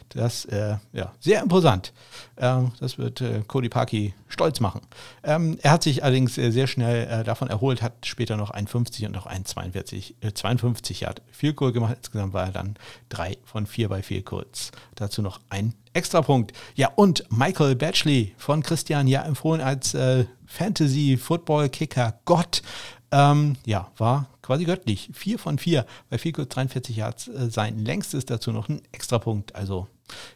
das 0.10 0.46
äh, 0.46 0.78
ja 0.94 1.12
sehr 1.20 1.41
imposant. 1.41 1.94
Ähm, 2.38 2.72
das 2.80 2.98
wird 2.98 3.22
äh, 3.22 3.41
Cody 3.48 3.70
Parkey 3.70 4.13
stolz 4.28 4.60
machen. 4.60 4.82
Ähm, 5.24 5.58
er 5.62 5.72
hat 5.72 5.84
sich 5.84 6.04
allerdings 6.04 6.38
äh, 6.38 6.52
sehr 6.52 6.68
schnell 6.68 7.08
äh, 7.08 7.24
davon 7.24 7.50
erholt, 7.50 7.82
hat 7.82 8.06
später 8.06 8.38
noch 8.38 8.52
ein 8.52 8.68
50 8.68 9.06
und 9.08 9.12
noch 9.12 9.26
ein 9.26 9.44
42, 9.44 10.15
52 10.34 11.02
Yard 11.02 11.22
Vielkur 11.32 11.74
gemacht. 11.74 11.96
Insgesamt 11.98 12.34
war 12.34 12.46
er 12.46 12.52
dann 12.52 12.76
drei 13.10 13.38
von 13.44 13.65
vier 13.65 13.89
bei 13.89 14.02
Vielkurs. 14.02 14.72
Dazu 14.96 15.22
noch 15.22 15.41
ein 15.50 15.74
Extrapunkt. 15.95 16.51
Ja, 16.75 16.89
und 16.95 17.23
Michael 17.29 17.75
Batchley 17.75 18.36
von 18.38 18.62
Christian 18.62 19.08
ja 19.08 19.23
empfohlen 19.23 19.62
als 19.62 19.93
äh, 19.93 20.25
Fantasy-Football-Kicker 20.45 22.19
Gott. 22.25 22.62
Ähm, 23.12 23.55
ja, 23.65 23.91
war 23.97 24.27
quasi 24.41 24.65
göttlich. 24.65 25.10
Vier 25.13 25.39
von 25.39 25.58
vier 25.58 25.86
bei 26.10 26.17
kurz 26.17 26.49
43 26.49 26.95
Yards 26.97 27.27
äh, 27.29 27.49
sein 27.49 27.79
längstes 27.79 28.25
dazu 28.25 28.51
noch 28.51 28.67
ein 28.67 28.81
Extrapunkt. 28.91 29.55
Also, 29.55 29.88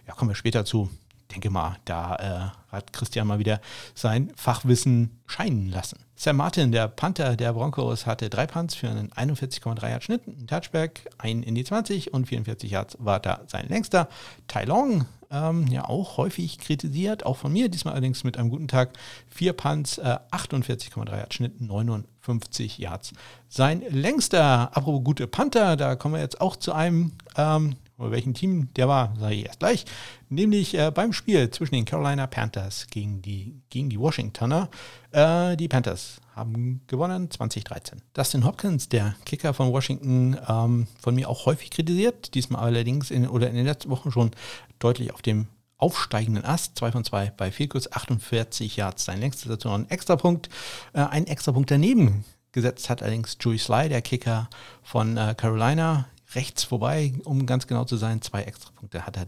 ja, 0.07 0.13
kommen 0.13 0.31
wir 0.31 0.35
später 0.35 0.63
zu. 0.65 0.89
Denke 1.31 1.51
mal, 1.51 1.77
da 1.85 2.53
äh, 2.71 2.71
hat 2.71 2.91
Christian 2.91 3.27
mal 3.27 3.37
wieder 3.37 3.61
sein 3.93 4.31
Fachwissen 4.35 5.19
scheinen 5.27 5.69
lassen. 5.69 5.99
Sam 6.15 6.37
Martin, 6.37 6.71
der 6.71 6.87
Panther 6.87 7.35
der 7.35 7.53
Broncos, 7.53 8.05
hatte 8.05 8.29
drei 8.29 8.47
Punts 8.47 8.75
für 8.75 8.89
einen 8.89 9.11
41,3 9.11 9.89
Yard 9.89 10.03
Schnitt, 10.03 10.25
ein 10.27 10.47
Touchback, 10.47 11.07
ein 11.17 11.43
in 11.43 11.53
die 11.53 11.63
20 11.63 12.13
und 12.13 12.27
44 12.27 12.71
Yards 12.71 12.97
war 12.99 13.19
da 13.19 13.41
sein 13.47 13.67
längster. 13.67 14.09
Tai 14.47 14.65
Long 14.65 15.05
ähm, 15.31 15.67
ja 15.67 15.85
auch 15.85 16.17
häufig 16.17 16.57
kritisiert, 16.59 17.25
auch 17.25 17.37
von 17.37 17.53
mir, 17.53 17.69
diesmal 17.69 17.93
allerdings 17.93 18.23
mit 18.23 18.37
einem 18.37 18.49
guten 18.49 18.67
Tag. 18.67 18.93
Vier 19.27 19.53
Punts, 19.53 19.97
äh, 19.97 20.17
48,3 20.31 21.17
Yards 21.17 21.35
Schnitt, 21.35 21.61
59 21.61 22.77
Yards. 22.77 23.13
Sein 23.47 23.83
längster, 23.89 24.75
apropos 24.75 25.03
gute 25.03 25.27
Panther, 25.27 25.75
da 25.75 25.95
kommen 25.95 26.15
wir 26.15 26.21
jetzt 26.21 26.41
auch 26.41 26.55
zu 26.55 26.73
einem, 26.73 27.13
ähm, 27.37 27.75
welchem 27.97 28.33
Team 28.33 28.73
der 28.75 28.87
war, 28.87 29.13
sage 29.19 29.35
ich 29.35 29.45
erst 29.45 29.59
gleich, 29.59 29.85
nämlich 30.29 30.73
äh, 30.73 30.91
beim 30.91 31.13
Spiel 31.13 31.49
zwischen 31.49 31.75
den 31.75 31.85
Carolina 31.85 32.27
Panthers 32.27 32.87
gegen 32.89 33.21
die, 33.21 33.61
gegen 33.69 33.89
die 33.89 33.99
Washingtoner. 33.99 34.69
Äh, 35.11 35.57
die 35.57 35.67
Panthers 35.67 36.21
haben 36.39 36.81
gewonnen 36.87 37.29
2013. 37.29 38.01
Dustin 38.13 38.45
Hopkins, 38.45 38.87
der 38.87 39.15
Kicker 39.25 39.53
von 39.53 39.71
Washington, 39.71 40.37
ähm, 40.47 40.87
von 41.01 41.13
mir 41.13 41.29
auch 41.29 41.45
häufig 41.45 41.69
kritisiert, 41.69 42.33
diesmal 42.33 42.63
allerdings 42.63 43.11
in, 43.11 43.27
oder 43.27 43.49
in 43.49 43.55
den 43.55 43.65
letzten 43.65 43.89
Wochen 43.89 44.11
schon 44.11 44.31
deutlich 44.79 45.13
auf 45.13 45.21
dem 45.21 45.47
aufsteigenden 45.77 46.45
Ast, 46.45 46.77
2 46.77 46.91
von 46.91 47.03
2 47.03 47.33
bei 47.35 47.51
Vielkurs, 47.51 47.91
48 47.91 48.77
Yards, 48.77 49.05
sein 49.05 49.19
längstes 49.19 49.49
dazu 49.49 49.67
noch 49.67 49.75
ein 49.75 49.89
Extrapunkt. 49.89 50.49
Äh, 50.93 51.01
ein 51.01 51.27
Extrapunkt 51.27 51.71
daneben 51.71 52.23
gesetzt 52.51 52.89
hat 52.89 53.03
allerdings 53.03 53.37
Joey 53.39 53.59
Sly, 53.59 53.89
der 53.89 54.01
Kicker 54.01 54.49
von 54.81 55.17
äh, 55.17 55.35
Carolina, 55.37 56.05
rechts 56.35 56.63
vorbei, 56.63 57.13
um 57.25 57.45
ganz 57.45 57.67
genau 57.67 57.83
zu 57.83 57.97
sein. 57.97 58.21
Zwei 58.21 58.43
Extrapunkte 58.43 59.05
hat 59.05 59.17
er 59.17 59.25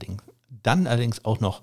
dann 0.63 0.87
allerdings 0.87 1.25
auch 1.25 1.39
noch 1.39 1.61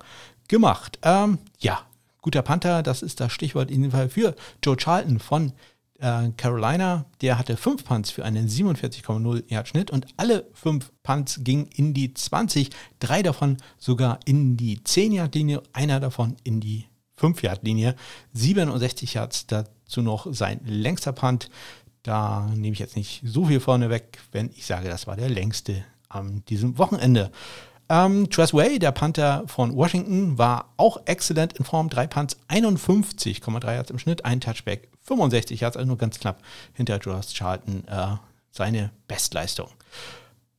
gemacht. 0.49 0.99
Ähm, 1.03 1.39
ja, 1.59 1.81
guter 2.29 2.43
Panther, 2.43 2.83
das 2.83 3.01
ist 3.01 3.21
das 3.21 3.33
Stichwort 3.33 3.71
in 3.71 3.81
dem 3.81 3.91
Fall 3.91 4.11
für 4.11 4.35
Joe 4.63 4.77
Charlton 4.77 5.19
von 5.19 5.55
äh, 5.99 6.29
Carolina, 6.37 7.07
der 7.23 7.39
hatte 7.39 7.57
fünf 7.57 7.87
Punts 7.87 8.11
für 8.11 8.23
einen 8.23 8.49
47,0 8.49 9.45
Yard 9.49 9.67
Schnitt 9.67 9.91
und 9.91 10.07
alle 10.19 10.47
fünf 10.53 10.93
Punts 11.03 11.41
gingen 11.43 11.71
in 11.75 11.95
die 11.95 12.13
20, 12.13 12.69
drei 12.99 13.23
davon 13.23 13.57
sogar 13.79 14.21
in 14.27 14.59
die 14.59 14.85
10 14.85 15.13
Yard 15.13 15.35
Linie, 15.35 15.63
einer 15.73 16.01
davon 16.01 16.37
in 16.45 16.61
die 16.61 16.85
5 17.17 17.43
Yard 17.43 17.63
Linie, 17.63 17.97
67 18.35 19.15
Yards 19.15 19.47
dazu 19.47 20.03
noch 20.03 20.27
sein 20.31 20.61
längster 20.67 21.13
Punt. 21.13 21.49
Da 22.03 22.47
nehme 22.55 22.75
ich 22.75 22.79
jetzt 22.79 22.97
nicht 22.97 23.23
so 23.25 23.47
viel 23.47 23.61
vorne 23.61 23.89
weg, 23.89 24.19
wenn 24.33 24.51
ich 24.55 24.67
sage, 24.67 24.91
das 24.91 25.07
war 25.07 25.17
der 25.17 25.31
längste 25.31 25.83
an 26.11 26.43
diesem 26.51 26.77
Wochenende. 26.77 27.33
Ähm, 27.91 28.29
Tress 28.31 28.53
Way, 28.53 28.79
der 28.79 28.93
Panther 28.93 29.45
von 29.47 29.75
Washington, 29.75 30.37
war 30.37 30.73
auch 30.77 31.01
exzellent 31.07 31.55
in 31.55 31.65
Form. 31.65 31.89
Drei 31.89 32.07
Punts, 32.07 32.37
51,3 32.49 33.75
Yards 33.75 33.91
im 33.91 33.99
Schnitt, 33.99 34.25
ein 34.25 34.41
Touchback, 34.41 34.89
65 35.03 35.61
Yards, 35.61 35.77
also 35.77 35.87
nur 35.87 35.97
ganz 35.97 36.21
knapp 36.21 36.43
hinter 36.75 36.99
Josh 36.99 37.33
Charlton 37.33 37.87
äh, 37.89 38.17
seine 38.51 38.91
Bestleistung. 39.07 39.69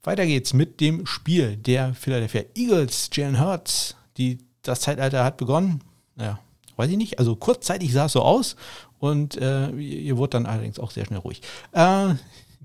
Weiter 0.03 0.25
geht's 0.25 0.53
mit 0.53 0.79
dem 0.79 1.05
Spiel 1.05 1.57
der 1.57 1.93
Philadelphia 1.93 2.43
Eagles. 2.55 3.09
Jalen 3.13 3.39
Hurts, 3.39 3.95
die, 4.17 4.39
das 4.63 4.81
Zeitalter 4.81 5.23
hat 5.23 5.37
begonnen. 5.37 5.81
Ja, 6.17 6.39
weiß 6.77 6.89
ich 6.89 6.97
nicht. 6.97 7.19
Also 7.19 7.35
kurzzeitig 7.35 7.91
sah 7.93 8.05
es 8.05 8.13
so 8.13 8.23
aus 8.23 8.55
und 8.97 9.37
äh, 9.37 9.69
ihr 9.71 10.17
wurde 10.17 10.31
dann 10.31 10.45
allerdings 10.45 10.79
auch 10.79 10.91
sehr 10.91 11.05
schnell 11.05 11.19
ruhig. 11.19 11.41
Äh, 11.73 12.15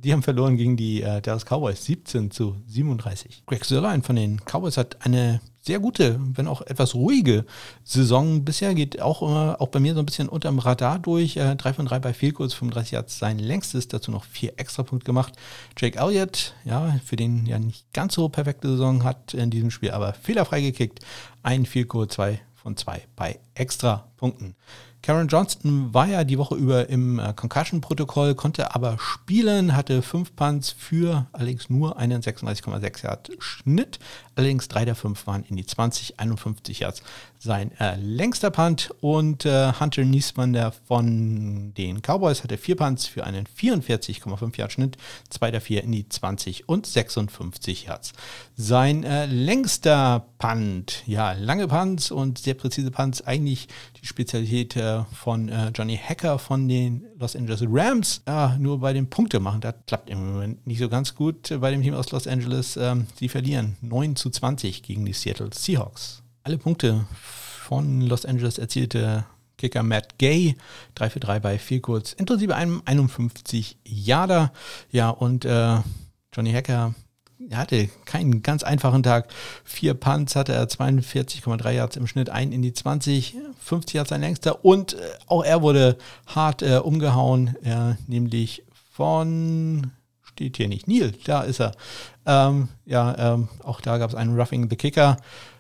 die 0.05 0.13
haben 0.13 0.23
verloren 0.23 0.57
gegen 0.57 0.77
die 0.77 1.03
äh, 1.03 1.21
Dallas 1.21 1.47
Cowboys 1.47 1.85
17 1.85 2.31
zu 2.31 2.57
37. 2.67 3.45
Greg 3.47 3.65
Sörlein 3.65 4.03
von 4.03 4.17
den 4.17 4.41
Cowboys 4.45 4.77
hat 4.77 5.05
eine 5.05 5.41
sehr 5.63 5.81
gute, 5.81 6.21
wenn 6.35 6.47
auch 6.47 6.61
etwas 6.61 6.95
ruhige 6.95 7.47
Saison 7.85 8.45
bisher. 8.45 8.75
Geht 8.75 9.01
auch 9.01 9.23
immer, 9.23 9.57
auch 9.61 9.69
bei 9.69 9.81
mir 9.81 9.95
so 9.95 10.01
ein 10.01 10.07
bisschen 10.07 10.29
unterm 10.29 10.59
Radar 10.59 10.99
durch. 10.99 11.39
Äh, 11.39 11.57
3 11.57 11.73
von 11.73 11.87
3 11.87 12.01
bei 12.01 12.13
Fehlkurs, 12.13 12.53
35 12.53 12.99
hat 12.99 13.11
sein 13.11 13.39
längstes, 13.39 13.89
dazu 13.89 14.11
noch 14.11 14.25
vier 14.25 14.53
Extrapunkte 14.59 15.07
gemacht. 15.07 15.35
Jake 15.79 15.99
Elliott, 15.99 16.55
ja, 16.65 17.01
für 17.05 17.17
den 17.17 17.47
ja 17.47 17.59
nicht 17.59 17.91
ganz 17.95 18.15
so 18.15 18.29
perfekte 18.29 18.69
Saison 18.69 19.05
hat 19.05 19.33
in 19.33 19.51
diesem 19.51 19.71
Spiel 19.71 19.91
aber 19.91 20.13
fehlerfrei 20.13 20.61
gekickt. 20.61 21.01
Ein 21.43 21.65
Fehlkurs, 21.65 22.09
zwei 22.09 22.41
von 22.55 22.77
zwei 22.77 23.03
bei 23.17 23.39
Extrapunkten. 23.55 24.55
Karen 25.05 25.29
Johnston 25.29 25.93
war 25.93 26.07
ja 26.07 26.25
die 26.25 26.39
Woche 26.39 26.55
über 26.55 26.89
im 26.89 27.19
äh, 27.19 27.35
Concussion-Protokoll, 27.35 28.35
konnte 28.35 28.75
aber 28.75 28.97
spielen, 28.99 29.77
hatte 29.77 30.01
fünf 30.01 30.35
Punts 30.35 30.71
für 30.71 31.27
allerdings 31.33 31.69
nur 31.69 31.99
einen 31.99 32.23
36,6 32.23 33.05
Yard 33.05 33.31
Schnitt. 33.39 33.99
Allerdings 34.35 34.67
drei 34.69 34.87
der 34.87 34.95
fünf 34.95 35.27
waren 35.27 35.45
in 35.45 35.57
die 35.57 35.67
20, 35.67 36.21
51 36.21 36.79
Yards 36.81 37.03
sein 37.45 37.71
äh, 37.79 37.97
längster 37.97 38.51
Punt. 38.51 38.91
Und 39.01 39.45
äh, 39.45 39.73
Hunter 39.79 40.05
Niesmander 40.05 40.73
von 40.73 41.73
den 41.75 42.01
Cowboys 42.01 42.43
hatte 42.43 42.59
vier 42.59 42.77
Punts 42.77 43.07
für 43.07 43.25
einen 43.25 43.47
44,5 43.47 44.59
Yard 44.59 44.73
Schnitt, 44.73 44.97
zwei 45.29 45.51
der 45.51 45.61
vier 45.61 45.85
in 45.85 45.93
die 45.93 46.09
20 46.09 46.69
und 46.69 46.87
56 46.87 47.85
Yards. 47.85 48.13
Sein 48.57 49.05
äh, 49.05 49.27
längster 49.27 50.27
Punt, 50.39 51.03
ja, 51.07 51.33
lange 51.33 51.69
Punts 51.69 52.11
und 52.11 52.39
sehr 52.39 52.55
präzise 52.55 52.91
Punts, 52.91 53.23
eigentlich 53.23 53.69
die 54.01 54.07
Spezialität 54.07 54.77
äh, 54.77 55.05
von 55.13 55.49
äh, 55.49 55.71
Johnny 55.75 55.97
Hacker 55.97 56.39
von 56.39 56.67
den 56.67 57.05
Los 57.19 57.37
Angeles 57.37 57.63
Rams. 57.67 58.23
nur 58.59 58.81
bei 58.81 58.93
den 58.93 59.09
Punkte 59.09 59.39
machen, 59.39 59.61
das 59.61 59.75
klappt 59.87 60.11
im 60.11 60.33
Moment 60.33 60.67
nicht 60.67 60.79
so 60.79 60.89
ganz 60.89 61.15
gut 61.15 61.55
bei 61.61 61.71
dem 61.71 61.83
Team 61.83 61.95
aus 61.95 62.11
Los 62.11 62.27
Angeles. 62.27 62.77
Ähm, 62.77 63.07
sie 63.15 63.29
verlieren 63.29 63.77
9 63.83 64.17
zu 64.17 64.31
20 64.31 64.83
gegen 64.83 65.05
die 65.05 65.13
Seattle 65.13 65.51
Seahawks. 65.53 66.24
Alle 66.47 66.59
Punkte 66.59 67.07
von 67.15 68.03
Los 68.03 68.27
Angeles 68.27 68.59
erzielte 68.59 69.25
Kicker 69.57 69.83
Matt 69.83 70.19
Gay, 70.19 70.57
3 70.95 71.09
für 71.09 71.21
3 71.21 71.41
bei 71.41 71.59
viel 71.59 71.81
kurz, 71.81 72.13
inklusive 72.13 72.55
einem 72.55 72.83
51 72.85 73.79
Yarder. 73.83 74.53
Ja, 74.91 75.09
und 75.09 75.47
äh, 75.47 75.79
Johnny 76.35 76.53
Hacker 76.53 76.95
er 77.49 77.59
hatte 77.59 77.89
keinen 78.05 78.43
ganz 78.43 78.63
einfachen 78.63 79.03
Tag. 79.03 79.29
Vier 79.65 79.95
Punts 79.95 80.37
hatte 80.37 80.53
er, 80.53 80.69
42,3 80.69 81.71
Yards 81.73 81.97
im 81.97 82.07
Schnitt, 82.07 82.29
ein 82.29 82.53
in 82.53 82.61
die 82.61 82.75
20, 82.75 83.37
50 83.61 83.95
Yards 83.95 84.11
sein 84.11 84.21
längster 84.21 84.67
und 84.67 84.95
äh, 84.95 84.99
auch 85.27 85.45
er 85.45 85.63
wurde 85.63 85.97
hart 86.27 86.61
äh, 86.61 86.77
umgehauen, 86.77 87.57
äh, 87.65 87.95
nämlich 88.07 88.65
von, 88.93 89.93
steht 90.23 90.59
hier 90.59 90.69
nicht, 90.69 90.89
Neil, 90.89 91.15
da 91.25 91.41
ist 91.41 91.61
er. 91.61 91.73
Ähm, 92.27 92.69
ja, 92.85 93.35
ähm, 93.35 93.49
auch 93.63 93.81
da 93.81 93.97
gab 93.97 94.11
es 94.11 94.17
einen 94.17 94.39
Roughing 94.39 94.69
the 94.69 94.77
Kicker. 94.77 95.17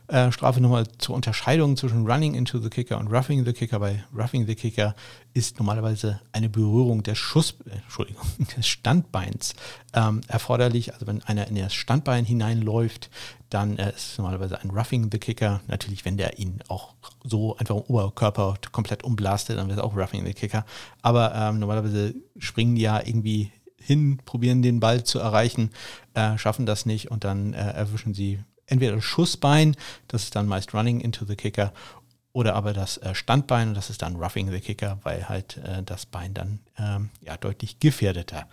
Äh, 0.06 0.30
Strafe 0.32 0.60
nochmal 0.60 0.86
zur 0.98 1.14
Unterscheidung 1.14 1.78
zwischen 1.78 2.06
Running 2.06 2.34
into 2.34 2.58
the 2.58 2.68
Kicker 2.68 2.98
und 2.98 3.08
Roughing 3.08 3.46
the 3.46 3.54
Kicker. 3.54 3.78
Bei 3.78 4.04
Roughing 4.14 4.46
the 4.46 4.54
Kicker 4.54 4.94
ist 5.32 5.58
normalerweise 5.58 6.20
eine 6.32 6.50
Berührung 6.50 7.02
des 7.02 7.16
Schuss, 7.16 7.54
äh, 7.66 7.76
Entschuldigung, 7.76 8.22
des 8.56 8.66
Standbeins 8.66 9.54
ähm, 9.94 10.20
erforderlich. 10.28 10.92
Also 10.92 11.06
wenn 11.06 11.22
einer 11.22 11.48
in 11.48 11.54
das 11.54 11.72
Standbein 11.72 12.26
hineinläuft, 12.26 13.08
dann 13.48 13.78
äh, 13.78 13.94
ist 13.96 14.18
normalerweise 14.18 14.60
ein 14.60 14.70
Roughing 14.70 15.08
the 15.10 15.18
Kicker. 15.18 15.62
Natürlich, 15.68 16.04
wenn 16.04 16.18
der 16.18 16.38
ihn 16.38 16.58
auch 16.68 16.92
so 17.22 17.56
einfach 17.56 17.76
im 17.76 17.82
Oberkörper 17.82 18.58
komplett 18.72 19.04
umblastet, 19.04 19.56
dann 19.56 19.68
wäre 19.68 19.78
es 19.78 19.84
auch 19.84 19.96
Roughing 19.96 20.26
the 20.26 20.34
Kicker. 20.34 20.66
Aber 21.00 21.34
ähm, 21.34 21.60
normalerweise 21.60 22.14
springen 22.36 22.74
die 22.74 22.82
ja 22.82 23.00
irgendwie 23.02 23.52
hin, 23.80 24.18
probieren 24.26 24.60
den 24.60 24.80
Ball 24.80 25.04
zu 25.04 25.18
erreichen, 25.18 25.70
äh, 26.12 26.36
schaffen 26.36 26.66
das 26.66 26.84
nicht 26.84 27.10
und 27.10 27.24
dann 27.24 27.54
äh, 27.54 27.70
erwischen 27.72 28.12
sie 28.12 28.40
entweder 28.66 28.96
das 28.96 29.04
Schussbein, 29.04 29.76
das 30.08 30.24
ist 30.24 30.36
dann 30.36 30.46
meist 30.46 30.74
Running 30.74 31.00
into 31.00 31.24
the 31.24 31.36
Kicker, 31.36 31.72
oder 32.34 32.56
aber 32.56 32.72
das 32.72 32.98
äh, 32.98 33.14
Standbein, 33.14 33.74
das 33.74 33.90
ist 33.90 34.02
dann 34.02 34.16
Roughing 34.16 34.50
the 34.50 34.60
Kicker, 34.60 34.98
weil 35.04 35.28
halt 35.28 35.56
äh, 35.58 35.82
das 35.84 36.04
Bein 36.04 36.34
dann 36.34 36.58
ähm, 36.76 37.10
ja, 37.22 37.36
deutlich 37.36 37.78
gefährdeter 37.78 38.48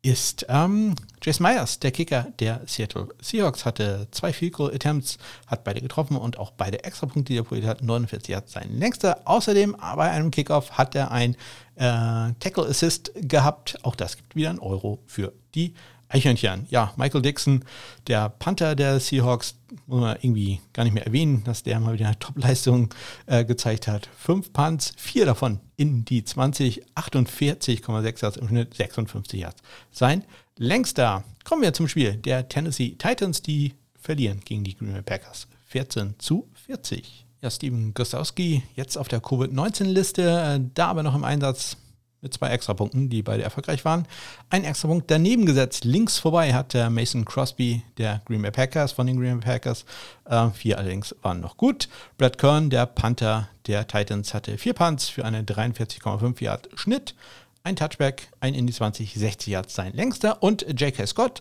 ist. 0.00 0.46
Ähm, 0.48 0.94
Jace 1.22 1.40
Myers, 1.40 1.78
der 1.78 1.90
Kicker 1.90 2.28
der 2.38 2.62
Seattle 2.66 3.08
Seahawks, 3.20 3.66
hatte 3.66 4.08
zwei 4.12 4.32
Field 4.32 4.54
Goal 4.54 4.74
Attempts, 4.74 5.18
hat 5.46 5.62
beide 5.62 5.82
getroffen 5.82 6.16
und 6.16 6.38
auch 6.38 6.52
beide 6.52 6.84
Extrapunkte, 6.84 7.32
die 7.34 7.38
er 7.38 7.44
probiert 7.44 7.66
hat. 7.66 7.82
49 7.82 8.34
hat 8.34 8.48
sein 8.48 8.78
längster. 8.78 9.20
Außerdem 9.26 9.76
bei 9.78 10.10
einem 10.10 10.30
Kickoff 10.30 10.78
hat 10.78 10.94
er 10.94 11.10
ein 11.10 11.34
äh, 11.74 12.32
Tackle 12.40 12.66
Assist 12.66 13.12
gehabt. 13.16 13.78
Auch 13.82 13.94
das 13.94 14.16
gibt 14.16 14.36
wieder 14.36 14.48
einen 14.48 14.60
Euro 14.60 15.00
für 15.06 15.34
die 15.54 15.74
Eichhörnchen, 16.08 16.66
ja, 16.70 16.92
Michael 16.96 17.22
Dixon, 17.22 17.64
der 18.06 18.30
Panther 18.30 18.74
der 18.74 18.98
Seahawks, 18.98 19.56
muss 19.86 20.00
man 20.00 20.16
irgendwie 20.20 20.60
gar 20.72 20.84
nicht 20.84 20.94
mehr 20.94 21.06
erwähnen, 21.06 21.44
dass 21.44 21.62
der 21.62 21.78
mal 21.80 21.94
wieder 21.94 22.06
eine 22.06 22.18
Topleistung 22.18 22.94
äh, 23.26 23.44
gezeigt 23.44 23.86
hat. 23.86 24.08
Fünf 24.16 24.52
Punts, 24.52 24.92
vier 24.96 25.26
davon 25.26 25.60
in 25.76 26.04
die 26.04 26.24
20, 26.24 26.86
48,6 26.94 28.22
Yards 28.22 28.36
im 28.38 28.48
Schnitt, 28.48 28.74
56 28.74 29.40
Yards. 29.40 29.62
Sein 29.90 30.24
längster. 30.56 31.24
Kommen 31.44 31.62
wir 31.62 31.72
zum 31.74 31.88
Spiel 31.88 32.14
der 32.14 32.48
Tennessee 32.48 32.96
Titans, 32.98 33.42
die 33.42 33.74
verlieren 33.98 34.40
gegen 34.44 34.64
die 34.64 34.76
Green 34.76 34.92
Bay 34.92 35.02
Packers. 35.02 35.46
14 35.66 36.14
zu 36.18 36.48
40. 36.66 37.26
Ja, 37.42 37.50
Steven 37.50 37.94
Gostowski 37.94 38.62
jetzt 38.74 38.96
auf 38.96 39.08
der 39.08 39.20
Covid-19-Liste, 39.20 40.22
äh, 40.22 40.60
da 40.74 40.88
aber 40.88 41.02
noch 41.02 41.14
im 41.14 41.24
Einsatz 41.24 41.76
mit 42.20 42.34
zwei 42.34 42.48
Extrapunkten, 42.48 43.08
die 43.08 43.22
beide 43.22 43.42
erfolgreich 43.42 43.84
waren. 43.84 44.06
Ein 44.50 44.64
Extrapunkt 44.64 45.10
daneben 45.10 45.46
gesetzt, 45.46 45.84
links 45.84 46.18
vorbei 46.18 46.52
hat 46.52 46.74
der 46.74 46.90
Mason 46.90 47.24
Crosby 47.24 47.82
der 47.96 48.22
Green 48.26 48.42
Bay 48.42 48.50
Packers 48.50 48.92
von 48.92 49.06
den 49.06 49.18
Green 49.18 49.40
Bay 49.40 49.52
Packers. 49.52 49.84
Äh, 50.24 50.50
vier 50.50 50.78
allerdings 50.78 51.14
waren 51.22 51.40
noch 51.40 51.56
gut. 51.56 51.88
Brad 52.16 52.38
Kern, 52.38 52.70
der 52.70 52.86
Panther 52.86 53.48
der 53.66 53.86
Titans, 53.86 54.34
hatte 54.34 54.58
vier 54.58 54.74
Punts 54.74 55.08
für 55.08 55.24
einen 55.24 55.46
43,5 55.46 56.42
Yard 56.42 56.68
Schnitt. 56.74 57.14
Ein 57.62 57.76
Touchback, 57.76 58.28
ein 58.40 58.54
in 58.54 58.66
die 58.66 58.72
20, 58.72 59.14
60 59.14 59.48
Yards 59.48 59.74
sein 59.74 59.92
längster. 59.92 60.42
Und 60.42 60.62
J.K. 60.80 61.06
Scott, 61.06 61.40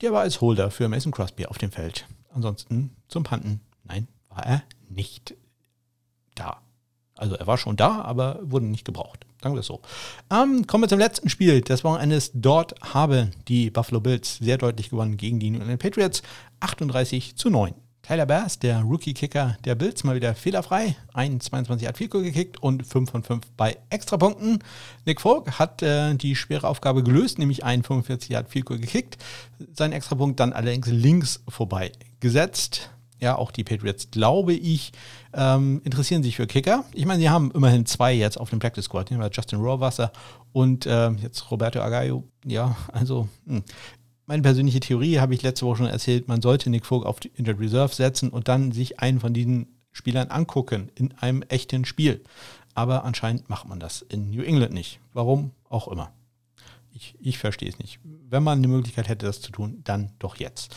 der 0.00 0.12
war 0.12 0.22
als 0.22 0.40
Holder 0.40 0.70
für 0.70 0.88
Mason 0.88 1.12
Crosby 1.12 1.46
auf 1.46 1.58
dem 1.58 1.70
Feld. 1.70 2.06
Ansonsten 2.32 2.96
zum 3.08 3.24
Panten, 3.24 3.60
nein, 3.84 4.08
war 4.28 4.46
er 4.46 4.62
nicht 4.88 5.34
da. 6.34 6.62
Also 7.20 7.36
er 7.36 7.46
war 7.46 7.58
schon 7.58 7.76
da, 7.76 8.00
aber 8.02 8.40
wurde 8.42 8.66
nicht 8.66 8.84
gebraucht. 8.84 9.26
Sagen 9.42 9.54
wir 9.54 9.60
es 9.60 9.66
so. 9.66 9.80
Ähm, 10.30 10.66
kommen 10.66 10.84
wir 10.84 10.88
zum 10.88 10.98
letzten 10.98 11.28
Spiel 11.28 11.60
des 11.60 11.84
Wochenendes. 11.84 12.30
Dort 12.34 12.74
haben 12.80 13.30
die 13.46 13.70
Buffalo 13.70 14.00
Bills 14.00 14.38
sehr 14.38 14.58
deutlich 14.58 14.90
gewonnen 14.90 15.16
gegen 15.16 15.38
die 15.38 15.50
New 15.50 15.60
England 15.60 15.82
Patriots. 15.82 16.22
38 16.60 17.36
zu 17.36 17.50
9. 17.50 17.74
Tyler 18.02 18.26
Bass, 18.26 18.58
der 18.58 18.80
Rookie-Kicker 18.80 19.58
der 19.64 19.74
Bills, 19.74 20.02
mal 20.02 20.16
wieder 20.16 20.34
fehlerfrei. 20.34 20.96
Ein 21.12 21.40
22 21.40 21.86
hat 21.86 21.98
Field 21.98 22.10
gekickt 22.10 22.62
und 22.62 22.86
5 22.86 23.10
von 23.10 23.22
5 23.22 23.46
bei 23.56 23.76
Extrapunkten. 23.90 24.64
Nick 25.04 25.20
Folk 25.20 25.58
hat 25.58 25.82
äh, 25.82 26.14
die 26.14 26.34
schwere 26.34 26.66
Aufgabe 26.66 27.02
gelöst, 27.02 27.38
nämlich 27.38 27.64
ein 27.64 27.82
45 27.82 28.34
hat 28.34 28.48
Field 28.48 28.66
gekickt. 28.66 29.18
Sein 29.74 29.92
Extrapunkt 29.92 30.40
dann 30.40 30.54
allerdings 30.54 30.86
links 30.88 31.42
vorbei 31.48 31.92
gesetzt 32.20 32.90
ja, 33.20 33.36
auch 33.36 33.50
die 33.50 33.64
Patriots, 33.64 34.10
glaube 34.10 34.54
ich, 34.54 34.92
ähm, 35.32 35.80
interessieren 35.84 36.22
sich 36.22 36.36
für 36.36 36.46
Kicker. 36.46 36.84
Ich 36.92 37.06
meine, 37.06 37.20
sie 37.20 37.30
haben 37.30 37.50
immerhin 37.52 37.86
zwei 37.86 38.12
jetzt 38.12 38.38
auf 38.38 38.50
dem 38.50 38.58
Practice 38.58 38.84
Squad. 38.84 39.10
Justin 39.32 39.60
Rohrwasser 39.60 40.12
und 40.52 40.86
äh, 40.86 41.10
jetzt 41.10 41.50
Roberto 41.50 41.80
Agayo. 41.80 42.24
Ja, 42.44 42.76
also 42.92 43.28
mh. 43.44 43.56
Hm. 43.56 43.64
meine 44.26 44.42
persönliche 44.42 44.80
Theorie 44.80 45.18
habe 45.18 45.34
ich 45.34 45.42
letzte 45.42 45.66
Woche 45.66 45.78
schon 45.78 45.86
erzählt, 45.86 46.28
man 46.28 46.42
sollte 46.42 46.70
Nick 46.70 46.86
Vogt 46.86 47.06
auf 47.06 47.20
die 47.20 47.32
Injured 47.34 47.60
Reserve 47.60 47.94
setzen 47.94 48.30
und 48.30 48.48
dann 48.48 48.72
sich 48.72 49.00
einen 49.00 49.20
von 49.20 49.32
diesen 49.32 49.68
Spielern 49.92 50.28
angucken 50.28 50.90
in 50.94 51.12
einem 51.18 51.42
echten 51.42 51.84
Spiel. 51.84 52.22
Aber 52.74 53.04
anscheinend 53.04 53.48
macht 53.48 53.68
man 53.68 53.80
das 53.80 54.02
in 54.02 54.30
New 54.30 54.42
England 54.42 54.72
nicht. 54.72 55.00
Warum 55.12 55.50
auch 55.68 55.88
immer. 55.88 56.12
Ich, 56.92 57.14
ich 57.20 57.38
verstehe 57.38 57.68
es 57.68 57.78
nicht. 57.78 57.98
Wenn 58.02 58.42
man 58.42 58.58
eine 58.58 58.68
Möglichkeit 58.68 59.08
hätte, 59.08 59.26
das 59.26 59.40
zu 59.40 59.52
tun, 59.52 59.80
dann 59.84 60.12
doch 60.18 60.36
jetzt. 60.36 60.76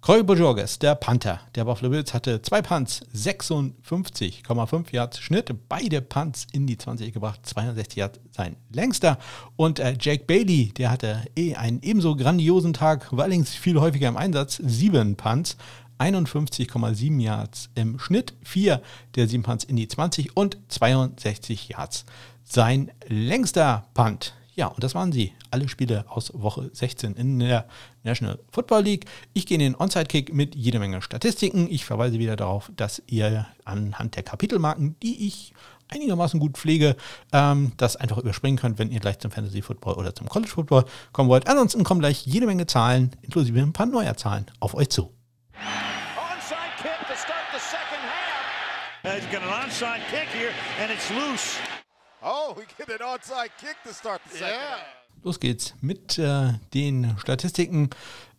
Corey 0.00 0.22
Bojorges, 0.22 0.78
der 0.78 0.94
Panther 0.94 1.40
der 1.56 1.64
Buffalo 1.64 1.90
Bills, 1.90 2.14
hatte 2.14 2.40
zwei 2.40 2.62
Punts, 2.62 3.02
56,5 3.14 4.92
Yards 4.92 5.18
Schnitt, 5.18 5.52
beide 5.68 6.00
Punts 6.00 6.46
in 6.52 6.66
die 6.66 6.78
20 6.78 7.12
gebracht, 7.12 7.40
62 7.44 7.96
Yards 7.96 8.20
sein 8.30 8.56
längster. 8.72 9.18
Und 9.56 9.80
äh, 9.80 9.96
Jake 10.00 10.24
Bailey, 10.24 10.72
der 10.72 10.92
hatte 10.92 11.24
eh 11.36 11.56
einen 11.56 11.82
ebenso 11.82 12.14
grandiosen 12.14 12.72
Tag, 12.72 13.12
war 13.12 13.24
allerdings 13.24 13.54
viel 13.54 13.80
häufiger 13.80 14.08
im 14.08 14.16
Einsatz, 14.16 14.62
sieben 14.64 15.16
Punts, 15.16 15.56
51,7 15.98 17.20
Yards 17.20 17.68
im 17.74 17.98
Schnitt, 17.98 18.34
vier 18.42 18.80
der 19.16 19.26
sieben 19.26 19.42
Punts 19.42 19.64
in 19.64 19.76
die 19.76 19.88
20 19.88 20.36
und 20.36 20.58
62 20.68 21.70
Yards 21.70 22.04
sein 22.44 22.92
längster 23.08 23.84
Punt. 23.94 24.32
Ja, 24.58 24.66
und 24.66 24.82
das 24.82 24.96
waren 24.96 25.12
sie. 25.12 25.32
Alle 25.52 25.68
Spiele 25.68 26.04
aus 26.08 26.32
Woche 26.34 26.68
16 26.72 27.14
in 27.14 27.38
der 27.38 27.68
National 28.02 28.40
Football 28.50 28.82
League. 28.82 29.04
Ich 29.32 29.46
gehe 29.46 29.54
in 29.54 29.60
den 29.60 29.76
Onside-Kick 29.76 30.34
mit 30.34 30.56
jede 30.56 30.80
Menge 30.80 31.00
Statistiken. 31.00 31.68
Ich 31.70 31.84
verweise 31.84 32.18
wieder 32.18 32.34
darauf, 32.34 32.68
dass 32.74 33.00
ihr 33.06 33.46
anhand 33.64 34.16
der 34.16 34.24
Kapitelmarken, 34.24 34.96
die 35.00 35.28
ich 35.28 35.54
einigermaßen 35.86 36.40
gut 36.40 36.58
pflege, 36.58 36.96
ähm, 37.32 37.70
das 37.76 37.94
einfach 37.94 38.18
überspringen 38.18 38.58
könnt, 38.58 38.80
wenn 38.80 38.90
ihr 38.90 38.98
gleich 38.98 39.20
zum 39.20 39.30
Fantasy 39.30 39.62
Football 39.62 39.94
oder 39.94 40.12
zum 40.12 40.28
College 40.28 40.50
Football 40.50 40.86
kommen 41.12 41.28
wollt. 41.28 41.46
Ansonsten 41.46 41.84
kommen 41.84 42.00
gleich 42.00 42.26
jede 42.26 42.46
Menge 42.46 42.66
Zahlen, 42.66 43.12
inklusive 43.22 43.60
ein 43.60 43.72
paar 43.72 43.86
neuer 43.86 44.16
Zahlen, 44.16 44.46
auf 44.58 44.74
euch 44.74 44.88
zu. 44.88 45.14
Onside 45.54 46.58
kick 46.82 46.98
to 47.06 47.14
start 47.14 47.46
the 47.52 47.60
second 47.60 48.02
half. 48.02 49.14
He's 49.14 49.30
got 49.30 49.40
an 49.40 49.50
onside 49.50 50.00
kick 50.10 50.26
here 50.34 50.50
and 50.82 50.90
it's 50.90 51.08
loose. 51.10 51.77
Oh, 52.22 52.54
we 52.56 52.64
get 52.76 52.88
an 52.88 53.06
onside 53.06 53.50
kick 53.60 53.76
to 53.84 53.94
start 53.94 54.20
the 54.30 54.38
second 54.38 54.54
yeah. 54.54 54.98
Los 55.24 55.40
geht's 55.40 55.74
mit 55.80 56.18
äh, 56.18 56.52
den 56.74 57.16
Statistiken. 57.18 57.90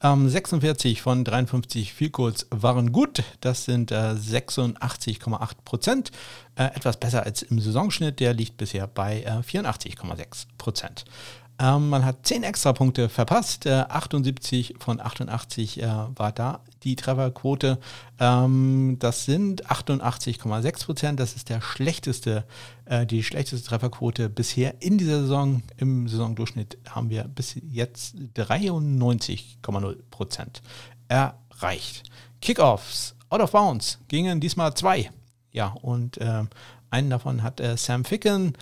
Ähm, 0.02 0.30
46 0.30 1.02
von 1.02 1.26
53 1.26 1.94
Vielkurs 1.94 2.48
waren 2.52 2.94
gut. 2.94 3.24
Das 3.42 3.66
sind 3.66 3.92
äh, 3.92 3.96
86,8 3.96 5.50
Prozent. 5.66 6.12
Äh, 6.56 6.66
etwas 6.76 6.98
besser 6.98 7.24
als 7.24 7.42
im 7.42 7.60
Saisonschnitt. 7.60 8.22
Der 8.22 8.34
liegt 8.34 8.56
bisher 8.58 8.88
bei 8.88 9.26
84,6 9.28 10.20
äh, 10.20 10.26
Prozent. 10.58 11.06
Ähm, 11.60 11.90
man 11.90 12.06
hat 12.06 12.26
10 12.26 12.44
Extrapunkte 12.44 13.10
verpasst. 13.10 13.66
Äh, 13.66 13.86
78 13.90 14.76
von 14.80 15.02
88 15.02 15.82
äh, 15.82 15.88
war 16.16 16.32
da 16.32 16.62
die 16.84 16.96
Trefferquote. 16.96 17.80
Ähm, 18.18 18.96
das 19.00 19.26
sind 19.26 19.70
88,6 19.70 20.86
Prozent. 20.86 21.20
Das 21.20 21.36
ist 21.36 21.50
der 21.50 21.60
schlechteste, 21.60 22.46
äh, 22.86 23.06
die 23.06 23.24
schlechteste 23.24 23.68
Trefferquote 23.68 24.30
bisher 24.30 24.82
in 24.82 24.98
dieser 24.98 25.22
Saison. 25.22 25.62
Im 25.76 26.08
Saisondurchschnitt 26.08 26.78
haben 26.90 27.10
wir 27.10 27.26
bis 27.26 27.56
jetzt 27.70 28.16
93,0 28.36 29.98
Prozent 30.10 30.62
erreicht. 31.10 32.04
Kickoffs 32.42 33.16
out 33.30 33.42
of 33.42 33.52
bounds 33.52 34.00
gingen 34.08 34.40
diesmal 34.40 34.74
zwei. 34.76 35.12
Ja, 35.52 35.76
und 35.82 36.18
äh, 36.20 36.44
einen 36.90 37.10
davon 37.10 37.44
hat 37.44 37.60
äh, 37.60 37.78
Sam 37.78 38.06
Ficken 38.06 38.54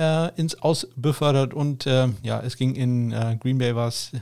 äh, 0.00 0.32
ins 0.36 0.60
Aus 0.62 0.88
befördert 0.96 1.52
und 1.52 1.86
äh, 1.86 2.08
ja, 2.22 2.40
es 2.40 2.56
ging 2.56 2.74
in 2.74 3.12
äh, 3.12 3.36
Green 3.38 3.58
Bay 3.58 3.76
war 3.76 3.88
es 3.88 4.12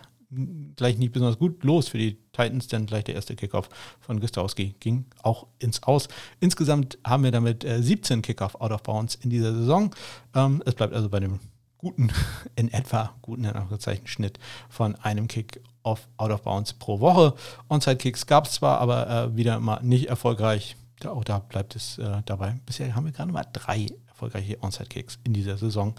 gleich 0.76 0.98
nicht 0.98 1.12
besonders 1.12 1.38
gut 1.38 1.64
los 1.64 1.88
für 1.88 1.98
die 1.98 2.18
Titans, 2.32 2.66
denn 2.66 2.84
gleich 2.84 3.04
der 3.04 3.14
erste 3.14 3.34
Kickoff 3.34 3.70
von 4.00 4.20
Gustowski 4.20 4.74
ging 4.80 5.06
auch 5.22 5.46
ins 5.58 5.82
Aus. 5.84 6.08
Insgesamt 6.40 6.98
haben 7.06 7.24
wir 7.24 7.30
damit 7.30 7.64
17 7.66 8.20
Kickoff 8.20 8.60
out 8.60 8.72
of 8.72 8.82
bounds 8.82 9.14
in 9.14 9.30
dieser 9.30 9.54
Saison. 9.54 9.94
Ähm, 10.34 10.62
es 10.66 10.74
bleibt 10.74 10.92
also 10.92 11.08
bei 11.08 11.20
dem 11.20 11.40
guten, 11.78 12.10
in 12.56 12.70
etwa 12.72 13.14
guten 13.22 13.44
in 13.44 14.06
Schnitt 14.06 14.38
von 14.68 14.96
einem 14.96 15.28
Kick 15.28 15.62
off 15.82 16.08
out 16.18 16.30
of 16.30 16.42
bounds 16.42 16.74
pro 16.74 17.00
Woche. 17.00 17.34
Onside-Kicks 17.68 18.26
gab 18.26 18.46
es 18.46 18.52
zwar, 18.52 18.80
aber 18.80 19.08
äh, 19.08 19.36
wieder 19.36 19.60
mal 19.60 19.80
nicht 19.82 20.08
erfolgreich. 20.08 20.76
Da, 21.00 21.12
auch 21.12 21.24
da 21.24 21.38
bleibt 21.38 21.74
es 21.74 21.96
äh, 21.96 22.22
dabei. 22.26 22.56
Bisher 22.66 22.94
haben 22.94 23.06
wir 23.06 23.12
gerade 23.12 23.32
mal 23.32 23.46
drei 23.52 23.86
erfolgreiche 24.18 24.60
Onside-Kicks 24.60 25.18
in 25.22 25.32
dieser 25.32 25.56
Saison 25.56 25.94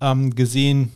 ähm, 0.00 0.34
gesehen. 0.34 0.92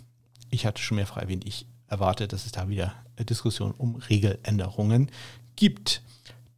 Ich 0.50 0.66
hatte 0.66 0.82
schon 0.82 0.96
mehrfach 0.96 1.18
erwähnt, 1.18 1.46
ich 1.46 1.66
erwarte, 1.86 2.26
dass 2.26 2.44
es 2.44 2.52
da 2.52 2.68
wieder 2.68 2.92
Diskussionen 3.20 3.72
um 3.72 3.94
Regeländerungen 3.96 5.10
gibt. 5.54 6.02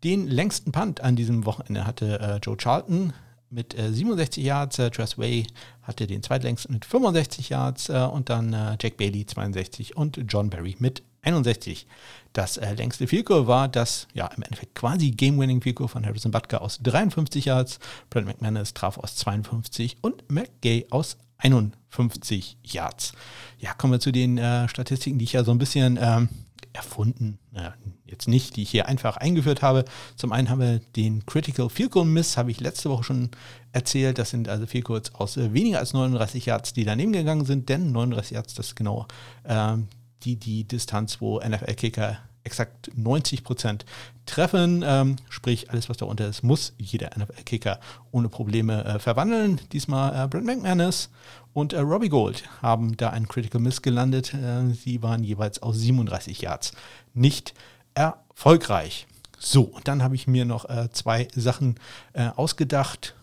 Den 0.02 0.26
längsten 0.26 0.72
Punt 0.72 1.02
an 1.02 1.14
diesem 1.14 1.44
Wochenende 1.44 1.86
hatte 1.86 2.20
äh, 2.20 2.36
Joe 2.42 2.56
Charlton 2.56 3.12
mit 3.50 3.78
äh, 3.78 3.92
67 3.92 4.42
Yards, 4.42 4.78
äh, 4.78 4.90
Tress 4.90 5.18
Way 5.18 5.46
hatte 5.82 6.06
den 6.06 6.22
zweitlängsten 6.22 6.72
mit 6.72 6.84
65 6.84 7.50
Yards 7.50 7.88
äh, 7.88 8.08
und 8.10 8.30
dann 8.30 8.52
äh, 8.52 8.76
Jack 8.80 8.96
Bailey 8.96 9.26
62 9.26 9.96
und 9.96 10.20
John 10.28 10.50
Barry 10.50 10.76
mit 10.78 11.02
61. 11.22 11.86
Das 12.32 12.56
äh, 12.56 12.74
längste 12.74 13.06
Field 13.06 13.28
war 13.30 13.68
das, 13.68 14.06
ja, 14.14 14.26
im 14.28 14.42
Endeffekt 14.42 14.74
quasi 14.74 15.10
Game-Winning 15.10 15.60
Field 15.60 15.78
von 15.78 16.04
Harrison 16.04 16.30
Butker 16.30 16.62
aus 16.62 16.78
53 16.82 17.46
Yards. 17.46 17.78
Brent 18.10 18.26
McManus 18.26 18.74
traf 18.74 18.98
aus 18.98 19.16
52 19.16 19.98
und 20.02 20.30
McGay 20.30 20.86
aus 20.90 21.16
51 21.38 22.58
Yards. 22.62 23.12
Ja, 23.58 23.74
kommen 23.74 23.92
wir 23.92 24.00
zu 24.00 24.12
den 24.12 24.38
äh, 24.38 24.68
Statistiken, 24.68 25.18
die 25.18 25.24
ich 25.24 25.32
ja 25.32 25.44
so 25.44 25.52
ein 25.52 25.58
bisschen 25.58 25.98
ähm, 26.00 26.28
erfunden, 26.72 27.38
äh, 27.54 27.70
jetzt 28.06 28.28
nicht, 28.28 28.56
die 28.56 28.62
ich 28.62 28.70
hier 28.70 28.86
einfach 28.88 29.16
eingeführt 29.16 29.62
habe. 29.62 29.84
Zum 30.16 30.32
einen 30.32 30.48
haben 30.50 30.60
wir 30.60 30.80
den 30.96 31.26
Critical 31.26 31.68
Field 31.68 31.92
Goal 31.92 32.06
Miss, 32.06 32.36
habe 32.36 32.50
ich 32.50 32.60
letzte 32.60 32.90
Woche 32.90 33.04
schon 33.04 33.30
erzählt. 33.72 34.18
Das 34.18 34.30
sind 34.30 34.48
also 34.48 34.66
Field 34.66 34.84
Goals 34.84 35.14
aus 35.14 35.36
äh, 35.36 35.52
weniger 35.52 35.78
als 35.78 35.92
39 35.92 36.46
Yards, 36.46 36.72
die 36.72 36.84
daneben 36.84 37.12
gegangen 37.12 37.44
sind, 37.44 37.68
denn 37.68 37.92
39 37.92 38.32
Yards, 38.32 38.54
das 38.54 38.68
ist 38.68 38.76
genau 38.76 39.06
ähm, 39.44 39.88
die, 40.24 40.36
die 40.36 40.64
Distanz, 40.64 41.20
wo 41.20 41.40
NFL-Kicker 41.40 42.18
exakt 42.44 42.90
90 42.94 43.44
Prozent 43.44 43.84
treffen. 44.26 44.82
Ähm, 44.86 45.16
sprich, 45.28 45.70
alles, 45.70 45.88
was 45.88 45.98
darunter 45.98 46.26
ist, 46.26 46.42
muss 46.42 46.72
jeder 46.78 47.10
NFL-Kicker 47.16 47.78
ohne 48.10 48.28
Probleme 48.28 48.84
äh, 48.84 48.98
verwandeln. 48.98 49.60
Diesmal 49.72 50.24
äh, 50.24 50.28
Brent 50.28 50.46
McManus 50.46 51.10
und 51.52 51.72
äh, 51.72 51.80
Robbie 51.80 52.08
Gold 52.08 52.44
haben 52.62 52.96
da 52.96 53.10
einen 53.10 53.28
Critical 53.28 53.60
Miss 53.60 53.82
gelandet. 53.82 54.32
Äh, 54.34 54.72
sie 54.72 55.02
waren 55.02 55.24
jeweils 55.24 55.62
aus 55.62 55.76
37 55.76 56.40
Yards 56.40 56.72
nicht 57.12 57.54
erfolgreich. 57.94 59.06
So, 59.38 59.62
und 59.62 59.86
dann 59.86 60.02
habe 60.02 60.14
ich 60.14 60.26
mir 60.26 60.44
noch 60.44 60.68
äh, 60.68 60.88
zwei 60.92 61.28
Sachen 61.34 61.76
äh, 62.12 62.28
ausgedacht 62.34 63.14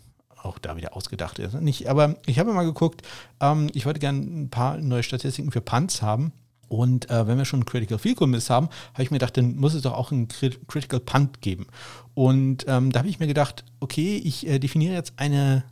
auch 0.45 0.59
da 0.59 0.77
wieder 0.77 0.95
ausgedacht 0.95 1.39
ist. 1.39 1.59
Nicht, 1.59 1.87
aber 1.89 2.17
ich 2.27 2.37
habe 2.37 2.53
mal 2.53 2.65
geguckt, 2.65 3.01
ähm, 3.41 3.67
ich 3.73 3.87
wollte 3.87 3.99
gerne 3.99 4.19
ein 4.19 4.49
paar 4.49 4.77
neue 4.77 5.01
Statistiken 5.01 5.51
für 5.51 5.61
Punts 5.61 6.03
haben. 6.03 6.31
Und 6.68 7.09
äh, 7.09 7.28
wenn 7.28 7.38
wir 7.38 7.45
schon 7.45 7.59
einen 7.59 7.66
Critical 7.66 7.97
Field 7.97 8.18
Goal 8.18 8.30
Miss 8.30 8.49
haben, 8.49 8.70
habe 8.93 9.03
ich 9.03 9.11
mir 9.11 9.18
gedacht, 9.20 9.38
dann 9.38 9.55
muss 9.55 9.74
es 9.74 9.84
doch 9.84 9.93
auch 9.93 10.11
einen 10.11 10.28
Crit 10.28 10.59
Critical 10.68 10.99
Punt 10.99 11.41
geben. 11.41 11.68
Und 12.13 12.66
ähm, 12.68 12.91
da 12.91 12.99
habe 12.99 13.09
ich 13.09 13.20
mir 13.20 13.28
gedacht, 13.28 13.63
okay, 13.80 14.22
ich 14.24 14.47
äh, 14.47 14.59
definiere 14.59 14.93
jetzt 14.93 15.13
eine 15.18 15.63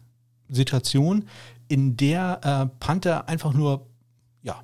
Situation, 0.49 1.25
in 1.67 1.97
der 1.97 2.39
äh, 2.43 2.79
Panther 2.79 3.27
einfach 3.27 3.53
nur 3.53 3.87
ja, 4.43 4.61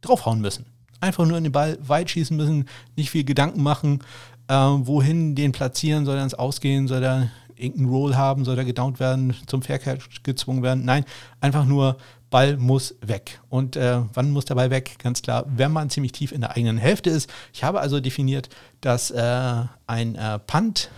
draufhauen 0.00 0.40
müssen. 0.40 0.66
Einfach 1.00 1.26
nur 1.26 1.36
in 1.36 1.44
den 1.44 1.52
Ball 1.52 1.78
weit 1.80 2.10
schießen 2.10 2.36
müssen, 2.36 2.68
nicht 2.96 3.10
viel 3.10 3.24
Gedanken 3.24 3.62
machen, 3.62 4.00
äh, 4.48 4.54
wohin 4.54 5.34
den 5.34 5.52
platzieren, 5.52 6.04
soll 6.04 6.16
er 6.16 6.24
ins 6.24 6.34
Ausgehen, 6.34 6.86
soll 6.86 7.02
er 7.02 7.30
irgendeinen 7.62 7.90
Roll 7.90 8.16
haben, 8.16 8.44
soll 8.44 8.58
er 8.58 8.64
gedownt 8.64 9.00
werden, 9.00 9.34
zum 9.46 9.62
Faircatch 9.62 10.22
gezwungen 10.22 10.62
werden. 10.62 10.84
Nein, 10.84 11.04
einfach 11.40 11.64
nur 11.64 11.96
Ball 12.32 12.56
muss 12.56 12.96
weg. 13.00 13.40
Und 13.48 13.76
äh, 13.76 14.00
wann 14.14 14.30
muss 14.30 14.46
der 14.46 14.56
Ball 14.56 14.70
weg? 14.70 14.96
Ganz 14.98 15.22
klar, 15.22 15.44
wenn 15.48 15.70
man 15.70 15.90
ziemlich 15.90 16.12
tief 16.12 16.32
in 16.32 16.40
der 16.40 16.56
eigenen 16.56 16.78
Hälfte 16.78 17.10
ist. 17.10 17.30
Ich 17.52 17.62
habe 17.62 17.80
also 17.80 18.00
definiert, 18.00 18.48
dass 18.80 19.12
äh, 19.12 19.64
ein 19.86 20.16
äh, 20.16 20.40
Punt, 20.40 20.90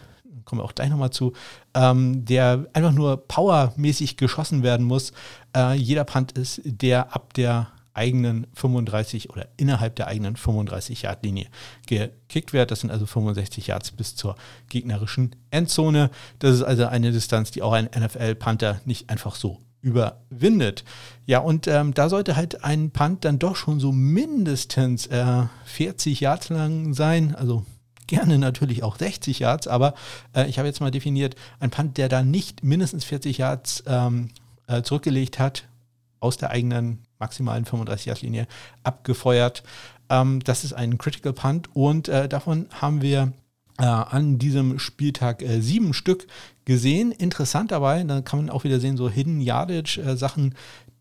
kommen 0.44 0.60
wir 0.60 0.64
auch 0.64 0.74
gleich 0.74 0.88
nochmal 0.88 1.10
zu, 1.10 1.32
ähm, 1.74 2.24
der 2.24 2.66
einfach 2.72 2.92
nur 2.92 3.16
powermäßig 3.28 4.16
geschossen 4.16 4.62
werden 4.62 4.86
muss. 4.86 5.12
Äh, 5.54 5.74
jeder 5.74 6.04
Punt 6.04 6.32
ist, 6.32 6.62
der 6.64 7.14
ab 7.14 7.34
der 7.34 7.68
eigenen 7.95 8.47
35 8.55 9.30
oder 9.30 9.49
innerhalb 9.57 9.97
der 9.97 10.09
eigenen 10.09 10.36
35 10.36 11.03
Yard 11.03 11.24
Linie 11.24 11.47
gekickt 11.86 12.53
wird. 12.53 12.70
Das 12.70 12.80
sind 12.80 12.90
also 12.90 13.07
65 13.07 13.68
Yards 13.68 13.92
bis 13.92 14.16
zur 14.16 14.36
gegnerischen 14.68 15.34
Endzone. 15.51 16.11
Das 16.40 16.55
ist 16.55 16.62
also 16.62 16.86
eine 16.86 17.12
Distanz, 17.12 17.51
die 17.53 17.62
auch 17.62 17.72
ein 17.72 17.88
NFL-Panther 17.97 18.80
nicht 18.84 19.11
einfach 19.11 19.36
so 19.36 19.61
überwindet. 19.80 20.82
Ja, 21.26 21.38
und 21.38 21.66
ähm, 21.68 21.95
da 21.95 22.09
sollte 22.09 22.36
halt 22.36 22.64
ein 22.64 22.90
Punt 22.90 23.24
dann 23.24 23.38
doch 23.38 23.55
schon 23.55 23.80
so 23.80 23.92
mindestens 23.92 25.07
äh, 25.07 25.45
40 25.66 26.20
Yards 26.20 26.49
lang 26.49 26.95
sein, 26.95 27.34
also 27.34 27.64
gerne 28.07 28.38
natürlich 28.38 28.82
auch 28.82 28.97
60 28.97 29.38
Yards, 29.38 29.68
aber 29.68 29.95
äh, 30.34 30.49
ich 30.49 30.59
habe 30.59 30.68
jetzt 30.68 30.80
mal 30.80 30.90
definiert, 30.90 31.36
ein 31.61 31.70
Punt, 31.70 31.99
der 31.99 32.09
da 32.09 32.22
nicht 32.22 32.64
mindestens 32.64 33.05
40 33.05 33.38
Yards 33.38 33.84
ähm, 33.86 34.30
äh, 34.66 34.82
zurückgelegt 34.82 35.38
hat, 35.38 35.64
aus 36.18 36.38
der 36.38 36.51
eigenen 36.51 37.03
maximalen 37.25 37.64
35 37.64 38.07
Yard 38.07 38.22
Linie 38.22 38.47
abgefeuert. 38.83 39.62
Ähm, 40.11 40.41
das 40.45 40.64
ist 40.64 40.75
ein 40.75 40.99
Critical 40.99 41.33
Punt 41.33 41.75
und 41.75 42.09
äh, 42.09 42.29
davon 42.29 42.66
haben 42.81 43.01
wir 43.01 43.33
äh, 43.79 43.85
an 43.85 44.39
diesem 44.39 44.79
Spieltag 44.79 45.43
äh, 45.43 45.61
sieben 45.61 45.95
Stück 45.95 46.27
gesehen. 46.64 47.12
Interessant 47.12 47.72
dabei, 47.72 48.05
da 48.05 48.20
kann 48.20 48.39
man 48.39 48.51
auch 48.51 48.64
wieder 48.64 48.79
sehen, 48.79 48.97
so 48.97 49.09
Hidden 49.09 49.41
Yardage 49.41 50.01
äh, 50.01 50.16
Sachen, 50.16 50.55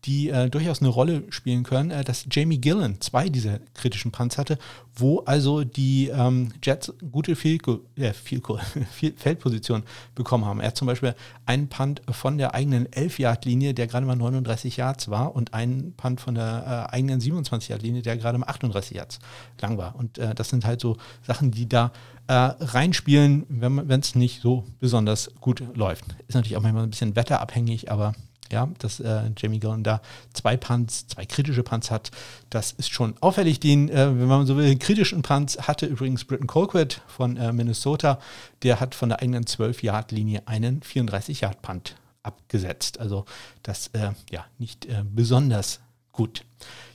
die 0.04 0.28
äh, 0.28 0.50
durchaus 0.50 0.80
eine 0.80 0.88
Rolle 0.88 1.24
spielen 1.30 1.62
können, 1.62 1.90
äh, 1.90 2.04
dass 2.04 2.26
Jamie 2.30 2.58
Gillen 2.58 3.00
zwei 3.00 3.28
dieser 3.28 3.58
kritischen 3.74 4.12
Punts 4.12 4.38
hatte, 4.38 4.58
wo 4.94 5.20
also 5.20 5.64
die 5.64 6.08
ähm, 6.08 6.52
Jets 6.62 6.92
gute 7.10 7.36
Field 7.36 7.62
äh, 7.96 8.12
Field 8.12 9.18
Feldposition 9.18 9.82
bekommen 10.14 10.44
haben. 10.44 10.60
Er 10.60 10.68
hat 10.68 10.76
zum 10.76 10.86
Beispiel 10.86 11.14
einen 11.46 11.68
Punt 11.68 12.02
von 12.10 12.38
der 12.38 12.54
eigenen 12.54 12.86
11-Yard-Linie, 12.88 13.74
der 13.74 13.86
gerade 13.86 14.06
mal 14.06 14.16
39 14.16 14.76
Yards 14.76 15.08
war, 15.08 15.34
und 15.34 15.54
einen 15.54 15.94
Punt 15.94 16.20
von 16.20 16.34
der 16.34 16.88
äh, 16.90 16.94
eigenen 16.94 17.20
27-Yard-Linie, 17.20 18.02
der 18.02 18.16
gerade 18.16 18.38
mal 18.38 18.46
38 18.46 18.96
Yards 18.96 19.18
lang 19.60 19.78
war. 19.78 19.96
Und 19.96 20.18
äh, 20.18 20.34
das 20.34 20.50
sind 20.50 20.64
halt 20.64 20.80
so 20.80 20.96
Sachen, 21.26 21.50
die 21.50 21.68
da 21.68 21.92
äh, 22.26 22.32
reinspielen, 22.32 23.44
wenn 23.48 24.00
es 24.00 24.14
nicht 24.14 24.40
so 24.40 24.64
besonders 24.80 25.30
gut 25.40 25.62
läuft. 25.74 26.04
Ist 26.26 26.34
natürlich 26.34 26.56
auch 26.56 26.62
manchmal 26.62 26.84
ein 26.84 26.90
bisschen 26.90 27.16
wetterabhängig, 27.16 27.90
aber 27.90 28.14
ja, 28.54 28.68
dass 28.78 29.00
äh, 29.00 29.30
Jamie 29.36 29.58
Gillen 29.58 29.82
da 29.82 30.00
zwei 30.32 30.56
Punts, 30.56 31.06
zwei 31.08 31.26
kritische 31.26 31.62
Punts 31.62 31.90
hat, 31.90 32.10
das 32.48 32.72
ist 32.72 32.90
schon 32.90 33.14
auffällig. 33.20 33.60
Den, 33.60 33.88
äh, 33.90 34.18
wenn 34.18 34.28
man 34.28 34.46
so 34.46 34.56
will, 34.56 34.76
kritischen 34.78 35.22
Punts 35.22 35.58
hatte 35.68 35.86
übrigens 35.86 36.24
Britton 36.24 36.46
Colquitt 36.46 37.02
von 37.06 37.36
äh, 37.36 37.52
Minnesota. 37.52 38.18
Der 38.62 38.80
hat 38.80 38.94
von 38.94 39.10
der 39.10 39.20
eigenen 39.20 39.44
12-Yard-Linie 39.44 40.42
einen 40.46 40.80
34-Yard-Punt 40.80 41.96
abgesetzt. 42.22 43.00
Also 43.00 43.26
das 43.62 43.88
äh, 43.88 44.12
ja 44.30 44.46
nicht 44.58 44.86
äh, 44.86 45.02
besonders 45.04 45.80
gut. 46.12 46.44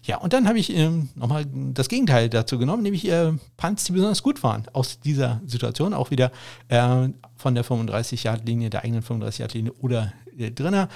Ja, 0.03 0.17
und 0.17 0.33
dann 0.33 0.47
habe 0.47 0.57
ich 0.57 0.73
ähm, 0.73 1.09
nochmal 1.15 1.45
das 1.45 1.89
Gegenteil 1.89 2.29
dazu 2.29 2.57
genommen, 2.57 2.83
nämlich 2.83 3.07
äh, 3.07 3.33
Punts, 3.57 3.83
die 3.83 3.91
besonders 3.91 4.23
gut 4.23 4.41
waren 4.41 4.63
aus 4.73 5.01
dieser 5.01 5.41
Situation, 5.45 5.93
auch 5.93 6.09
wieder 6.09 6.31
äh, 6.69 7.09
von 7.35 7.53
der 7.53 7.65
35-Yard-Linie, 7.65 8.69
der 8.69 8.83
eigenen 8.83 9.03
35-Yard-Linie 9.03 9.73
oder 9.73 10.13
äh, 10.37 10.51
drinnen. 10.51 10.87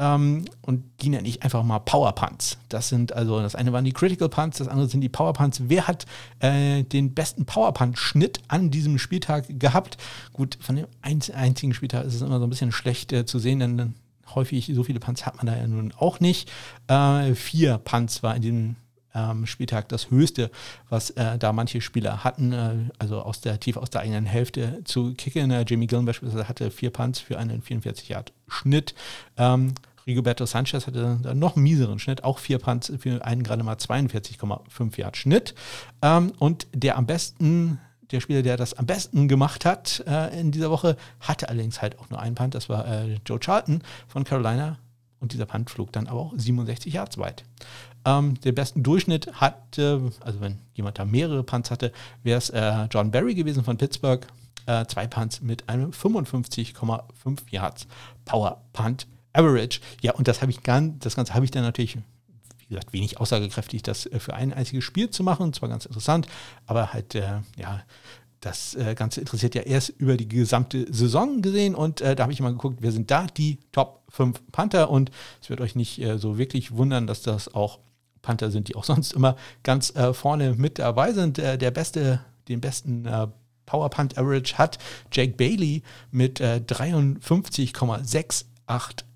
Ähm, 0.00 0.46
und 0.62 0.82
die 1.02 1.10
nenne 1.10 1.28
ich 1.28 1.42
einfach 1.42 1.62
mal 1.62 1.78
Power 1.78 2.12
Punts. 2.14 2.56
Das 2.70 2.88
sind 2.88 3.12
also, 3.12 3.40
das 3.40 3.54
eine 3.54 3.72
waren 3.74 3.84
die 3.84 3.92
Critical 3.92 4.30
Punts, 4.30 4.56
das 4.56 4.66
andere 4.66 4.88
sind 4.88 5.02
die 5.02 5.10
Power 5.10 5.34
Punts. 5.34 5.60
Wer 5.66 5.86
hat 5.86 6.06
äh, 6.38 6.82
den 6.84 7.12
besten 7.12 7.44
Power 7.44 7.74
Punt-Schnitt 7.74 8.40
an 8.48 8.70
diesem 8.70 8.98
Spieltag 8.98 9.60
gehabt? 9.60 9.98
Gut, 10.32 10.56
von 10.62 10.76
dem 10.76 10.86
einzigen 11.02 11.74
Spieltag 11.74 12.06
ist 12.06 12.14
es 12.14 12.22
immer 12.22 12.38
so 12.38 12.46
ein 12.46 12.50
bisschen 12.50 12.72
schlecht 12.72 13.12
äh, 13.12 13.26
zu 13.26 13.38
sehen, 13.38 13.60
denn 13.60 13.94
häufig 14.34 14.72
so 14.74 14.84
viele 14.84 15.00
Punts 15.00 15.26
hat 15.26 15.36
man 15.36 15.46
da 15.46 15.56
ja 15.56 15.66
nun 15.66 15.92
auch 15.98 16.18
nicht. 16.18 16.50
Äh, 16.88 17.34
vier 17.34 17.76
Punts 17.76 18.22
war 18.22 18.34
in 18.34 18.42
diesem 18.42 18.76
ähm, 19.14 19.46
Spieltag 19.46 19.88
das 19.88 20.10
höchste, 20.10 20.50
was 20.88 21.10
äh, 21.10 21.38
da 21.38 21.52
manche 21.52 21.80
Spieler 21.80 22.24
hatten, 22.24 22.52
äh, 22.52 22.74
also 22.98 23.20
aus 23.20 23.40
der 23.40 23.58
tief 23.58 23.76
aus 23.76 23.90
der 23.90 24.02
eigenen 24.02 24.26
Hälfte 24.26 24.82
zu 24.84 25.14
kicken. 25.14 25.50
Äh, 25.50 25.64
Jamie 25.66 25.86
Gillen 25.86 26.04
beispielsweise 26.04 26.48
hatte 26.48 26.70
vier 26.70 26.90
Punts 26.90 27.20
für 27.20 27.38
einen 27.38 27.62
44 27.62 28.08
Yard 28.08 28.32
Schnitt. 28.46 28.94
Ähm, 29.36 29.74
Rigoberto 30.06 30.46
Sanchez 30.46 30.86
hatte 30.86 31.18
dann 31.22 31.38
noch 31.38 31.56
einen 31.56 31.62
mieseren 31.62 31.98
Schnitt, 31.98 32.24
auch 32.24 32.38
vier 32.38 32.58
Punts 32.58 32.92
für 32.98 33.24
einen 33.24 33.42
gerade 33.42 33.62
mal 33.62 33.76
42,5 33.76 34.98
Yard 34.98 35.16
Schnitt. 35.16 35.54
Ähm, 36.02 36.32
und 36.38 36.66
der 36.74 36.96
am 36.96 37.06
besten 37.06 37.78
der 38.10 38.20
Spieler, 38.20 38.42
der 38.42 38.56
das 38.56 38.74
am 38.74 38.86
besten 38.86 39.28
gemacht 39.28 39.64
hat 39.64 40.02
äh, 40.06 40.38
in 40.40 40.50
dieser 40.50 40.70
Woche, 40.70 40.96
hatte 41.20 41.48
allerdings 41.48 41.80
halt 41.80 41.98
auch 41.98 42.10
nur 42.10 42.20
einen 42.20 42.34
Punt. 42.34 42.54
Das 42.54 42.68
war 42.68 42.86
äh, 42.86 43.18
Joe 43.26 43.38
Charlton 43.38 43.82
von 44.08 44.24
Carolina. 44.24 44.78
Und 45.20 45.34
dieser 45.34 45.46
Punt 45.46 45.68
flog 45.68 45.92
dann 45.92 46.06
aber 46.06 46.20
auch 46.20 46.32
67 46.34 46.94
Yards 46.94 47.18
weit. 47.18 47.44
Ähm, 48.06 48.40
den 48.40 48.54
besten 48.54 48.82
Durchschnitt 48.82 49.34
hatte, 49.34 50.10
also 50.20 50.40
wenn 50.40 50.58
jemand 50.72 50.98
da 50.98 51.04
mehrere 51.04 51.42
Punts 51.42 51.70
hatte, 51.70 51.92
wäre 52.22 52.38
es 52.38 52.48
äh, 52.50 52.86
John 52.90 53.10
Barry 53.10 53.34
gewesen 53.34 53.62
von 53.62 53.76
Pittsburgh. 53.76 54.26
Äh, 54.66 54.86
zwei 54.86 55.06
Punts 55.06 55.42
mit 55.42 55.68
einem 55.68 55.90
55,5 55.90 57.38
Yards 57.50 57.86
Power 58.24 58.62
Punt 58.72 59.06
Average. 59.32 59.80
Ja, 60.02 60.12
und 60.12 60.28
das 60.28 60.42
habe 60.42 60.50
ich 60.50 60.62
ganz, 60.62 60.98
das 61.00 61.16
Ganze 61.16 61.34
habe 61.34 61.44
ich 61.44 61.50
dann 61.50 61.62
natürlich 61.62 61.98
wie 62.70 62.74
gesagt, 62.74 62.92
wenig 62.92 63.20
aussagekräftig, 63.20 63.82
das 63.82 64.06
äh, 64.06 64.20
für 64.20 64.34
ein 64.34 64.52
einziges 64.52 64.84
Spiel 64.84 65.10
zu 65.10 65.24
machen. 65.24 65.52
Zwar 65.52 65.68
ganz 65.68 65.86
interessant, 65.86 66.28
aber 66.66 66.92
halt, 66.92 67.16
äh, 67.16 67.40
ja, 67.56 67.82
das 68.40 68.74
äh, 68.74 68.94
Ganze 68.94 69.20
interessiert 69.20 69.54
ja 69.54 69.62
erst 69.62 69.90
über 69.90 70.16
die 70.16 70.28
gesamte 70.28 70.90
Saison 70.90 71.42
gesehen 71.42 71.74
und 71.74 72.00
äh, 72.00 72.16
da 72.16 72.22
habe 72.22 72.32
ich 72.32 72.40
mal 72.40 72.52
geguckt, 72.52 72.78
wer 72.80 72.92
sind 72.92 73.10
da 73.10 73.26
die 73.26 73.58
Top 73.72 74.02
5 74.08 74.40
Panther 74.50 74.88
und 74.88 75.10
es 75.42 75.50
wird 75.50 75.60
euch 75.60 75.74
nicht 75.74 76.00
äh, 76.00 76.16
so 76.16 76.38
wirklich 76.38 76.72
wundern, 76.72 77.06
dass 77.06 77.22
das 77.22 77.52
auch 77.52 77.80
Panther 78.22 78.50
sind, 78.50 78.68
die 78.68 78.76
auch 78.76 78.84
sonst 78.84 79.12
immer 79.12 79.36
ganz 79.62 79.94
äh, 79.94 80.14
vorne 80.14 80.54
mit 80.54 80.78
dabei 80.78 81.12
sind. 81.12 81.38
der 81.38 81.70
beste, 81.70 82.20
den 82.48 82.60
besten 82.60 83.06
Power 83.66 83.90
Punt 83.90 84.16
Average 84.16 84.58
hat 84.58 84.78
Jake 85.12 85.34
Bailey 85.36 85.82
mit 86.10 86.40
53,6 86.40 88.44
8 88.44 88.49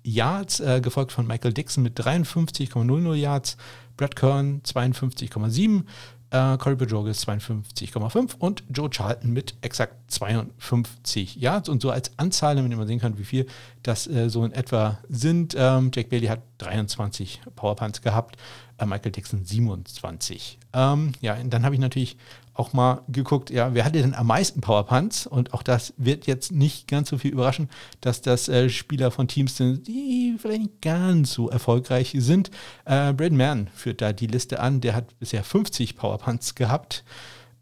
Yards, 0.03 0.59
äh, 0.59 0.81
gefolgt 0.81 1.11
von 1.11 1.27
Michael 1.27 1.53
Dixon 1.53 1.83
mit 1.83 1.99
53,00 1.99 3.15
Yards, 3.15 3.57
Brad 3.97 4.15
Kern 4.15 4.61
52,7, 4.63 5.85
äh, 6.31 6.57
Corey 6.57 6.75
Bajorges 6.75 7.25
52,5 7.25 8.35
und 8.37 8.63
Joe 8.69 8.89
Charlton 8.89 9.31
mit 9.31 9.55
exakt 9.61 10.11
52 10.11 11.37
Yards. 11.37 11.69
Und 11.69 11.81
so 11.81 11.91
als 11.91 12.11
Anzahl, 12.17 12.55
damit 12.55 12.75
man 12.77 12.87
sehen 12.87 12.99
kann, 12.99 13.17
wie 13.17 13.23
viel 13.23 13.47
das 13.83 14.07
äh, 14.07 14.29
so 14.29 14.43
in 14.43 14.51
etwa 14.51 14.99
sind. 15.07 15.55
Ähm, 15.57 15.91
Jack 15.93 16.09
Bailey 16.09 16.27
hat 16.27 16.41
23 16.57 17.41
Powerpunts 17.55 18.01
gehabt, 18.01 18.37
äh, 18.77 18.85
Michael 18.85 19.11
Dixon 19.11 19.45
27. 19.45 20.59
Ähm, 20.73 21.13
ja, 21.21 21.35
und 21.35 21.51
dann 21.51 21.63
habe 21.63 21.75
ich 21.75 21.81
natürlich 21.81 22.17
auch 22.55 22.73
mal 22.73 23.03
geguckt, 23.09 23.49
ja, 23.49 23.73
wer 23.73 23.85
hatte 23.85 24.01
denn 24.01 24.15
am 24.15 24.27
meisten 24.27 24.61
Powerpunts? 24.61 25.27
Und 25.27 25.53
auch 25.53 25.61
das 25.61 25.93
wird 25.97 26.25
jetzt 26.25 26.51
nicht 26.51 26.87
ganz 26.87 27.09
so 27.09 27.17
viel 27.17 27.31
überraschen, 27.31 27.69
dass 28.01 28.21
das 28.21 28.47
äh, 28.47 28.69
Spieler 28.69 29.11
von 29.11 29.27
Teams 29.27 29.57
sind, 29.57 29.87
die 29.87 30.35
vielleicht 30.39 30.61
nicht 30.61 30.81
ganz 30.81 31.33
so 31.33 31.49
erfolgreich 31.49 32.15
sind. 32.17 32.49
Äh, 32.85 33.13
Braden 33.13 33.37
Mann 33.37 33.67
führt 33.75 34.01
da 34.01 34.13
die 34.13 34.27
Liste 34.27 34.59
an, 34.59 34.81
der 34.81 34.95
hat 34.95 35.19
bisher 35.19 35.43
50 35.43 35.97
Powerpunts 35.97 36.55
gehabt. 36.55 37.03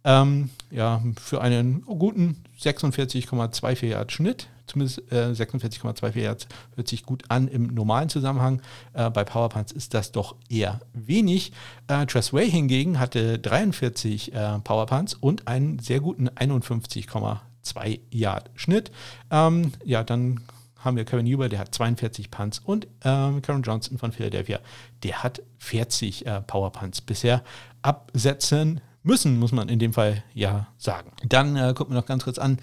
Ähm, 0.06 0.50
ja, 0.70 1.02
für 1.22 1.42
einen 1.42 1.82
guten 1.84 2.44
46,24 2.60 3.86
Yard 3.86 4.12
Schnitt 4.12 4.48
zumindest 4.68 5.12
äh, 5.12 5.32
46,24 5.32 6.20
Yards 6.20 6.48
hört 6.76 6.88
sich 6.88 7.04
gut 7.04 7.24
an 7.30 7.48
im 7.48 7.68
normalen 7.68 8.10
Zusammenhang. 8.10 8.62
Äh, 8.94 9.10
bei 9.10 9.24
Powerpunts 9.24 9.72
ist 9.72 9.94
das 9.94 10.12
doch 10.12 10.36
eher 10.50 10.82
wenig. 10.94 11.52
Äh, 11.88 12.06
Tressway 12.06 12.50
hingegen 12.50 13.00
hatte 13.00 13.40
43 13.40 14.34
äh, 14.34 14.60
Powerpunts 14.60 15.14
und 15.16 15.48
einen 15.48 15.80
sehr 15.80 16.00
guten 16.00 16.30
51,2 16.30 18.00
Yard 18.12 18.50
Schnitt. 18.56 18.92
Ähm, 19.32 19.74
ja, 19.84 20.04
dann 20.04 20.42
haben 20.80 20.98
wir 20.98 21.06
Kevin 21.06 21.28
Huber, 21.28 21.48
der 21.48 21.60
hat 21.60 21.74
42 21.74 22.30
Punts 22.30 22.60
und 22.60 22.88
ähm, 23.06 23.42
Karen 23.42 23.64
Johnson 23.64 23.98
von 23.98 24.12
Philadelphia, 24.12 24.60
der 25.04 25.24
hat 25.24 25.42
40 25.60 26.26
äh, 26.26 26.42
Powerpunts 26.42 27.00
bisher 27.00 27.42
absetzen 27.82 28.82
müssen, 29.04 29.40
muss 29.40 29.52
man 29.52 29.70
in 29.70 29.80
dem 29.80 29.94
Fall 29.94 30.24
ja 30.34 30.68
sagen. 30.78 31.12
Dann 31.28 31.56
äh, 31.56 31.74
gucken 31.76 31.94
wir 31.94 32.00
noch 32.00 32.08
ganz 32.08 32.24
kurz 32.24 32.38
an, 32.38 32.58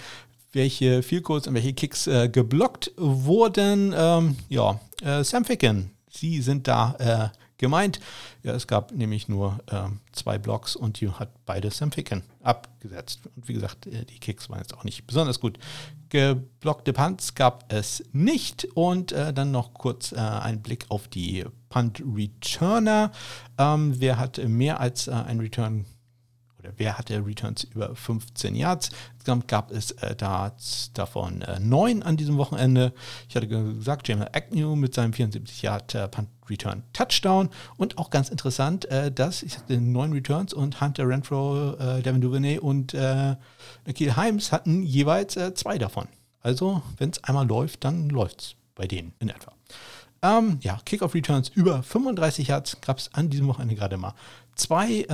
welche 0.52 1.02
Vielcodes 1.02 1.46
und 1.46 1.54
welche 1.54 1.72
Kicks 1.72 2.06
äh, 2.06 2.28
geblockt 2.28 2.92
wurden. 2.96 3.94
Ähm, 3.96 4.36
ja, 4.48 4.80
äh, 5.02 5.22
Sam 5.22 5.44
Ficken, 5.44 5.90
Sie 6.10 6.42
sind 6.42 6.66
da 6.66 7.30
äh, 7.32 7.36
gemeint. 7.58 8.00
Ja, 8.42 8.54
es 8.54 8.66
gab 8.66 8.90
nämlich 8.92 9.28
nur 9.28 9.60
ähm, 9.70 10.00
zwei 10.12 10.38
Blocks 10.38 10.74
und 10.74 11.00
die 11.00 11.10
hat 11.10 11.30
beide 11.44 11.70
Sam 11.70 11.92
Ficken 11.92 12.22
abgesetzt. 12.42 13.20
Und 13.36 13.46
wie 13.48 13.54
gesagt, 13.54 13.86
äh, 13.86 14.04
die 14.04 14.18
Kicks 14.18 14.50
waren 14.50 14.58
jetzt 14.58 14.74
auch 14.74 14.82
nicht 14.82 15.06
besonders 15.06 15.38
gut. 15.38 15.58
Geblockte 16.08 16.92
Punts 16.92 17.34
gab 17.34 17.72
es 17.72 18.02
nicht. 18.12 18.66
Und 18.74 19.12
äh, 19.12 19.32
dann 19.32 19.52
noch 19.52 19.74
kurz 19.74 20.12
äh, 20.12 20.16
ein 20.16 20.62
Blick 20.62 20.86
auf 20.88 21.06
die 21.06 21.44
Punt-Returner. 21.68 23.12
Ähm, 23.58 23.94
wer 23.98 24.18
hat 24.18 24.38
mehr 24.38 24.80
als 24.80 25.08
ein 25.08 25.38
Return 25.38 25.84
oder 26.60 26.72
wer 26.76 26.98
hatte 26.98 27.24
Returns 27.24 27.64
über 27.64 27.94
15 27.94 28.54
Yards? 28.54 28.90
Insgesamt 29.14 29.48
gab 29.48 29.70
es 29.70 29.92
äh, 29.92 30.14
da, 30.14 30.52
davon 30.94 31.42
äh, 31.42 31.58
neun 31.58 32.02
an 32.02 32.16
diesem 32.16 32.36
Wochenende. 32.36 32.92
Ich 33.28 33.36
hatte 33.36 33.48
gesagt, 33.48 34.08
Jamal 34.08 34.30
Agnew 34.32 34.76
mit 34.76 34.94
seinem 34.94 35.12
74 35.12 35.62
Yard 35.62 35.94
äh, 35.94 36.08
Punt 36.08 36.28
Return 36.48 36.82
Touchdown 36.92 37.48
und 37.76 37.98
auch 37.98 38.10
ganz 38.10 38.28
interessant, 38.28 38.84
äh, 38.86 39.10
dass 39.10 39.42
ich 39.42 39.56
hatte 39.56 39.80
neun 39.80 40.12
Returns 40.12 40.52
und 40.52 40.80
Hunter 40.80 41.08
Renfro, 41.08 41.74
äh, 41.78 42.02
Devin 42.02 42.20
Duvernay 42.20 42.58
und 42.58 42.94
äh, 42.94 43.36
Nikhil 43.86 44.16
Himes 44.16 44.52
hatten 44.52 44.82
jeweils 44.82 45.38
zwei 45.54 45.78
davon. 45.78 46.08
Also, 46.42 46.82
wenn 46.98 47.10
es 47.10 47.22
einmal 47.24 47.46
läuft, 47.46 47.84
dann 47.84 48.08
läuft 48.08 48.40
es 48.40 48.54
bei 48.74 48.86
denen 48.86 49.12
in 49.20 49.28
etwa. 49.28 49.52
Ähm, 50.22 50.58
ja, 50.60 50.78
Kickoff 50.84 51.14
Returns 51.14 51.48
über 51.48 51.82
35 51.82 52.48
Yards 52.48 52.80
gab 52.80 52.98
es 52.98 53.14
an 53.14 53.30
diesem 53.30 53.46
Wochenende 53.46 53.74
gerade 53.74 53.96
mal 53.96 54.14
zwei. 54.60 55.00
Äh, 55.08 55.12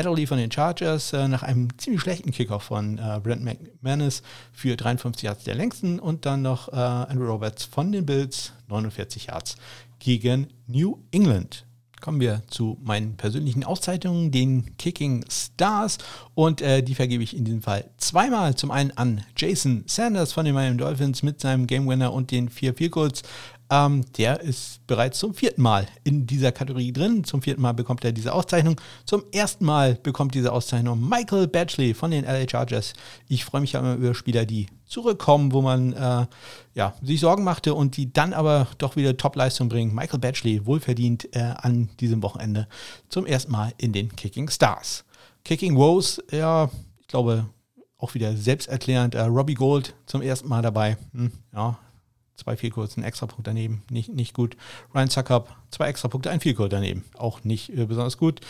Adderley 0.00 0.26
von 0.26 0.38
den 0.38 0.50
Chargers 0.50 1.12
äh, 1.12 1.28
nach 1.28 1.42
einem 1.42 1.68
ziemlich 1.78 2.02
schlechten 2.02 2.32
Kickoff 2.32 2.64
von 2.64 2.98
äh, 2.98 3.20
Brent 3.22 3.44
McManus 3.44 4.22
für 4.52 4.76
53 4.76 5.22
Yards 5.22 5.44
der 5.44 5.54
längsten 5.54 5.98
und 5.98 6.26
dann 6.26 6.42
noch 6.42 6.68
äh, 6.68 6.76
Andrew 6.76 7.26
Roberts 7.26 7.64
von 7.64 7.92
den 7.92 8.04
Bills 8.04 8.52
49 8.68 9.26
Yards 9.26 9.56
gegen 9.98 10.48
New 10.66 10.98
England. 11.10 11.64
Kommen 12.00 12.20
wir 12.20 12.42
zu 12.48 12.78
meinen 12.80 13.16
persönlichen 13.16 13.64
Auszeichnungen, 13.64 14.30
den 14.30 14.76
Kicking 14.76 15.24
Stars. 15.28 15.98
Und 16.34 16.62
äh, 16.62 16.82
die 16.82 16.94
vergebe 16.94 17.24
ich 17.24 17.36
in 17.36 17.44
diesem 17.44 17.62
Fall 17.62 17.90
zweimal. 17.96 18.54
Zum 18.54 18.70
einen 18.70 18.92
an 18.92 19.24
Jason 19.36 19.82
Sanders 19.86 20.32
von 20.32 20.44
den 20.44 20.54
Miami 20.54 20.76
Dolphins 20.76 21.24
mit 21.24 21.40
seinem 21.40 21.66
Game 21.66 21.88
Winner 21.88 22.12
und 22.12 22.30
den 22.30 22.50
vier 22.50 22.74
Field 22.74 22.92
Goals. 22.92 23.22
Ähm, 23.70 24.04
der 24.16 24.40
ist 24.40 24.86
bereits 24.86 25.18
zum 25.18 25.34
vierten 25.34 25.60
Mal 25.60 25.86
in 26.02 26.26
dieser 26.26 26.52
Kategorie 26.52 26.92
drin. 26.92 27.24
Zum 27.24 27.42
vierten 27.42 27.60
Mal 27.60 27.74
bekommt 27.74 28.04
er 28.04 28.12
diese 28.12 28.32
Auszeichnung. 28.32 28.80
Zum 29.04 29.24
ersten 29.32 29.64
Mal 29.64 29.94
bekommt 29.94 30.34
diese 30.34 30.52
Auszeichnung 30.52 31.06
Michael 31.06 31.48
Batchley 31.48 31.92
von 31.92 32.10
den 32.10 32.24
LA 32.24 32.48
Chargers. 32.48 32.94
Ich 33.28 33.44
freue 33.44 33.60
mich 33.60 33.72
ja 33.72 33.80
immer 33.80 33.94
über 33.94 34.14
Spieler, 34.14 34.46
die 34.46 34.68
zurückkommen, 34.86 35.52
wo 35.52 35.60
man 35.60 35.92
äh, 35.92 36.26
ja, 36.74 36.94
sich 37.02 37.20
Sorgen 37.20 37.44
machte 37.44 37.74
und 37.74 37.96
die 37.98 38.10
dann 38.12 38.32
aber 38.32 38.68
doch 38.78 38.96
wieder 38.96 39.16
Top-Leistung 39.16 39.68
bringen. 39.68 39.94
Michael 39.94 40.20
Batchley, 40.20 40.64
wohlverdient 40.64 41.36
äh, 41.36 41.52
an 41.56 41.90
diesem 42.00 42.22
Wochenende 42.22 42.68
zum 43.10 43.26
ersten 43.26 43.52
Mal 43.52 43.72
in 43.76 43.92
den 43.92 44.16
Kicking 44.16 44.48
Stars. 44.48 45.04
Kicking 45.44 45.76
Woes, 45.76 46.22
ja, 46.30 46.70
ich 47.00 47.06
glaube, 47.08 47.46
auch 47.98 48.14
wieder 48.14 48.36
selbsterklärend. 48.36 49.14
Äh, 49.14 49.22
Robbie 49.22 49.54
Gold 49.54 49.94
zum 50.06 50.22
ersten 50.22 50.48
Mal 50.48 50.62
dabei. 50.62 50.96
Hm, 51.12 51.32
ja, 51.52 51.78
zwei 52.38 52.56
Vielkurz, 52.56 52.96
ein 52.96 53.04
Extrapunkt 53.04 53.46
daneben, 53.46 53.82
nicht, 53.90 54.08
nicht 54.08 54.32
gut. 54.32 54.56
Ryan 54.94 55.10
Zuckup, 55.10 55.54
zwei 55.70 55.88
Extrapunkte, 55.88 56.30
ein 56.30 56.40
Vielkurz 56.40 56.70
daneben, 56.70 57.04
auch 57.16 57.44
nicht 57.44 57.70
äh, 57.70 57.84
besonders 57.84 58.16
gut. 58.16 58.40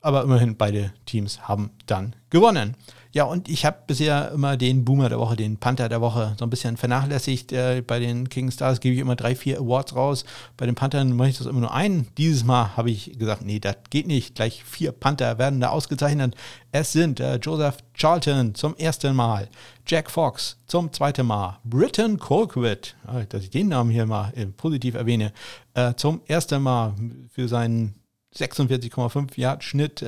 Aber 0.00 0.22
immerhin 0.22 0.56
beide 0.56 0.92
Teams 1.06 1.48
haben 1.48 1.70
dann 1.86 2.16
gewonnen. 2.30 2.76
Ja, 3.18 3.24
und 3.24 3.48
ich 3.48 3.64
habe 3.64 3.78
bisher 3.84 4.30
immer 4.30 4.56
den 4.56 4.84
Boomer 4.84 5.08
der 5.08 5.18
Woche, 5.18 5.34
den 5.34 5.56
Panther 5.56 5.88
der 5.88 6.00
Woche 6.00 6.36
so 6.38 6.46
ein 6.46 6.50
bisschen 6.50 6.76
vernachlässigt. 6.76 7.50
Äh, 7.50 7.82
bei 7.84 7.98
den 7.98 8.28
King 8.28 8.48
Stars 8.52 8.78
gebe 8.78 8.94
ich 8.94 9.00
immer 9.00 9.16
drei, 9.16 9.34
vier 9.34 9.58
Awards 9.58 9.96
raus. 9.96 10.24
Bei 10.56 10.66
den 10.66 10.76
Panthern 10.76 11.16
mache 11.16 11.30
ich 11.30 11.38
das 11.38 11.48
immer 11.48 11.58
nur 11.58 11.74
einen. 11.74 12.06
Dieses 12.16 12.44
Mal 12.44 12.76
habe 12.76 12.92
ich 12.92 13.18
gesagt, 13.18 13.44
nee, 13.44 13.58
das 13.58 13.74
geht 13.90 14.06
nicht. 14.06 14.36
Gleich 14.36 14.62
vier 14.62 14.92
Panther 14.92 15.36
werden 15.36 15.58
da 15.58 15.70
ausgezeichnet. 15.70 16.36
Es 16.70 16.92
sind 16.92 17.18
äh, 17.18 17.40
Joseph 17.42 17.78
Charlton 17.92 18.54
zum 18.54 18.76
ersten 18.76 19.16
Mal, 19.16 19.48
Jack 19.84 20.12
Fox 20.12 20.56
zum 20.68 20.92
zweiten 20.92 21.26
Mal, 21.26 21.58
Britton 21.64 22.20
Colquitt, 22.20 22.94
äh, 23.08 23.26
dass 23.26 23.42
ich 23.42 23.50
den 23.50 23.66
Namen 23.66 23.90
hier 23.90 24.06
mal 24.06 24.32
äh, 24.36 24.46
positiv 24.46 24.94
erwähne, 24.94 25.32
äh, 25.74 25.92
zum 25.94 26.20
ersten 26.28 26.62
Mal 26.62 26.94
für 27.32 27.48
seinen 27.48 27.96
46,5 28.36 29.40
Yard 29.40 29.64
Schnitt. 29.64 30.04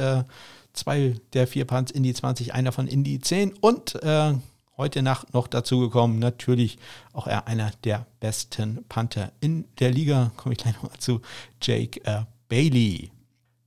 Zwei 0.73 1.15
der 1.33 1.47
vier 1.47 1.65
Punts 1.65 1.91
in 1.91 2.03
die 2.03 2.15
20, 2.15 2.55
einer 2.55 2.73
von 2.73 2.87
in 2.87 3.05
die 3.05 3.21
10 3.21 3.55
und 3.61 4.03
äh, 4.03 4.35
heute 4.77 5.03
Nacht 5.03 5.35
noch 5.35 5.47
dazugekommen, 5.47 6.19
natürlich 6.19 6.79
auch 7.13 7.27
er 7.27 7.47
einer 7.47 7.71
der 7.85 8.07
besten 8.19 8.85
Panther 8.89 9.31
in 9.41 9.67
der 9.79 9.91
Liga, 9.91 10.33
komme 10.37 10.55
ich 10.55 10.59
gleich 10.59 10.75
nochmal 10.75 10.99
zu, 10.99 11.21
Jake 11.61 12.01
äh, 12.05 12.23
Bailey. 12.49 13.11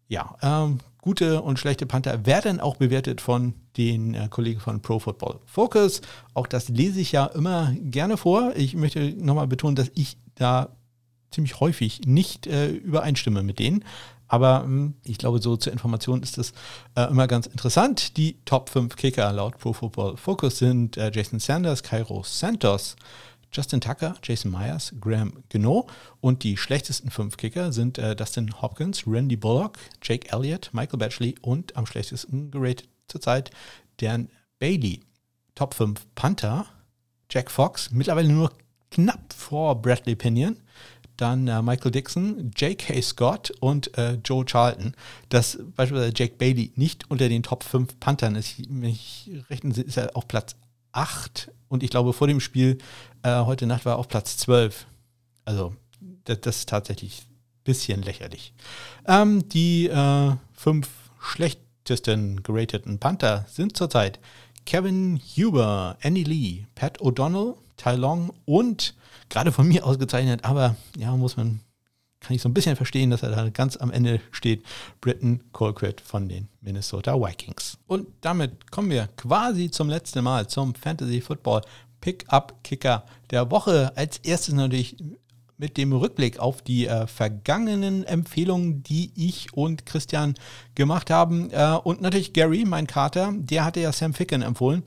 ja, 0.08 0.36
ähm, 0.42 0.80
gute 1.02 1.42
und 1.42 1.60
schlechte 1.60 1.86
Panther 1.86 2.26
werden 2.26 2.60
auch 2.60 2.78
bewertet 2.78 3.22
von 3.22 3.54
den 3.78 4.14
äh, 4.14 4.28
Kollegen 4.30 4.60
von 4.60 4.82
Pro 4.82 5.00
Football 5.00 5.40
Focus. 5.46 6.02
Auch 6.34 6.48
das 6.48 6.70
lese 6.70 7.00
ich 7.00 7.12
ja 7.12 7.26
immer 7.28 7.74
gerne 7.80 8.18
vor. 8.18 8.54
Ich 8.56 8.74
möchte 8.76 9.12
nochmal 9.12 9.48
betonen, 9.48 9.76
dass 9.76 9.92
ich 9.96 10.18
da 10.36 10.70
ziemlich 11.30 11.60
häufig 11.60 12.02
nicht 12.06 12.48
äh, 12.48 12.70
übereinstimme 12.70 13.44
mit 13.44 13.60
denen. 13.60 13.84
Aber 14.34 14.64
hm, 14.64 14.96
ich 15.04 15.20
glaube, 15.20 15.40
so 15.40 15.58
zur 15.58 15.74
Information 15.74 16.24
ist 16.24 16.40
es 16.40 16.54
äh, 16.96 17.04
immer 17.04 17.28
ganz 17.28 17.46
interessant. 17.46 18.18
Die 18.18 18.44
Top 18.46 18.68
5 18.72 18.96
Kicker 18.96 19.32
laut 19.32 19.60
Pro 19.60 19.74
Football 19.74 20.18
Focus 20.18 20.58
sind 20.58 20.98
äh, 20.98 21.12
Jason 21.14 21.40
Sanders, 21.40 21.84
Cairo 21.84 22.24
Santos, 22.24 22.96
Justin 23.52 23.80
Tucker, 23.80 24.16
Jason 24.24 24.50
Myers, 24.50 24.92
Graham 25.00 25.44
Gino 25.52 25.86
und 26.20 26.42
die 26.42 26.58
schlechtesten 26.58 27.12
fünf 27.12 27.38
Kicker 27.38 27.72
sind 27.72 28.00
äh, 28.00 28.16
Dustin 28.16 28.60
Hopkins, 28.60 29.04
Randy 29.06 29.36
Bullock, 29.36 29.78
Jake 30.02 30.28
Elliott, 30.32 30.72
Michael 30.74 30.98
Batchley 30.98 31.36
und 31.44 31.78
am 31.78 31.86
schlechtesten 31.86 32.50
geratet 32.50 32.90
zurzeit 33.08 33.52
Dan 33.98 34.30
Bailey. 34.58 35.02
Top 35.54 35.76
5 35.76 36.08
Panther, 36.16 36.66
Jack 37.30 37.52
Fox, 37.52 37.92
mittlerweile 37.92 38.30
nur 38.30 38.52
knapp 38.90 39.32
vor 39.32 39.80
Bradley 39.80 40.16
Pinion, 40.16 40.58
dann 41.18 41.48
äh, 41.48 41.62
Michael 41.62 41.92
Dixon, 41.92 42.52
J.K. 42.56 43.02
Scott 43.02 43.52
und 43.60 43.98
äh, 43.98 44.18
Joe 44.26 44.46
Charlton. 44.46 44.96
Dass 45.30 45.60
beispielsweise 45.76 46.14
Jake 46.16 46.36
Bailey 46.38 46.72
nicht 46.76 47.10
unter 47.10 47.30
den 47.30 47.44
Top 47.44 47.64
5 47.64 48.00
Panthern 48.00 48.36
ist, 48.36 48.56
wenn 48.70 48.90
ich 48.90 49.30
rechnen, 49.50 49.72
ist 49.72 49.98
er 49.98 50.16
auf 50.16 50.28
Platz 50.28 50.56
8 50.92 51.52
und 51.68 51.84
ich 51.84 51.90
glaube 51.90 52.14
vor 52.14 52.28
dem 52.28 52.40
Spiel 52.40 52.78
äh, 53.24 53.40
heute 53.42 53.66
Nacht 53.66 53.86
war 53.86 53.94
er 53.94 54.00
auf 54.00 54.08
Platz 54.08 54.38
12. 54.38 54.86
Also 55.46 55.76
das, 56.26 56.42
das 56.42 56.58
ist 56.58 56.70
tatsächlich 56.70 57.24
ein 57.24 57.64
bisschen 57.64 58.02
lächerlich. 58.04 58.54
Ähm, 59.08 59.48
die 59.50 59.88
äh, 59.88 60.32
fünf 60.54 60.90
schlechtesten 61.20 62.44
gerateten 62.44 63.00
Panther 63.00 63.46
sind 63.50 63.76
zurzeit 63.76 64.20
Kevin 64.66 65.20
Huber, 65.36 65.98
Annie 66.02 66.24
Lee, 66.24 66.66
Pat 66.76 67.00
O'Donnell, 67.02 67.56
Tai 67.78 67.96
Long 67.96 68.34
und 68.46 68.96
gerade 69.30 69.52
von 69.52 69.68
mir 69.68 69.86
ausgezeichnet, 69.86 70.44
aber 70.44 70.76
ja, 70.98 71.16
muss 71.16 71.38
man, 71.38 71.60
kann 72.20 72.36
ich 72.36 72.42
so 72.42 72.50
ein 72.50 72.54
bisschen 72.54 72.76
verstehen, 72.76 73.10
dass 73.10 73.24
er 73.24 73.32
da 73.32 73.50
ganz 73.50 73.78
am 73.78 73.92
Ende 73.92 74.22
steht, 74.32 74.64
Britton 75.02 75.42
Colquitt 75.52 76.02
von 76.02 76.30
den 76.30 76.48
Minnesota 76.62 77.20
Vikings. 77.20 77.78
Und 77.88 78.08
damit 78.22 78.72
kommen 78.72 78.90
wir 78.90 79.10
quasi 79.18 79.70
zum 79.70 79.90
letzten 79.90 80.24
Mal 80.24 80.48
zum 80.48 80.76
Fantasy 80.76 81.22
Football 81.22 81.62
Pickup 82.02 82.64
Kicker 82.64 83.06
der 83.32 83.50
Woche. 83.52 83.92
Als 83.96 84.18
erstes 84.20 84.54
natürlich 84.54 84.98
mit 85.58 85.78
dem 85.78 85.94
Rückblick 85.94 86.40
auf 86.40 86.62
die 86.62 86.88
äh, 86.88 87.08
vergangenen 87.08 88.04
Empfehlungen, 88.04 88.84
die 88.84 89.12
ich 89.16 89.54
und 89.54 89.86
Christian 89.86 90.36
gemacht 90.76 91.10
haben. 91.10 91.52
Äh, 91.52 91.78
und 91.84 92.02
natürlich 92.02 92.34
Gary, 92.34 92.66
mein 92.66 92.88
Kater, 92.88 93.34
der 93.34 93.64
hatte 93.64 93.80
ja 93.80 93.94
Sam 93.94 94.14
Ficken 94.14 94.42
empfohlen. 94.42 94.84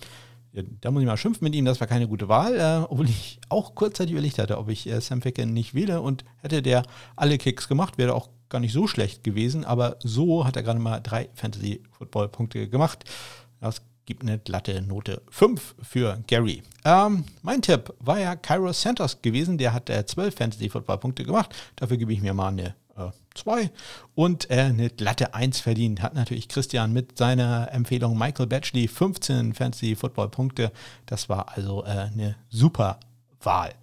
Ja, 0.56 0.62
da 0.80 0.90
muss 0.90 1.02
ich 1.02 1.06
mal 1.06 1.18
schimpfen 1.18 1.44
mit 1.44 1.54
ihm, 1.54 1.66
das 1.66 1.80
war 1.80 1.86
keine 1.86 2.08
gute 2.08 2.28
Wahl, 2.28 2.56
äh, 2.58 2.86
obwohl 2.88 3.10
ich 3.10 3.38
auch 3.50 3.74
kurzzeitig 3.74 4.12
überlegt 4.12 4.38
hatte, 4.38 4.56
ob 4.56 4.70
ich 4.70 4.88
äh, 4.88 5.00
Sam 5.02 5.20
Ficken 5.20 5.52
nicht 5.52 5.74
wähle 5.74 6.00
und 6.00 6.24
hätte 6.38 6.62
der 6.62 6.82
alle 7.14 7.36
Kicks 7.36 7.68
gemacht, 7.68 7.98
wäre 7.98 8.14
auch 8.14 8.30
gar 8.48 8.60
nicht 8.60 8.72
so 8.72 8.86
schlecht 8.86 9.22
gewesen, 9.22 9.66
aber 9.66 9.96
so 10.00 10.46
hat 10.46 10.56
er 10.56 10.62
gerade 10.62 10.78
mal 10.78 11.00
drei 11.00 11.28
Fantasy-Football-Punkte 11.34 12.68
gemacht. 12.70 13.04
Das 13.60 13.82
gibt 14.06 14.22
eine 14.22 14.38
glatte 14.38 14.80
Note 14.80 15.20
5 15.30 15.74
für 15.82 16.22
Gary. 16.26 16.62
Ähm, 16.86 17.24
mein 17.42 17.60
Tipp 17.60 17.92
war 17.98 18.18
ja 18.18 18.34
Cairo 18.34 18.72
Santos 18.72 19.20
gewesen. 19.20 19.58
Der 19.58 19.74
hat 19.74 19.90
äh, 19.90 20.06
12 20.06 20.34
Fantasy-Football-Punkte 20.34 21.24
gemacht. 21.24 21.54
Dafür 21.74 21.98
gebe 21.98 22.12
ich 22.12 22.22
mir 22.22 22.32
mal 22.32 22.48
eine 22.48 22.74
2 23.34 23.62
äh, 23.62 23.68
und 24.14 24.50
äh, 24.50 24.60
eine 24.60 24.90
glatte 24.90 25.34
1 25.34 25.60
verdient. 25.60 26.02
Hat 26.02 26.14
natürlich 26.14 26.48
Christian 26.48 26.92
mit 26.92 27.18
seiner 27.18 27.72
Empfehlung 27.72 28.18
Michael 28.18 28.46
Batchley 28.46 28.88
15 28.88 29.54
Fantasy-Football-Punkte. 29.54 30.72
Das 31.06 31.28
war 31.28 31.56
also 31.56 31.84
äh, 31.84 31.88
eine 32.12 32.36
super 32.48 32.98
Wahl. 33.40 33.74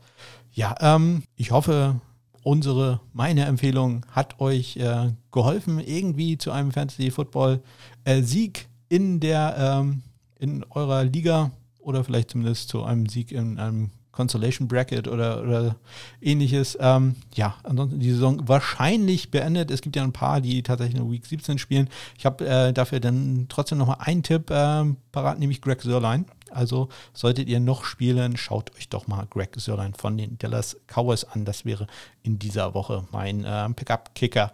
Ja, 0.52 0.76
ähm, 0.80 1.24
ich 1.36 1.52
hoffe, 1.52 2.00
unsere, 2.44 3.00
meine 3.14 3.46
Empfehlung 3.46 4.06
hat 4.12 4.40
euch 4.40 4.78
äh, 4.78 5.12
geholfen, 5.32 5.80
irgendwie 5.80 6.38
zu 6.38 6.52
einem 6.52 6.72
Fantasy-Football-Sieg 6.72 8.60
äh, 8.60 8.96
in 8.96 9.20
der 9.20 9.56
ähm, 9.58 10.04
in 10.40 10.64
eurer 10.70 11.06
Liga 11.06 11.52
oder 11.80 12.04
vielleicht 12.04 12.32
zumindest 12.32 12.70
zu 12.70 12.84
einem 12.84 13.08
Sieg 13.08 13.32
in 13.32 13.58
einem 13.58 13.92
Consolation 14.14 14.68
Bracket 14.68 15.08
oder, 15.10 15.44
oder 15.44 15.76
ähnliches. 16.22 16.78
Ähm, 16.80 17.16
ja, 17.34 17.56
ansonsten 17.64 18.00
die 18.00 18.12
Saison 18.12 18.48
wahrscheinlich 18.48 19.32
beendet. 19.32 19.72
Es 19.72 19.82
gibt 19.82 19.96
ja 19.96 20.04
ein 20.04 20.14
paar, 20.14 20.40
die 20.40 20.64
tatsächlich 20.64 20.98
nur 20.98 21.12
Week 21.12 21.26
17 21.26 21.58
spielen. 21.58 21.90
Ich 22.18 22.26
habe 22.26 22.48
äh, 22.48 22.72
dafür 22.72 23.02
dann 23.02 23.48
trotzdem 23.50 23.80
nochmal 23.80 23.98
einen 24.00 24.24
Tipp 24.24 24.50
äh, 24.52 24.86
parat, 25.12 25.40
nämlich 25.40 25.62
Greg 25.62 25.82
Sörlein. 25.82 26.26
Also 26.52 26.90
solltet 27.14 27.50
ihr 27.50 27.60
noch 27.60 27.84
spielen, 27.84 28.38
schaut 28.38 28.76
euch 28.78 28.88
doch 28.88 29.08
mal 29.08 29.26
Greg 29.30 29.56
Sörlein 29.58 29.96
von 29.96 30.16
den 30.18 30.38
Dallas 30.38 30.78
Cowboys 30.88 31.24
an. 31.24 31.46
Das 31.46 31.66
wäre 31.66 31.88
in 32.22 32.38
dieser 32.38 32.76
Woche 32.76 33.08
mein 33.12 33.44
äh, 33.44 33.70
Pickup-Kicker 33.70 34.54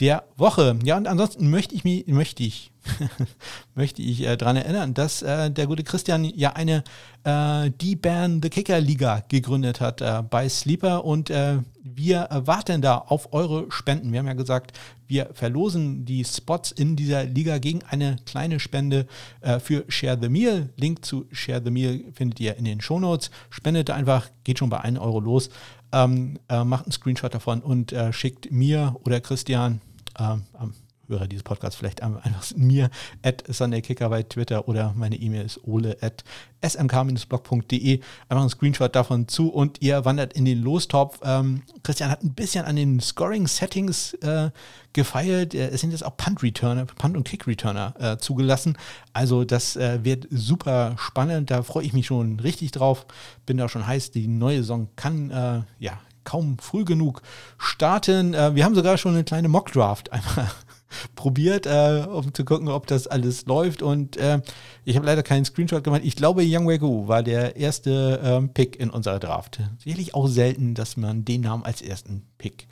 der 0.00 0.24
Woche. 0.36 0.78
Ja, 0.84 0.96
und 0.96 1.08
ansonsten 1.08 1.50
möchte 1.50 1.74
ich 1.74 1.82
mich, 1.82 2.06
möchte 2.06 2.44
ich, 2.44 2.70
möchte 3.74 4.00
ich 4.00 4.24
äh, 4.24 4.36
daran 4.36 4.56
erinnern, 4.56 4.94
dass 4.94 5.22
äh, 5.22 5.50
der 5.50 5.66
gute 5.66 5.82
Christian 5.82 6.24
ja 6.24 6.52
eine 6.52 6.84
äh, 7.24 7.70
Die 7.80 7.96
Band 7.96 8.44
The 8.44 8.50
Kicker 8.50 8.80
Liga 8.80 9.24
gegründet 9.28 9.80
hat 9.80 10.00
äh, 10.00 10.22
bei 10.22 10.48
Sleeper 10.48 11.04
und 11.04 11.30
äh, 11.30 11.58
wir 11.82 12.28
warten 12.30 12.80
da 12.80 12.98
auf 12.98 13.32
eure 13.32 13.72
Spenden. 13.72 14.12
Wir 14.12 14.20
haben 14.20 14.28
ja 14.28 14.34
gesagt, 14.34 14.78
wir 15.08 15.30
verlosen 15.32 16.04
die 16.04 16.24
Spots 16.24 16.70
in 16.70 16.94
dieser 16.94 17.24
Liga 17.24 17.58
gegen 17.58 17.82
eine 17.82 18.16
kleine 18.24 18.60
Spende 18.60 19.06
äh, 19.40 19.58
für 19.58 19.84
Share 19.88 20.18
the 20.20 20.28
Meal. 20.28 20.68
Link 20.76 21.04
zu 21.04 21.26
Share 21.32 21.62
the 21.64 21.70
Meal 21.72 22.04
findet 22.12 22.38
ihr 22.38 22.56
in 22.56 22.66
den 22.66 22.80
Shownotes. 22.80 23.30
Spendet 23.50 23.90
einfach, 23.90 24.28
geht 24.44 24.60
schon 24.60 24.70
bei 24.70 24.80
1 24.80 24.98
Euro 25.00 25.18
los. 25.18 25.50
Ähm, 25.90 26.38
äh, 26.50 26.62
macht 26.62 26.84
einen 26.84 26.92
Screenshot 26.92 27.34
davon 27.34 27.62
und 27.62 27.94
schickt 28.12 28.52
mir 28.52 28.94
oder 29.04 29.20
Christian 29.20 29.80
ähm, 30.18 30.42
am 30.54 30.74
Hörer 31.08 31.26
dieses 31.26 31.42
Podcasts 31.42 31.76
vielleicht 31.76 32.02
einfach 32.02 32.22
mir 32.54 32.90
at 33.22 33.42
SundayKicker 33.48 34.08
bei 34.10 34.22
Twitter 34.22 34.68
oder 34.68 34.92
meine 34.94 35.16
E-Mail 35.16 35.44
ist 35.44 35.64
ole 35.64 35.96
at 36.02 36.22
smk-blog.de. 36.62 38.00
Einfach 38.28 38.42
ein 38.42 38.48
Screenshot 38.50 38.94
davon 38.94 39.28
zu 39.28 39.48
und 39.48 39.80
ihr 39.80 40.04
wandert 40.04 40.34
in 40.34 40.44
den 40.44 40.62
Lostopf. 40.62 41.20
Ähm, 41.22 41.62
Christian 41.82 42.10
hat 42.10 42.22
ein 42.22 42.34
bisschen 42.34 42.64
an 42.64 42.76
den 42.76 43.00
Scoring-Settings 43.00 44.14
äh, 44.14 44.50
gefeilt. 44.92 45.54
Äh, 45.54 45.68
es 45.68 45.80
sind 45.80 45.92
jetzt 45.92 46.04
auch 46.04 46.16
Punt-Returner, 46.16 46.84
Punt- 46.84 47.16
und 47.16 47.24
Kick-Returner 47.24 47.94
äh, 47.98 48.18
zugelassen. 48.18 48.76
Also 49.12 49.44
das 49.44 49.76
äh, 49.76 50.04
wird 50.04 50.26
super 50.30 50.96
spannend. 50.98 51.50
Da 51.50 51.62
freue 51.62 51.84
ich 51.84 51.92
mich 51.92 52.06
schon 52.06 52.40
richtig 52.40 52.72
drauf. 52.72 53.06
Bin 53.46 53.56
da 53.56 53.68
schon 53.68 53.86
heiß. 53.86 54.10
Die 54.10 54.28
neue 54.28 54.58
Saison 54.58 54.88
kann 54.96 55.30
äh, 55.30 55.62
ja 55.78 55.98
kaum 56.28 56.58
früh 56.58 56.84
genug 56.84 57.22
starten. 57.56 58.34
Äh, 58.34 58.54
wir 58.54 58.64
haben 58.64 58.74
sogar 58.74 58.98
schon 58.98 59.14
eine 59.14 59.24
kleine 59.24 59.48
Mock-Draft 59.48 60.12
einmal 60.12 60.50
probiert, 61.14 61.64
äh, 61.64 62.04
um 62.06 62.34
zu 62.34 62.44
gucken, 62.44 62.68
ob 62.68 62.86
das 62.86 63.06
alles 63.06 63.46
läuft. 63.46 63.80
Und 63.80 64.18
äh, 64.18 64.42
ich 64.84 64.96
habe 64.96 65.06
leider 65.06 65.22
keinen 65.22 65.46
Screenshot 65.46 65.82
gemacht. 65.82 66.02
Ich 66.04 66.16
glaube, 66.16 66.42
Young 66.44 66.68
Wegu 66.68 67.08
war 67.08 67.22
der 67.22 67.56
erste 67.56 68.20
ähm, 68.22 68.50
Pick 68.52 68.78
in 68.78 68.90
unserer 68.90 69.18
Draft. 69.18 69.60
Sicherlich 69.82 70.14
auch 70.14 70.28
selten, 70.28 70.74
dass 70.74 70.98
man 70.98 71.24
den 71.24 71.40
Namen 71.40 71.64
als 71.64 71.80
ersten 71.80 72.26
Pick 72.36 72.68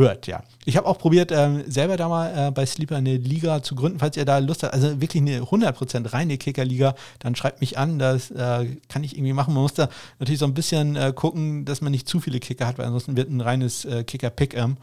hört, 0.00 0.26
ja. 0.26 0.42
Ich 0.64 0.76
habe 0.76 0.86
auch 0.86 0.98
probiert, 0.98 1.32
ähm, 1.32 1.64
selber 1.66 1.96
da 1.96 2.08
mal 2.08 2.48
äh, 2.48 2.50
bei 2.50 2.66
Sleeper 2.66 2.96
eine 2.96 3.16
Liga 3.16 3.62
zu 3.62 3.74
gründen, 3.74 3.98
falls 3.98 4.16
ihr 4.16 4.24
da 4.24 4.38
Lust 4.38 4.62
habt. 4.62 4.74
Also 4.74 5.00
wirklich 5.00 5.22
eine 5.22 5.40
100% 5.40 6.12
reine 6.12 6.36
Kicker-Liga, 6.36 6.94
dann 7.18 7.34
schreibt 7.34 7.60
mich 7.60 7.78
an, 7.78 7.98
das 7.98 8.30
äh, 8.30 8.66
kann 8.88 9.04
ich 9.04 9.16
irgendwie 9.16 9.32
machen. 9.32 9.54
Man 9.54 9.62
muss 9.62 9.74
da 9.74 9.88
natürlich 10.18 10.38
so 10.38 10.46
ein 10.46 10.54
bisschen 10.54 10.96
äh, 10.96 11.12
gucken, 11.14 11.64
dass 11.64 11.80
man 11.80 11.92
nicht 11.92 12.08
zu 12.08 12.20
viele 12.20 12.40
Kicker 12.40 12.66
hat, 12.66 12.78
weil 12.78 12.86
ansonsten 12.86 13.16
wird 13.16 13.30
ein 13.30 13.40
reines 13.40 13.84
äh, 13.84 14.04
Kicker-Pick-Em. 14.04 14.76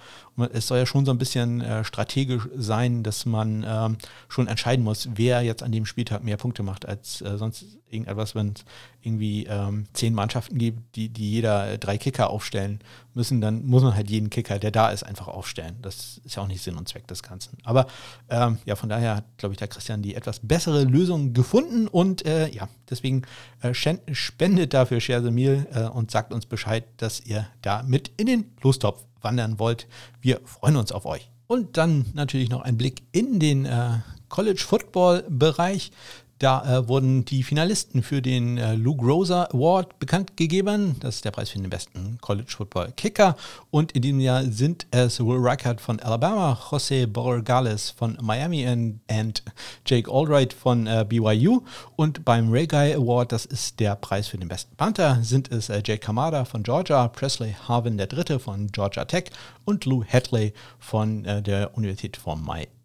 Es 0.53 0.67
soll 0.67 0.77
ja 0.77 0.85
schon 0.85 1.05
so 1.05 1.11
ein 1.11 1.17
bisschen 1.17 1.61
äh, 1.61 1.83
strategisch 1.83 2.47
sein, 2.55 3.03
dass 3.03 3.25
man 3.25 3.65
ähm, 3.67 3.97
schon 4.29 4.47
entscheiden 4.47 4.83
muss, 4.83 5.09
wer 5.15 5.41
jetzt 5.41 5.63
an 5.63 5.71
dem 5.71 5.85
Spieltag 5.85 6.23
mehr 6.23 6.37
Punkte 6.37 6.63
macht 6.63 6.85
als 6.85 7.21
äh, 7.21 7.37
sonst 7.37 7.65
irgendetwas, 7.89 8.35
wenn 8.35 8.49
es 8.49 8.65
irgendwie 9.01 9.45
ähm, 9.45 9.85
zehn 9.93 10.13
Mannschaften 10.13 10.57
gibt, 10.57 10.95
die, 10.95 11.09
die 11.09 11.31
jeder 11.31 11.77
drei 11.77 11.97
Kicker 11.97 12.29
aufstellen 12.29 12.79
müssen, 13.13 13.41
dann 13.41 13.65
muss 13.65 13.83
man 13.83 13.95
halt 13.95 14.09
jeden 14.09 14.29
Kicker, 14.29 14.59
der 14.59 14.71
da 14.71 14.89
ist, 14.89 15.03
einfach 15.03 15.27
aufstellen. 15.27 15.77
Das 15.81 16.19
ist 16.23 16.35
ja 16.35 16.43
auch 16.43 16.47
nicht 16.47 16.61
Sinn 16.61 16.75
und 16.75 16.87
Zweck 16.89 17.07
des 17.07 17.23
Ganzen. 17.23 17.57
Aber 17.63 17.87
ähm, 18.29 18.57
ja, 18.65 18.75
von 18.75 18.89
daher 18.89 19.17
hat, 19.17 19.37
glaube 19.37 19.53
ich, 19.53 19.57
der 19.59 19.69
Christian 19.69 20.01
die 20.01 20.15
etwas 20.15 20.41
bessere 20.41 20.83
Lösung 20.83 21.33
gefunden 21.33 21.87
und 21.87 22.25
äh, 22.25 22.49
ja, 22.49 22.67
deswegen 22.89 23.23
äh, 23.61 23.73
spendet 23.73 24.73
dafür 24.73 24.99
Share 24.99 25.23
the 25.23 25.31
Meal 25.31 25.65
äh, 25.73 25.83
und 25.83 26.11
sagt 26.11 26.33
uns 26.33 26.45
Bescheid, 26.45 26.83
dass 26.97 27.21
ihr 27.21 27.47
da 27.61 27.83
mit 27.83 28.11
in 28.17 28.27
den 28.27 28.51
Lostopf 28.61 29.05
wandern 29.27 29.59
wollt. 29.59 29.87
Wir 30.21 30.39
freuen 30.45 30.77
uns 30.77 30.93
auf 30.93 31.05
euch. 31.05 31.29
Und 31.47 31.77
dann 31.77 32.05
natürlich 32.13 32.49
noch 32.49 32.61
ein 32.61 32.77
Blick 32.77 33.03
in 33.11 33.39
den 33.39 33.65
äh, 33.65 33.99
College 34.29 34.63
Football 34.65 35.25
Bereich. 35.29 35.91
Da 36.39 36.77
äh, 36.77 36.87
wurden 36.87 37.25
die 37.25 37.41
Finalisten 37.41 38.03
für 38.03 38.21
den 38.21 38.57
äh, 38.57 38.75
Lou 38.75 38.95
Groza 38.95 39.45
Award 39.45 39.97
bekannt 39.97 40.37
gegeben. 40.37 40.95
Das 40.99 41.15
ist 41.15 41.25
der 41.25 41.31
Preis 41.31 41.49
für 41.49 41.57
den 41.57 41.69
besten 41.69 42.19
College 42.21 42.53
Football 42.55 42.93
Kicker. 42.95 43.35
Und 43.71 43.93
in 43.93 44.03
diesem 44.03 44.19
Jahr 44.19 44.43
sind 44.43 44.85
es 44.91 45.19
Will 45.19 45.39
Reichert 45.39 45.81
von 45.81 45.99
Alabama, 45.99 46.59
José 46.69 47.07
Borregales 47.07 47.89
von 47.89 48.17
Miami 48.21 48.67
und, 48.67 48.99
und 49.09 49.43
Jake 49.85 50.11
Albright 50.11 50.53
von 50.53 50.85
äh, 50.85 51.05
BYU. 51.07 51.61
Und 51.95 52.23
beim 52.23 52.51
Ray 52.51 52.67
Guy 52.67 52.93
Award, 52.93 53.31
das 53.31 53.45
ist 53.45 53.79
der 53.79 53.95
Preis 53.95 54.27
für 54.27 54.37
den 54.37 54.47
besten 54.47 54.75
Panther, 54.75 55.23
sind 55.23 55.51
es 55.51 55.69
äh, 55.69 55.81
Jake 55.83 55.99
Kamada 55.99 56.45
von 56.45 56.61
Georgia, 56.61 57.07
Presley 57.07 57.55
Harvin 57.67 57.97
der 57.97 58.07
Dritte 58.07 58.39
von 58.39 58.67
Georgia 58.67 59.05
Tech 59.05 59.31
und 59.65 59.85
Lou 59.85 60.03
Hadley 60.05 60.53
von 60.77 61.25
äh, 61.25 61.41
der 61.41 61.75
Universität 61.75 62.15
von 62.17 62.43
Miami. 62.43 62.76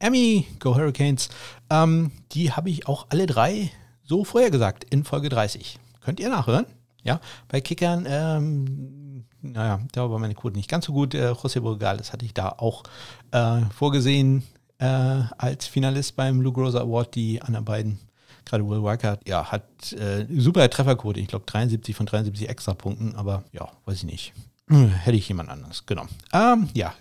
Go 0.58 0.74
Hurricanes. 0.74 1.28
Ähm, 1.70 2.10
die 2.32 2.52
habe 2.52 2.70
ich 2.70 2.88
auch 2.88 3.06
alle 3.10 3.26
drei 3.26 3.70
so 4.02 4.24
vorher 4.24 4.50
gesagt 4.50 4.84
in 4.90 5.04
Folge 5.04 5.28
30. 5.28 5.78
Könnt 6.00 6.18
ihr 6.18 6.28
nachhören? 6.28 6.66
Ja, 7.04 7.20
bei 7.48 7.60
Kickern, 7.60 8.06
ähm, 8.08 9.24
naja, 9.40 9.80
da 9.92 10.10
war 10.10 10.18
meine 10.18 10.34
Quote 10.34 10.56
nicht 10.56 10.68
ganz 10.68 10.86
so 10.86 10.92
gut. 10.92 11.14
Äh, 11.14 11.32
José 11.32 11.60
Borgales 11.60 12.12
hatte 12.12 12.24
ich 12.24 12.34
da 12.34 12.48
auch 12.48 12.82
äh, 13.30 13.60
vorgesehen 13.76 14.42
äh, 14.78 15.22
als 15.38 15.66
Finalist 15.66 16.16
beim 16.16 16.40
Lou 16.40 16.52
Groza 16.52 16.80
Award. 16.80 17.14
Die 17.14 17.40
anderen 17.40 17.64
beiden, 17.64 17.98
gerade 18.44 18.68
Will 18.68 18.82
Weikert, 18.82 19.26
ja, 19.26 19.50
hat 19.50 19.92
äh, 19.92 20.26
super 20.36 20.68
Trefferquote. 20.68 21.20
Ich 21.20 21.28
glaube 21.28 21.44
73 21.46 21.94
von 21.94 22.06
73 22.06 22.48
extra 22.48 22.74
Punkten, 22.74 23.14
aber 23.14 23.44
ja, 23.52 23.68
weiß 23.84 23.98
ich 23.98 24.04
nicht. 24.04 24.32
Hm, 24.68 24.88
hätte 24.88 25.16
ich 25.16 25.28
jemand 25.28 25.50
anders 25.50 25.86
genommen. 25.86 26.10
Ähm, 26.32 26.68
ja, 26.72 26.94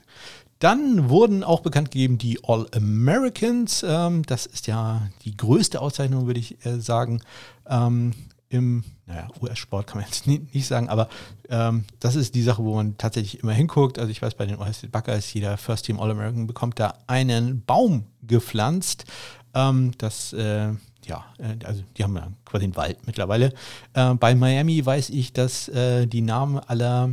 dann 0.62 1.10
wurden 1.10 1.44
auch 1.44 1.62
bekannt 1.62 1.92
gegeben 1.92 2.18
die 2.18 2.40
All-Americans. 2.44 3.84
Ähm, 3.88 4.24
das 4.24 4.46
ist 4.46 4.68
ja 4.68 5.10
die 5.24 5.36
größte 5.36 5.82
Auszeichnung, 5.82 6.28
würde 6.28 6.40
ich 6.40 6.64
äh, 6.66 6.80
sagen. 6.80 7.22
Ähm, 7.68 8.14
Im 8.50 8.84
naja, 9.08 9.28
US-Sport 9.42 9.88
kann 9.88 9.98
man 9.98 10.06
jetzt 10.06 10.28
nie, 10.28 10.48
nicht 10.54 10.68
sagen, 10.68 10.88
aber 10.90 11.10
ähm, 11.50 11.86
das 12.00 12.16
ist 12.16 12.36
die 12.36 12.44
Sache, 12.44 12.64
wo 12.64 12.76
man 12.76 12.98
tatsächlich 12.98 13.42
immer 13.42 13.54
hinguckt. 13.54 13.98
Also 13.98 14.12
ich 14.12 14.22
weiß, 14.22 14.36
bei 14.36 14.46
den 14.46 14.58
Ohio 14.58 14.74
State 14.74 14.92
Buckeyes, 14.92 15.34
jeder 15.34 15.58
First 15.58 15.86
Team 15.86 16.00
All-American 16.00 16.48
bekommt 16.48 16.80
da 16.80 16.94
einen 17.08 17.64
Baum 17.66 18.06
gepflanzt. 18.22 19.06
Ähm, 19.54 19.92
das 19.98 20.32
äh, 20.34 20.74
ja, 21.06 21.26
äh, 21.40 21.66
also 21.66 21.84
die 21.98 22.04
haben 22.04 22.16
ja 22.16 22.28
quasi 22.46 22.66
den 22.66 22.76
Wald 22.76 23.06
mittlerweile. 23.08 23.54
Äh, 23.94 24.14
bei 24.14 24.36
Miami 24.36 24.86
weiß 24.86 25.10
ich, 25.10 25.34
dass 25.34 25.68
äh, 25.70 26.06
die 26.06 26.22
Namen 26.22 26.60
aller 26.60 27.10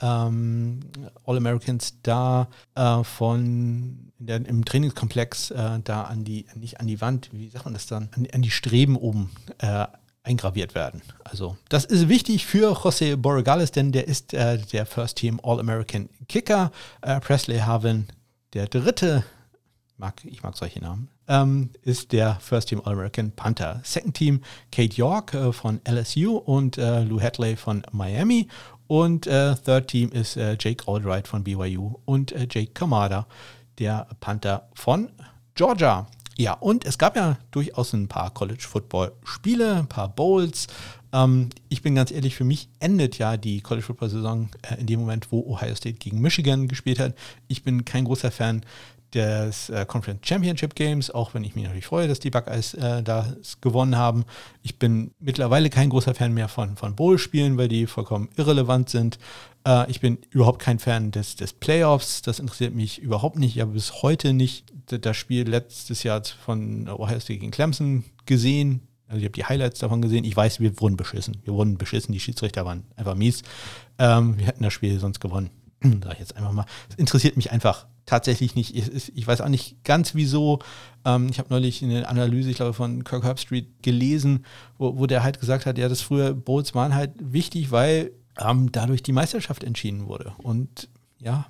ähm, 0.00 0.80
All-Americans 1.24 1.98
da 2.02 2.48
äh, 2.74 3.02
von 3.04 4.08
der, 4.18 4.44
im 4.46 4.64
Trainingskomplex 4.64 5.50
äh, 5.50 5.80
da 5.82 6.02
an 6.02 6.24
die, 6.24 6.46
nicht 6.54 6.80
an 6.80 6.86
die 6.86 7.00
Wand, 7.00 7.30
wie 7.32 7.48
sagt 7.48 7.64
man 7.64 7.74
das 7.74 7.86
dann, 7.86 8.08
an, 8.16 8.26
an 8.32 8.42
die 8.42 8.50
Streben 8.50 8.96
oben 8.96 9.30
äh, 9.58 9.86
eingraviert 10.22 10.74
werden. 10.74 11.02
Also 11.24 11.56
das 11.68 11.84
ist 11.84 12.08
wichtig 12.08 12.46
für 12.46 12.72
José 12.72 13.16
Borregales, 13.16 13.72
denn 13.72 13.92
der 13.92 14.06
ist 14.06 14.34
äh, 14.34 14.58
der 14.58 14.86
First 14.86 15.18
Team 15.18 15.40
All-American 15.42 16.08
Kicker. 16.28 16.70
Äh, 17.00 17.20
Presley 17.20 17.58
Harvin, 17.58 18.08
der 18.52 18.66
dritte, 18.66 19.24
mag, 19.96 20.14
ich 20.24 20.42
mag 20.42 20.56
solche 20.56 20.80
Namen, 20.80 21.08
ähm, 21.28 21.70
ist 21.82 22.12
der 22.12 22.38
First 22.40 22.68
Team 22.68 22.82
All-American 22.84 23.32
Panther. 23.32 23.80
Second 23.84 24.14
Team 24.16 24.42
Kate 24.70 24.94
York 24.94 25.34
äh, 25.34 25.52
von 25.52 25.80
LSU 25.88 26.36
und 26.36 26.76
Lou 26.76 27.20
Hadley 27.20 27.56
von 27.56 27.82
Miami. 27.92 28.48
Und 28.88 29.26
äh, 29.26 29.54
Third 29.54 29.88
Team 29.88 30.10
ist 30.10 30.36
äh, 30.36 30.56
Jake 30.58 30.84
Aldright 30.90 31.28
von 31.28 31.44
BYU 31.44 31.94
und 32.04 32.32
äh, 32.32 32.48
Jake 32.50 32.72
Kamada, 32.72 33.26
der 33.78 34.08
Panther 34.18 34.68
von 34.74 35.10
Georgia. 35.54 36.06
Ja, 36.38 36.54
und 36.54 36.84
es 36.84 36.98
gab 36.98 37.16
ja 37.16 37.36
durchaus 37.50 37.92
ein 37.92 38.08
paar 38.08 38.32
College-Football-Spiele, 38.32 39.74
ein 39.74 39.88
paar 39.88 40.08
Bowls. 40.08 40.68
Ähm, 41.12 41.50
ich 41.68 41.82
bin 41.82 41.94
ganz 41.94 42.10
ehrlich, 42.10 42.34
für 42.34 42.44
mich 42.44 42.68
endet 42.80 43.18
ja 43.18 43.36
die 43.36 43.60
College-Football-Saison 43.60 44.48
äh, 44.62 44.80
in 44.80 44.86
dem 44.86 45.00
Moment, 45.00 45.30
wo 45.32 45.40
Ohio 45.40 45.74
State 45.74 45.98
gegen 45.98 46.20
Michigan 46.20 46.68
gespielt 46.68 46.98
hat. 46.98 47.14
Ich 47.48 47.64
bin 47.64 47.84
kein 47.84 48.04
großer 48.04 48.30
Fan 48.30 48.62
des 49.14 49.70
äh, 49.70 49.86
Conference 49.86 50.20
Championship 50.26 50.74
Games, 50.74 51.10
auch 51.10 51.34
wenn 51.34 51.44
ich 51.44 51.54
mich 51.54 51.64
natürlich 51.64 51.86
freue, 51.86 52.08
dass 52.08 52.20
die 52.20 52.30
Buckeyes 52.30 52.74
äh, 52.74 53.02
das 53.02 53.60
gewonnen 53.60 53.96
haben. 53.96 54.24
Ich 54.62 54.78
bin 54.78 55.12
mittlerweile 55.18 55.70
kein 55.70 55.90
großer 55.90 56.14
Fan 56.14 56.34
mehr 56.34 56.48
von, 56.48 56.76
von 56.76 56.94
Bowl-Spielen, 56.94 57.56
weil 57.56 57.68
die 57.68 57.86
vollkommen 57.86 58.28
irrelevant 58.36 58.90
sind. 58.90 59.18
Äh, 59.66 59.90
ich 59.90 60.00
bin 60.00 60.18
überhaupt 60.30 60.60
kein 60.60 60.78
Fan 60.78 61.10
des, 61.10 61.36
des 61.36 61.52
Playoffs, 61.52 62.22
das 62.22 62.38
interessiert 62.38 62.74
mich 62.74 62.98
überhaupt 62.98 63.38
nicht. 63.38 63.56
Ich 63.56 63.62
habe 63.62 63.72
bis 63.72 64.02
heute 64.02 64.32
nicht 64.32 64.72
das 64.86 65.16
Spiel 65.16 65.48
letztes 65.48 66.02
Jahr 66.02 66.22
von 66.44 66.88
Ohio 66.88 67.20
State 67.20 67.40
gegen 67.40 67.50
Clemson 67.50 68.04
gesehen. 68.26 68.82
Also 69.06 69.20
ich 69.20 69.24
habe 69.24 69.32
die 69.32 69.44
Highlights 69.44 69.80
davon 69.80 70.02
gesehen. 70.02 70.24
Ich 70.24 70.36
weiß, 70.36 70.60
wir 70.60 70.78
wurden 70.80 70.96
beschissen. 70.96 71.38
Wir 71.44 71.54
wurden 71.54 71.78
beschissen, 71.78 72.12
die 72.12 72.20
Schiedsrichter 72.20 72.66
waren 72.66 72.84
einfach 72.96 73.14
mies. 73.14 73.42
Ähm, 73.98 74.38
wir 74.38 74.46
hätten 74.46 74.62
das 74.62 74.72
Spiel 74.72 74.98
sonst 74.98 75.20
gewonnen. 75.20 75.50
Sag 75.82 76.12
ich 76.14 76.18
jetzt 76.18 76.36
einfach 76.36 76.52
mal. 76.52 76.66
Es 76.90 76.96
interessiert 76.96 77.36
mich 77.36 77.50
einfach 77.50 77.86
tatsächlich 78.08 78.54
nicht. 78.54 78.74
Ich, 78.74 79.16
ich 79.16 79.26
weiß 79.26 79.42
auch 79.42 79.48
nicht 79.48 79.84
ganz 79.84 80.14
wieso. 80.14 80.60
Ähm, 81.04 81.28
ich 81.30 81.38
habe 81.38 81.50
neulich 81.50 81.82
eine 81.82 82.08
Analyse, 82.08 82.50
ich 82.50 82.56
glaube, 82.56 82.72
von 82.72 83.04
Kirk 83.04 83.22
Herbstreit 83.22 83.66
gelesen, 83.82 84.46
wo, 84.78 84.98
wo 84.98 85.06
der 85.06 85.22
halt 85.22 85.40
gesagt 85.40 85.66
hat, 85.66 85.76
ja, 85.76 85.88
das 85.88 86.00
früher 86.00 86.32
Bowls 86.32 86.74
waren 86.74 86.94
halt 86.94 87.12
wichtig, 87.20 87.70
weil 87.70 88.12
ähm, 88.38 88.72
dadurch 88.72 89.02
die 89.02 89.12
Meisterschaft 89.12 89.62
entschieden 89.62 90.06
wurde. 90.06 90.32
Und 90.38 90.88
ja, 91.18 91.46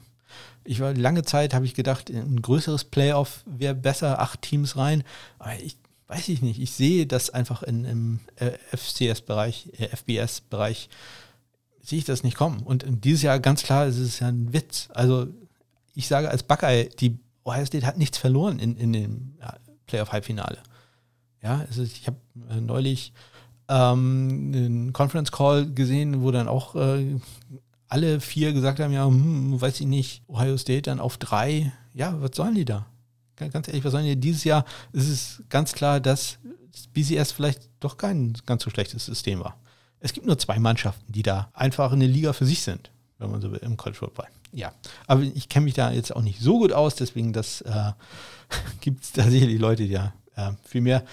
ich 0.65 0.81
war 0.81 0.93
lange 0.95 1.23
Zeit, 1.23 1.55
habe 1.55 1.65
ich 1.65 1.75
gedacht, 1.75 2.11
ein 2.11 2.43
größeres 2.43 2.85
Playoff 2.85 3.45
wäre 3.47 3.75
besser, 3.75 4.21
acht 4.21 4.43
Teams 4.43 4.77
rein. 4.77 5.05
Aber 5.39 5.55
ich 5.63 5.77
weiß 6.09 6.29
ich 6.29 6.43
nicht. 6.43 6.61
Ich 6.61 6.73
sehe 6.73 7.07
das 7.07 7.31
einfach 7.31 7.63
in, 7.63 7.85
im 7.85 8.21
äh, 8.37 8.53
FCS-Bereich, 8.77 9.71
äh, 9.79 9.95
FBS-Bereich, 9.95 10.89
sehe 11.83 12.01
ich 12.01 12.05
das 12.05 12.25
nicht 12.25 12.37
kommen. 12.37 12.63
Und 12.65 12.85
dieses 13.05 13.23
Jahr 13.23 13.39
ganz 13.39 13.63
klar 13.63 13.87
ist 13.87 13.99
es 13.99 14.19
ja 14.19 14.29
ein 14.29 14.53
Witz. 14.53 14.89
Also 14.93 15.29
ich 15.99 16.07
sage 16.07 16.31
als 16.31 16.45
Buckeye, 16.45 16.89
die 17.01 17.19
Ohio 17.45 17.67
State 17.67 17.85
hat 17.85 17.99
nichts 17.99 18.19
verloren 18.19 18.61
in, 18.61 18.77
in 18.77 18.93
dem 18.93 19.35
Playoff-Halbfinale. 19.89 20.59
Ja, 21.43 21.65
also 21.69 21.83
ich 21.83 22.07
habe 22.07 22.19
äh, 22.51 22.61
neulich 22.61 23.13
ähm, 23.69 24.53
einen 24.55 24.93
Conference 24.93 25.33
Call 25.33 25.69
gesehen, 25.69 26.23
wo 26.23 26.31
dann 26.31 26.47
auch 26.47 26.77
äh, 26.77 27.17
alle 27.89 28.21
vier 28.21 28.53
gesagt 28.53 28.79
haben, 28.79 28.93
ja, 28.93 29.07
hm, 29.07 29.61
weiß 29.61 29.81
ich 29.81 29.89
nicht, 29.89 30.23
Ohio 30.29 30.57
State 30.57 30.83
dann 30.83 31.01
auf 31.01 31.17
drei. 31.17 31.73
Ja, 31.95 32.15
was 32.23 32.31
sollen 32.37 32.55
die 32.55 32.65
da? 32.65 32.87
Ganz 33.35 33.67
ehrlich, 33.67 33.85
was 33.85 33.91
sollen 33.91 34.05
die? 34.05 34.15
Dieses 34.15 34.45
Jahr 34.45 34.65
ist 34.93 35.09
es 35.09 35.43
ganz 35.49 35.73
klar, 35.73 35.99
dass 35.99 36.39
BCS 36.93 37.33
vielleicht 37.33 37.71
doch 37.81 37.97
kein 37.97 38.35
ganz 38.47 38.63
so 38.63 38.71
schlechtes 38.71 39.05
System 39.05 39.41
war. 39.41 39.57
Es 39.99 40.13
gibt 40.13 40.29
nur 40.29 40.39
zwei 40.39 40.61
Mannschaften, 40.61 41.11
die 41.11 41.25
da 41.25 41.51
einfach 41.55 41.91
eine 41.91 42.07
Liga 42.07 42.33
für 42.33 42.47
sich 42.47 42.63
sind, 42.63 42.93
wenn 43.19 43.33
man 43.33 43.41
so 43.41 43.51
will, 43.51 43.59
im 43.59 43.77
College 43.77 43.99
Football 43.99 44.29
ja, 44.53 44.73
aber 45.07 45.23
ich 45.23 45.49
kenne 45.49 45.65
mich 45.65 45.75
da 45.75 45.91
jetzt 45.91 46.15
auch 46.15 46.23
nicht 46.23 46.41
so 46.41 46.59
gut 46.59 46.73
aus, 46.73 46.95
deswegen 46.95 47.35
äh, 47.35 47.43
gibt 48.81 49.05
es 49.05 49.13
da 49.13 49.25
sicherlich 49.25 49.59
Leute, 49.59 49.85
die 49.85 49.93
ja 49.93 50.13
äh, 50.37 50.53
viel 50.65 50.81
mehr 50.81 51.05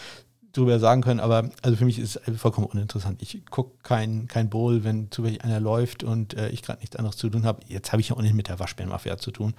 drüber 0.53 0.79
sagen 0.79 1.01
können, 1.01 1.19
aber 1.19 1.49
also 1.61 1.75
für 1.77 1.85
mich 1.85 1.99
ist 1.99 2.15
es 2.25 2.39
vollkommen 2.39 2.67
uninteressant. 2.67 3.21
Ich 3.21 3.45
gucke 3.47 3.77
kein, 3.83 4.27
kein 4.27 4.49
Bowl, 4.49 4.83
wenn 4.83 5.11
zufällig 5.11 5.43
einer 5.43 5.59
läuft 5.59 6.03
und 6.03 6.33
äh, 6.33 6.49
ich 6.49 6.61
gerade 6.61 6.79
nichts 6.79 6.95
anderes 6.95 7.17
zu 7.17 7.29
tun 7.29 7.45
habe. 7.45 7.61
Jetzt 7.67 7.91
habe 7.91 8.01
ich 8.01 8.09
ja 8.09 8.15
auch 8.15 8.21
nicht 8.21 8.33
mit 8.33 8.47
der 8.47 8.59
Waschbärenmafia 8.59 9.17
zu 9.17 9.31
tun. 9.31 9.53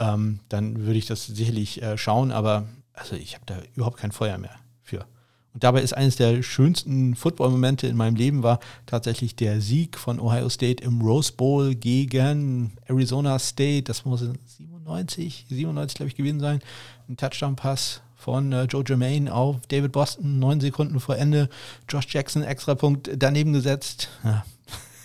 Ähm, 0.00 0.40
dann 0.48 0.80
würde 0.80 0.98
ich 0.98 1.06
das 1.06 1.26
sicherlich 1.26 1.80
äh, 1.82 1.96
schauen, 1.96 2.32
aber 2.32 2.66
also 2.92 3.14
ich 3.14 3.34
habe 3.34 3.44
da 3.46 3.58
überhaupt 3.74 3.98
kein 3.98 4.12
Feuer 4.12 4.38
mehr 4.38 4.56
für. 4.82 5.06
Und 5.54 5.64
dabei 5.64 5.82
ist 5.82 5.92
eines 5.92 6.16
der 6.16 6.42
schönsten 6.42 7.14
Football-Momente 7.14 7.86
in 7.86 7.96
meinem 7.96 8.16
Leben 8.16 8.42
war 8.42 8.58
tatsächlich 8.86 9.36
der 9.36 9.60
Sieg 9.60 9.98
von 9.98 10.18
Ohio 10.18 10.48
State 10.48 10.82
im 10.82 11.02
Rose 11.02 11.32
Bowl 11.32 11.74
gegen 11.74 12.72
Arizona 12.86 13.38
State. 13.38 13.82
Das 13.82 14.04
muss 14.04 14.24
97, 14.58 15.46
97 15.48 15.96
glaube 15.96 16.08
ich 16.08 16.16
gewesen 16.16 16.40
sein. 16.40 16.60
Ein 17.08 17.16
Touchdown-Pass 17.16 18.00
von 18.16 18.52
äh, 18.52 18.64
Joe 18.64 18.84
Germain 18.84 19.28
auf 19.28 19.56
David 19.68 19.92
Boston, 19.92 20.38
neun 20.38 20.60
Sekunden 20.60 21.00
vor 21.00 21.16
Ende. 21.16 21.48
Josh 21.88 22.06
Jackson, 22.08 22.42
extra 22.42 22.74
Punkt 22.74 23.10
daneben 23.16 23.52
gesetzt. 23.52 24.08
Ja, 24.24 24.44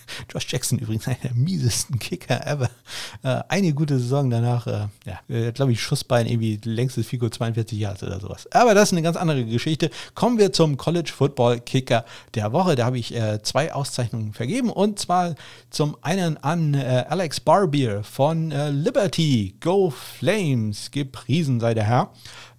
Josh 0.34 0.52
Jackson 0.52 0.80
übrigens 0.80 1.08
einer 1.08 1.18
der 1.24 1.34
miesesten 1.34 2.00
Kicker 2.00 2.46
ever. 2.46 2.70
Äh, 3.24 3.42
eine 3.50 3.74
gute 3.74 4.00
Saison 4.00 4.30
danach, 4.30 4.68
äh, 4.68 4.88
ja, 5.06 5.52
glaube 5.52 5.72
ich, 5.72 5.82
Schussbein 5.82 6.28
irgendwie 6.28 6.60
längstes 6.64 7.08
Fico 7.08 7.30
42 7.30 7.78
Jahre 7.78 8.06
oder 8.06 8.20
sowas. 8.20 8.48
Aber 8.52 8.74
das 8.74 8.90
ist 8.90 8.94
eine 8.94 9.02
ganz 9.02 9.18
andere 9.18 9.46
Geschichte. 9.46 9.90
Kommen 10.16 10.38
wir 10.38 10.54
zum 10.54 10.78
College 10.78 11.12
Football 11.16 11.60
Kicker 11.60 12.06
der 12.36 12.52
Woche. 12.52 12.76
Da 12.76 12.86
habe 12.86 12.98
ich 12.98 13.16
äh, 13.16 13.42
zwei 13.42 13.74
Auszeichnungen 13.74 14.34
vergeben 14.34 14.70
und 14.70 15.00
zwar 15.00 15.36
zum 15.70 15.98
einen 16.02 16.38
an 16.38 16.74
äh, 16.74 17.06
Alex 17.10 17.40
Barbier 17.40 18.04
von 18.04 18.52
äh, 18.52 18.70
Liberty. 18.70 19.56
Go 19.60 19.90
Flames, 19.90 20.92
gepriesen 20.92 21.60
sei 21.60 21.74
der 21.74 21.86
Herr. 21.86 22.12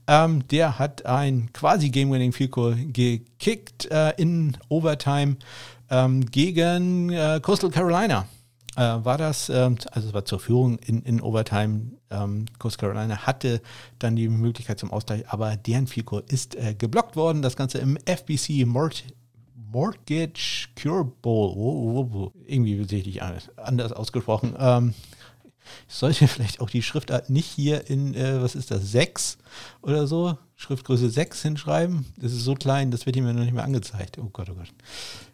Ähm, 0.09 0.49
der 0.49 0.79
hat 0.79 1.05
ein 1.05 1.51
quasi 1.53 1.91
Game-Winning 1.91 2.33
Field 2.33 2.51
Goal 2.51 2.77
gekickt 2.77 3.91
äh, 3.91 4.15
in 4.17 4.57
Overtime 4.71 5.37
ähm, 5.91 6.27
gegen 6.27 7.11
äh, 7.11 7.41
Coastal 7.43 7.71
Carolina. 7.71 8.27
äh, 8.77 9.05
war 9.05 9.19
das, 9.19 9.49
ähm, 9.49 9.77
also 9.91 10.09
es 10.09 10.15
war 10.15 10.25
zur 10.25 10.41
Führung 10.41 10.79
in, 10.79 11.03
in 11.03 11.21
Overtime. 11.21 11.93
Ähm, 12.11 12.47
Coast 12.59 12.79
Carolina 12.79 13.27
hatte 13.27 13.61
dann 13.99 14.17
die 14.17 14.29
Möglichkeit 14.29 14.79
zum 14.79 14.91
Ausgleich, 14.93 15.29
aber 15.29 15.57
deren 15.57 15.87
Fico 15.87 16.21
ist 16.21 16.55
äh, 16.55 16.75
geblockt 16.75 17.17
worden. 17.17 17.43
Das 17.43 17.57
Ganze 17.57 17.79
im 17.79 17.99
FBC 18.07 18.65
Mort 18.67 19.05
Mortgage 19.71 20.69
Cure 20.81 21.05
Bowl. 21.05 21.53
Oh, 21.55 21.99
oh, 21.99 22.11
oh, 22.15 22.33
Irgendwie 22.47 22.83
sehe 22.85 23.01
ich 23.01 23.23
anders 23.57 23.93
ausgesprochen. 23.93 24.55
Ähm, 24.59 24.95
ich 25.89 25.95
sollte 25.95 26.29
vielleicht 26.29 26.61
auch 26.61 26.71
die 26.71 26.83
Schriftart 26.83 27.31
nicht 27.31 27.47
hier 27.47 27.89
in, 27.89 28.15
äh, 28.15 28.43
was 28.43 28.55
ist 28.55 28.71
das, 28.71 28.91
6 28.91 29.39
oder 29.83 30.07
so, 30.07 30.39
Schriftgröße 30.57 31.11
6 31.11 31.43
hinschreiben. 31.43 32.07
Das 32.17 32.33
ist 32.33 32.45
so 32.45 32.55
klein, 32.55 32.91
das 32.91 33.07
wird 33.07 33.17
mir 33.17 33.33
noch 33.33 33.45
nicht 33.45 33.55
mehr 33.55 33.65
angezeigt. 33.65 34.19
Oh 34.19 34.31
Gott, 34.33 34.49
oh 34.51 34.55
Gott. 34.55 34.73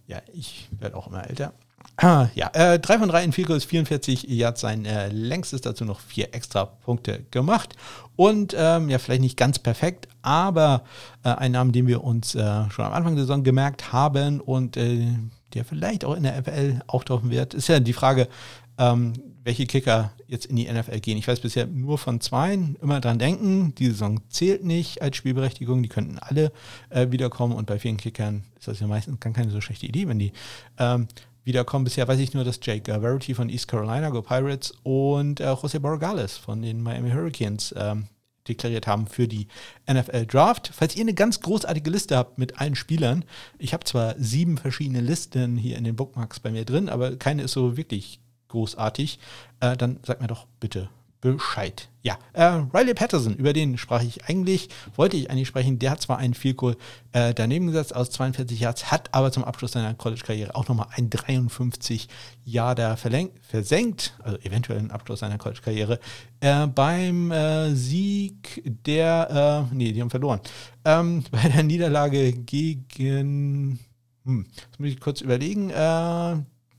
Ja, 0.07 0.21
ich 0.33 0.69
werde 0.79 0.97
auch 0.97 1.07
immer 1.07 1.29
älter. 1.29 1.55
Ah, 1.97 2.27
ja, 2.35 2.51
äh, 2.55 2.81
3 2.81 2.99
von 2.99 3.09
3 3.09 3.25
in 3.25 3.45
Goals, 3.45 3.65
44 3.65 4.25
Yards 4.25 4.61
sein 4.61 4.85
äh, 4.85 5.09
längstes, 5.09 5.61
dazu 5.61 5.85
noch 5.85 6.01
vier 6.01 6.35
extra 6.35 6.65
Punkte 6.65 7.25
gemacht. 7.31 7.77
Und 8.17 8.55
ähm, 8.59 8.91
ja, 8.91 8.99
vielleicht 8.99 9.21
nicht 9.21 9.37
ganz 9.37 9.61
perfekt, 9.61 10.09
aber 10.23 10.83
äh, 11.23 11.29
ein 11.29 11.53
Name, 11.53 11.71
den 11.71 11.87
wir 11.87 12.03
uns 12.03 12.35
äh, 12.35 12.71
schon 12.71 12.85
am 12.85 12.93
Anfang 12.93 13.15
der 13.15 13.25
Saison 13.25 13.45
gemerkt 13.45 13.93
haben 13.93 14.41
und 14.41 14.77
äh, 14.77 15.07
der 15.55 15.65
vielleicht 15.65 16.05
auch 16.05 16.17
in 16.17 16.25
der 16.25 16.43
FL 16.43 16.81
auftauchen 16.89 17.31
wird, 17.31 17.55
ist 17.55 17.69
ja 17.69 17.79
die 17.79 17.93
Frage, 17.93 18.29
ähm, 18.77 19.13
welche 19.45 19.67
Kicker 19.67 20.13
jetzt 20.27 20.47
in 20.47 20.57
die 20.57 20.71
NFL 20.71 21.01
gehen. 21.01 21.19
Ich 21.19 21.29
weiß 21.29 21.41
bisher 21.41 21.67
nur 21.67 21.99
von 21.99 22.21
zweien. 22.21 22.77
Immer 22.83 23.01
dran 23.01 23.19
denken, 23.19 23.75
die 23.75 23.89
Saison 23.89 24.21
zählt 24.31 24.65
nicht 24.65 25.03
als 25.03 25.17
Spielberechtigung. 25.17 25.83
Die 25.83 25.89
könnten 25.91 26.19
alle 26.19 26.51
äh, 26.89 27.11
wiederkommen 27.11 27.55
und 27.55 27.67
bei 27.67 27.79
vielen 27.79 27.99
Kickern 27.99 28.45
ist 28.59 28.69
das 28.69 28.81
ja 28.81 28.87
meistens 28.87 29.21
gar 29.21 29.33
keine 29.33 29.51
so 29.51 29.61
schlechte 29.61 29.87
Idee, 29.87 30.09
wenn 30.09 30.19
die 30.19 30.33
ähm, 30.79 31.09
wiederkommen. 31.45 31.85
Bisher 31.85 32.09
weiß 32.09 32.19
ich 32.19 32.33
nur, 32.33 32.45
dass 32.45 32.59
Jake 32.63 32.91
Verity 33.01 33.35
von 33.35 33.51
East 33.51 33.69
Carolina, 33.69 34.09
Go 34.09 34.23
Pirates 34.23 34.73
und 34.83 35.41
äh, 35.41 35.45
José 35.45 35.79
Borregales 35.79 36.39
von 36.39 36.63
den 36.63 36.83
Miami 36.83 37.11
Hurricanes 37.11 37.75
ähm, 37.77 38.09
deklariert 38.49 38.87
haben 38.87 39.07
für 39.07 39.29
die 39.29 39.49
NFL 39.91 40.27
Draft. 40.27 40.71
Falls 40.73 40.97
ihr 40.97 41.03
eine 41.03 41.15
ganz 41.15 41.41
großartige 41.41 41.91
Liste 41.91 42.17
habt 42.17 42.39
mit 42.39 42.61
allen 42.61 42.75
Spielern, 42.75 43.25
ich 43.59 43.75
habe 43.75 43.85
zwar 43.85 44.15
sieben 44.19 44.57
verschiedene 44.57 45.01
Listen 45.01 45.57
hier 45.57 45.77
in 45.77 45.85
den 45.85 45.97
Bookmarks 45.97 46.41
bei 46.41 46.51
mir 46.51 46.65
drin, 46.65 46.89
aber 46.89 47.17
keine 47.17 47.43
ist 47.43 47.53
so 47.53 47.77
wirklich 47.77 48.21
großartig, 48.55 49.19
äh, 49.61 49.77
dann 49.77 49.99
sagt 50.03 50.21
mir 50.21 50.29
doch 50.29 50.47
bitte 50.61 50.89
Bescheid. 51.25 51.89
Ja, 52.03 52.19
äh, 52.35 52.61
Riley 52.75 52.93
Patterson, 52.93 53.35
über 53.37 53.55
den 53.55 53.79
sprach 53.79 54.03
ich 54.03 54.27
eigentlich, 54.27 54.69
wollte 54.95 55.17
ich 55.17 55.31
eigentlich 55.31 55.49
sprechen. 55.49 55.79
Der 55.79 55.93
hat 55.93 56.03
zwar 56.03 56.19
einen 56.19 56.35
Vielkohl 56.35 56.77
äh, 57.13 57.33
daneben 57.33 57.69
gesetzt 57.69 57.97
aus 57.97 58.11
42 58.11 58.61
Yards, 58.61 58.93
hat 58.93 59.09
aber 59.13 59.33
zum 59.33 59.43
Abschluss 59.43 59.73
seiner 59.73 59.95
College-Karriere 59.95 60.55
auch 60.55 60.69
nochmal 60.69 60.89
ein 60.91 61.09
53 61.09 62.09
Yarder 62.45 62.99
versenkt, 62.99 64.13
also 64.23 64.37
eventuell 64.41 64.79
einen 64.79 64.91
Abschluss 64.91 65.21
seiner 65.21 65.39
College-Karriere, 65.39 65.99
äh, 66.41 66.67
beim 66.67 67.31
äh, 67.31 67.75
Sieg 67.75 68.63
der, 68.85 69.67
äh, 69.73 69.75
nee, 69.75 69.93
die 69.93 70.03
haben 70.03 70.11
verloren, 70.11 70.41
ähm, 70.85 71.25
bei 71.31 71.49
der 71.49 71.63
Niederlage 71.63 72.35
gegen, 72.35 73.79
hm, 74.27 74.47
jetzt 74.55 74.79
muss 74.79 74.91
ich 74.91 75.01
kurz 75.01 75.23
überlegen, 75.23 75.71
äh, 75.71 76.37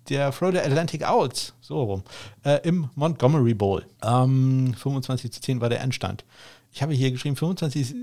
der 0.10 0.32
Florida 0.32 0.62
Atlantic 0.62 1.08
Owls, 1.08 1.54
so 1.62 1.84
rum, 1.84 2.04
äh, 2.44 2.60
im 2.68 2.90
Montgomery 2.96 3.54
Bowl. 3.54 3.86
Ähm, 4.04 4.74
25 4.78 5.32
zu 5.32 5.42
10 5.42 5.62
war 5.62 5.70
der 5.70 5.82
Endstand. 5.82 6.26
Ich 6.72 6.82
habe 6.82 6.94
hier 6.94 7.12
geschrieben, 7.12 7.36
25 7.36 7.88
zu 7.88 7.96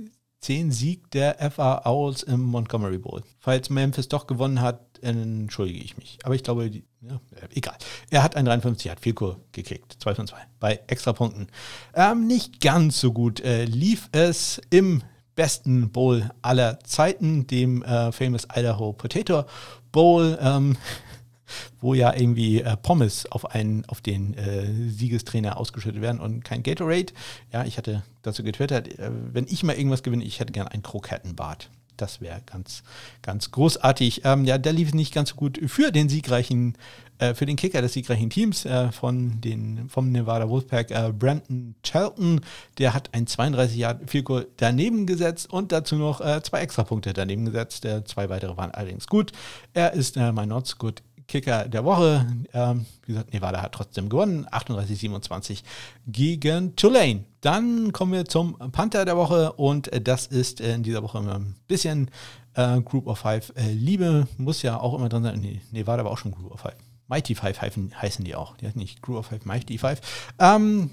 10 0.43 0.73
Sieg 0.73 1.11
der 1.13 1.39
FA 1.51 1.83
Owls 1.87 2.25
im 2.25 2.43
Montgomery 2.43 2.99
Bowl. 2.99 3.23
Falls 3.39 3.71
Memphis 3.71 4.09
doch 4.09 4.27
gewonnen 4.27 4.61
hat, 4.61 4.81
entschuldige 5.01 5.81
ich 5.81 5.97
mich. 5.97 6.19
Aber 6.25 6.35
ich 6.35 6.43
glaube, 6.43 6.69
die, 6.71 6.85
ja, 7.01 7.21
egal. 7.55 7.77
Er 8.11 8.23
hat 8.23 8.37
ein 8.37 8.45
53, 8.45 8.91
hat 8.91 9.01
viel 9.01 9.15
Kur 9.15 9.41
gekickt. 9.53 9.97
2 10.01 10.15
von 10.15 10.27
2 10.27 10.37
bei 10.59 10.81
Extrapunkten. 10.89 11.49
Ähm, 11.95 12.27
nicht 12.27 12.61
ganz 12.61 13.01
so 13.01 13.13
gut 13.13 13.41
äh, 13.41 13.65
lief 13.65 14.09
es 14.13 14.61
im 14.71 15.03
besten 15.35 15.91
Bowl 15.91 16.31
aller 16.43 16.81
Zeiten, 16.81 17.47
dem 17.47 17.83
äh, 17.83 18.13
Famous 18.13 18.47
Idaho 18.55 18.93
Potato 18.93 19.45
Bowl. 19.93 20.39
Ähm, 20.41 20.77
wo 21.81 21.95
ja 21.95 22.15
irgendwie 22.15 22.63
äh, 22.63 22.77
Pommes 22.77 23.31
auf, 23.31 23.51
einen, 23.51 23.85
auf 23.87 24.01
den 24.01 24.35
äh, 24.35 24.91
Siegestrainer 24.91 25.57
ausgeschüttet 25.57 26.03
werden 26.03 26.21
und 26.21 26.45
kein 26.45 26.63
Gatorade. 26.63 27.13
Ja, 27.53 27.65
ich 27.65 27.79
hatte 27.79 28.03
dazu 28.23 28.43
getwittert, 28.43 28.99
äh, 28.99 29.11
wenn 29.33 29.47
ich 29.49 29.63
mal 29.63 29.77
irgendwas 29.77 30.03
gewinne, 30.03 30.25
ich 30.25 30.41
hätte 30.41 30.53
gerne 30.53 30.73
ein 30.73 30.83
Krokettenbad. 30.83 31.71
Das 31.97 32.21
wäre 32.21 32.43
ganz, 32.47 32.83
ganz 33.21 33.51
großartig. 33.51 34.23
Ähm, 34.25 34.45
ja, 34.45 34.59
der 34.59 34.73
lief 34.73 34.89
es 34.89 34.95
nicht 34.95 35.15
ganz 35.15 35.31
so 35.31 35.37
gut 35.37 35.61
für 35.67 35.93
den 35.93 36.09
siegreichen, 36.09 36.77
äh, 37.19 37.35
für 37.35 37.47
den 37.47 37.57
Kicker 37.57 37.83
des 37.83 37.93
siegreichen 37.93 38.31
Teams 38.31 38.65
äh, 38.65 38.91
von 38.91 39.41
den, 39.41 39.89
vom 39.89 40.11
Nevada 40.11 40.49
Wolfpack, 40.49 40.91
äh, 40.91 41.13
Brandon 41.13 41.75
Charlton. 41.85 42.41
Der 42.79 42.95
hat 42.95 43.11
ein 43.13 43.27
32 43.27 43.77
Jahr 43.77 44.01
Vielkohl 44.07 44.49
daneben 44.57 45.07
gesetzt 45.07 45.53
und 45.53 45.71
dazu 45.71 45.97
noch 45.97 46.21
äh, 46.21 46.43
zwei 46.43 46.61
Extrapunkte 46.61 47.13
daneben 47.13 47.45
gesetzt. 47.45 47.85
Äh, 47.85 48.05
zwei 48.05 48.29
weitere 48.29 48.57
waren 48.57 48.71
allerdings 48.71 49.07
gut. 49.07 49.33
Er 49.75 49.93
ist 49.93 50.17
äh, 50.17 50.33
mein 50.33 50.49
Not 50.49 50.79
Good 50.79 51.03
Kicker 51.27 51.69
der 51.69 51.85
Woche. 51.85 52.27
Ähm, 52.53 52.87
wie 53.07 53.13
gesagt, 53.13 53.33
Nevada 53.33 53.63
hat 53.63 53.73
trotzdem 53.73 54.09
gewonnen. 54.09 54.47
38-27 54.47 55.63
gegen 56.07 56.77
Tulane. 56.77 57.25
Dann 57.41 57.93
kommen 57.93 58.13
wir 58.13 58.25
zum 58.25 58.57
Panther 58.73 59.05
der 59.05 59.17
Woche 59.17 59.53
und 59.53 59.91
das 60.07 60.27
ist 60.27 60.61
in 60.61 60.83
dieser 60.83 61.03
Woche 61.03 61.19
immer 61.19 61.37
ein 61.37 61.57
bisschen 61.69 62.11
äh, 62.55 62.81
Group 62.81 63.07
of 63.07 63.19
Five. 63.19 63.53
Äh, 63.57 63.73
Liebe 63.73 64.27
muss 64.39 64.63
ja 64.63 64.79
auch 64.79 64.95
immer 64.95 65.09
drin 65.09 65.23
sein. 65.23 65.41
Nee, 65.41 65.61
Nevada 65.71 66.05
war 66.05 66.13
auch 66.13 66.19
schon 66.19 66.33
Group 66.33 66.53
of 66.53 66.61
Five. 66.61 66.77
Mighty 67.09 67.35
Five 67.35 67.61
heißen 67.61 68.25
die 68.25 68.35
auch. 68.35 68.57
Die 68.57 68.67
heißen 68.67 68.81
nicht 68.81 69.03
Group 69.03 69.19
of 69.19 69.27
Five, 69.27 69.45
Mighty 69.45 69.77
Five. 69.77 70.01
Ähm, 70.39 70.91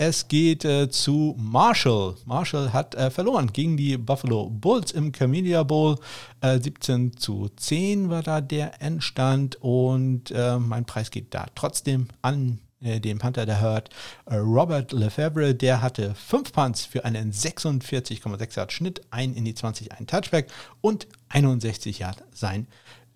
es 0.00 0.28
geht 0.28 0.64
äh, 0.64 0.88
zu 0.88 1.36
Marshall. 1.38 2.14
Marshall 2.24 2.72
hat 2.72 2.94
äh, 2.94 3.10
verloren 3.10 3.52
gegen 3.52 3.76
die 3.76 3.98
Buffalo 3.98 4.48
Bulls 4.48 4.92
im 4.92 5.12
Camellia 5.12 5.62
Bowl. 5.62 5.98
Äh, 6.40 6.58
17 6.58 7.18
zu 7.18 7.50
10 7.54 8.08
war 8.08 8.22
da 8.22 8.40
der 8.40 8.80
Endstand 8.80 9.56
und 9.60 10.30
äh, 10.30 10.58
mein 10.58 10.86
Preis 10.86 11.10
geht 11.10 11.34
da 11.34 11.48
trotzdem 11.54 12.08
an 12.22 12.60
äh, 12.80 12.98
den 12.98 13.18
Panther 13.18 13.44
der 13.44 13.60
hört. 13.60 13.90
Äh, 14.24 14.36
Robert 14.36 14.92
Lefebvre, 14.92 15.54
der 15.54 15.82
hatte 15.82 16.14
5 16.14 16.50
Punts 16.50 16.86
für 16.86 17.04
einen 17.04 17.30
46,6 17.30 18.56
Yard 18.56 18.72
Schnitt, 18.72 19.02
ein 19.10 19.34
in 19.34 19.44
die 19.44 19.54
20, 19.54 19.92
ein 19.92 20.06
Touchback 20.06 20.48
und 20.80 21.08
61 21.28 21.98
Yard 21.98 22.24
sein 22.32 22.66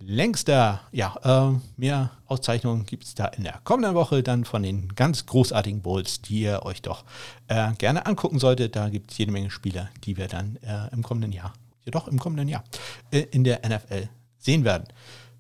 längster. 0.07 0.81
Ja, 0.93 1.17
äh, 1.23 1.59
mehr 1.77 2.11
Auszeichnungen 2.27 2.87
gibt 2.87 3.05
es 3.05 3.15
da 3.15 3.27
in 3.27 3.45
der 3.45 3.61
kommenden 3.65 3.95
Woche 3.95 4.23
dann 4.23 4.45
von 4.45 4.63
den 4.63 4.95
ganz 4.95 5.27
großartigen 5.27 5.83
Bowls, 5.83 6.23
die 6.23 6.41
ihr 6.41 6.65
euch 6.65 6.83
doch 6.83 7.05
äh, 7.49 7.73
gerne 7.75 8.07
angucken 8.07 8.39
solltet. 8.39 8.77
Da 8.77 8.89
gibt 8.89 9.11
es 9.11 9.19
jede 9.19 9.33
Menge 9.33 9.51
Spieler, 9.51 9.89
die 10.05 10.17
wir 10.17 10.29
dann 10.29 10.57
äh, 10.63 10.93
im 10.93 11.03
kommenden 11.03 11.33
Jahr, 11.33 11.53
jedoch 11.85 12.09
im 12.09 12.19
kommenden 12.19 12.49
Jahr, 12.49 12.65
äh, 13.11 13.21
in 13.31 13.45
der 13.45 13.61
NFL 13.67 14.09
sehen 14.39 14.65
werden. 14.65 14.87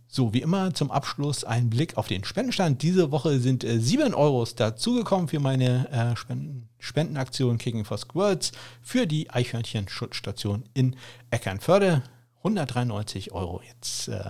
So, 0.06 0.32
wie 0.32 0.42
immer 0.42 0.72
zum 0.72 0.92
Abschluss 0.92 1.42
ein 1.42 1.70
Blick 1.70 1.96
auf 1.96 2.06
den 2.06 2.22
Spendenstand. 2.22 2.82
Diese 2.82 3.10
Woche 3.10 3.40
sind 3.40 3.64
äh, 3.64 3.80
7 3.80 4.14
Euros 4.14 4.54
dazugekommen 4.54 5.26
für 5.26 5.40
meine 5.40 5.90
äh, 5.90 6.16
Spenden, 6.16 6.68
Spendenaktion 6.78 7.58
Kicking 7.58 7.84
for 7.84 7.98
Squirts 7.98 8.52
für 8.80 9.08
die 9.08 9.30
Eichhörnchen-Schutzstation 9.30 10.64
in 10.72 10.94
Eckernförde. 11.30 12.04
193 12.44 13.32
Euro 13.32 13.62
jetzt 13.66 14.08
äh, 14.08 14.22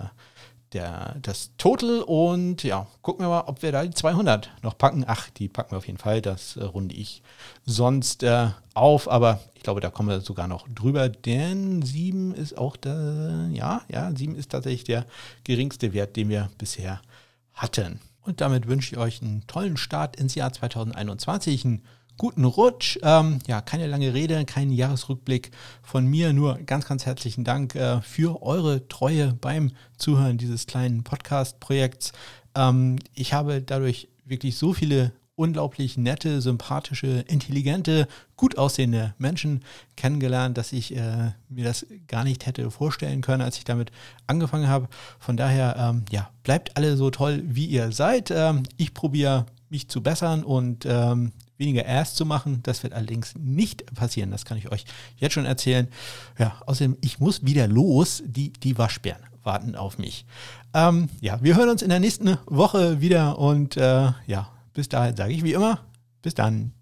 der, 0.72 1.16
das 1.22 1.50
Total. 1.56 2.02
Und 2.02 2.62
ja, 2.62 2.86
gucken 3.02 3.24
wir 3.24 3.28
mal, 3.28 3.44
ob 3.46 3.62
wir 3.62 3.72
da 3.72 3.84
die 3.84 3.90
200 3.90 4.50
noch 4.62 4.76
packen. 4.78 5.04
Ach, 5.06 5.30
die 5.30 5.48
packen 5.48 5.72
wir 5.72 5.78
auf 5.78 5.86
jeden 5.86 5.98
Fall, 5.98 6.20
das 6.22 6.56
äh, 6.56 6.64
runde 6.64 6.94
ich 6.94 7.22
sonst 7.64 8.22
äh, 8.22 8.48
auf, 8.74 9.10
aber 9.10 9.40
ich 9.54 9.62
glaube, 9.62 9.80
da 9.80 9.90
kommen 9.90 10.08
wir 10.08 10.20
sogar 10.20 10.48
noch 10.48 10.68
drüber, 10.68 11.08
denn 11.08 11.82
7 11.82 12.34
ist 12.34 12.58
auch 12.58 12.76
der, 12.76 13.48
ja, 13.52 13.82
ja, 13.88 14.12
7 14.14 14.36
ist 14.36 14.50
tatsächlich 14.50 14.84
der 14.84 15.06
geringste 15.44 15.92
Wert, 15.92 16.16
den 16.16 16.28
wir 16.28 16.50
bisher 16.58 17.00
hatten. 17.54 18.00
Und 18.22 18.40
damit 18.40 18.66
wünsche 18.66 18.94
ich 18.94 18.98
euch 18.98 19.22
einen 19.22 19.46
tollen 19.46 19.76
Start 19.76 20.16
ins 20.16 20.34
Jahr 20.34 20.52
2021, 20.52 21.64
einen 21.64 21.82
guten 22.16 22.44
Rutsch. 22.44 22.98
Ähm, 23.02 23.38
ja, 23.46 23.60
keine 23.60 23.86
lange 23.86 24.14
Rede, 24.14 24.44
kein 24.44 24.70
Jahresrückblick 24.70 25.50
von 25.82 26.06
mir, 26.06 26.32
nur 26.32 26.58
ganz, 26.58 26.86
ganz 26.86 27.06
herzlichen 27.06 27.44
Dank 27.44 27.74
äh, 27.74 28.00
für 28.02 28.42
eure 28.42 28.88
Treue 28.88 29.34
beim 29.40 29.72
Zuhören 29.96 30.38
dieses 30.38 30.66
kleinen 30.66 31.02
Podcast-Projekts. 31.04 32.12
Ähm, 32.54 32.98
ich 33.14 33.32
habe 33.32 33.62
dadurch 33.62 34.08
wirklich 34.24 34.56
so 34.56 34.72
viele 34.72 35.12
unglaublich 35.36 35.96
nette, 35.96 36.40
sympathische, 36.40 37.24
intelligente, 37.26 38.06
gut 38.36 38.56
aussehende 38.56 39.14
Menschen 39.18 39.64
kennengelernt, 39.96 40.56
dass 40.56 40.72
ich 40.72 40.94
äh, 40.96 41.32
mir 41.48 41.64
das 41.64 41.86
gar 42.06 42.24
nicht 42.24 42.46
hätte 42.46 42.70
vorstellen 42.70 43.20
können, 43.20 43.42
als 43.42 43.58
ich 43.58 43.64
damit 43.64 43.90
angefangen 44.26 44.68
habe. 44.68 44.88
Von 45.18 45.36
daher, 45.36 45.76
ähm, 45.76 46.04
ja, 46.10 46.30
bleibt 46.44 46.76
alle 46.76 46.96
so 46.96 47.10
toll, 47.10 47.42
wie 47.46 47.66
ihr 47.66 47.90
seid. 47.90 48.30
Ähm, 48.30 48.62
ich 48.76 48.94
probiere 48.94 49.46
mich 49.70 49.88
zu 49.88 50.02
bessern 50.02 50.44
und 50.44 50.86
ähm, 50.86 51.32
weniger 51.56 51.88
Ass 51.88 52.14
zu 52.14 52.26
machen. 52.26 52.60
Das 52.62 52.82
wird 52.82 52.92
allerdings 52.92 53.34
nicht 53.36 53.86
passieren. 53.94 54.30
Das 54.30 54.44
kann 54.44 54.58
ich 54.58 54.70
euch 54.70 54.84
jetzt 55.16 55.32
schon 55.32 55.46
erzählen. 55.46 55.88
Ja, 56.38 56.60
außerdem, 56.66 56.96
ich 57.00 57.20
muss 57.20 57.44
wieder 57.44 57.66
los, 57.68 58.22
die, 58.26 58.52
die 58.52 58.76
Waschbären. 58.78 59.22
warten 59.42 59.76
auf 59.76 59.98
mich. 59.98 60.26
Ähm, 60.72 61.08
ja, 61.20 61.42
wir 61.42 61.56
hören 61.56 61.68
uns 61.68 61.82
in 61.82 61.90
der 61.90 62.00
nächsten 62.00 62.38
Woche 62.46 63.00
wieder 63.00 63.38
und 63.38 63.76
äh, 63.76 64.12
ja, 64.26 64.50
bis 64.72 64.88
dahin 64.88 65.16
sage 65.16 65.32
ich 65.32 65.44
wie 65.44 65.52
immer, 65.52 65.80
bis 66.22 66.34
dann. 66.34 66.72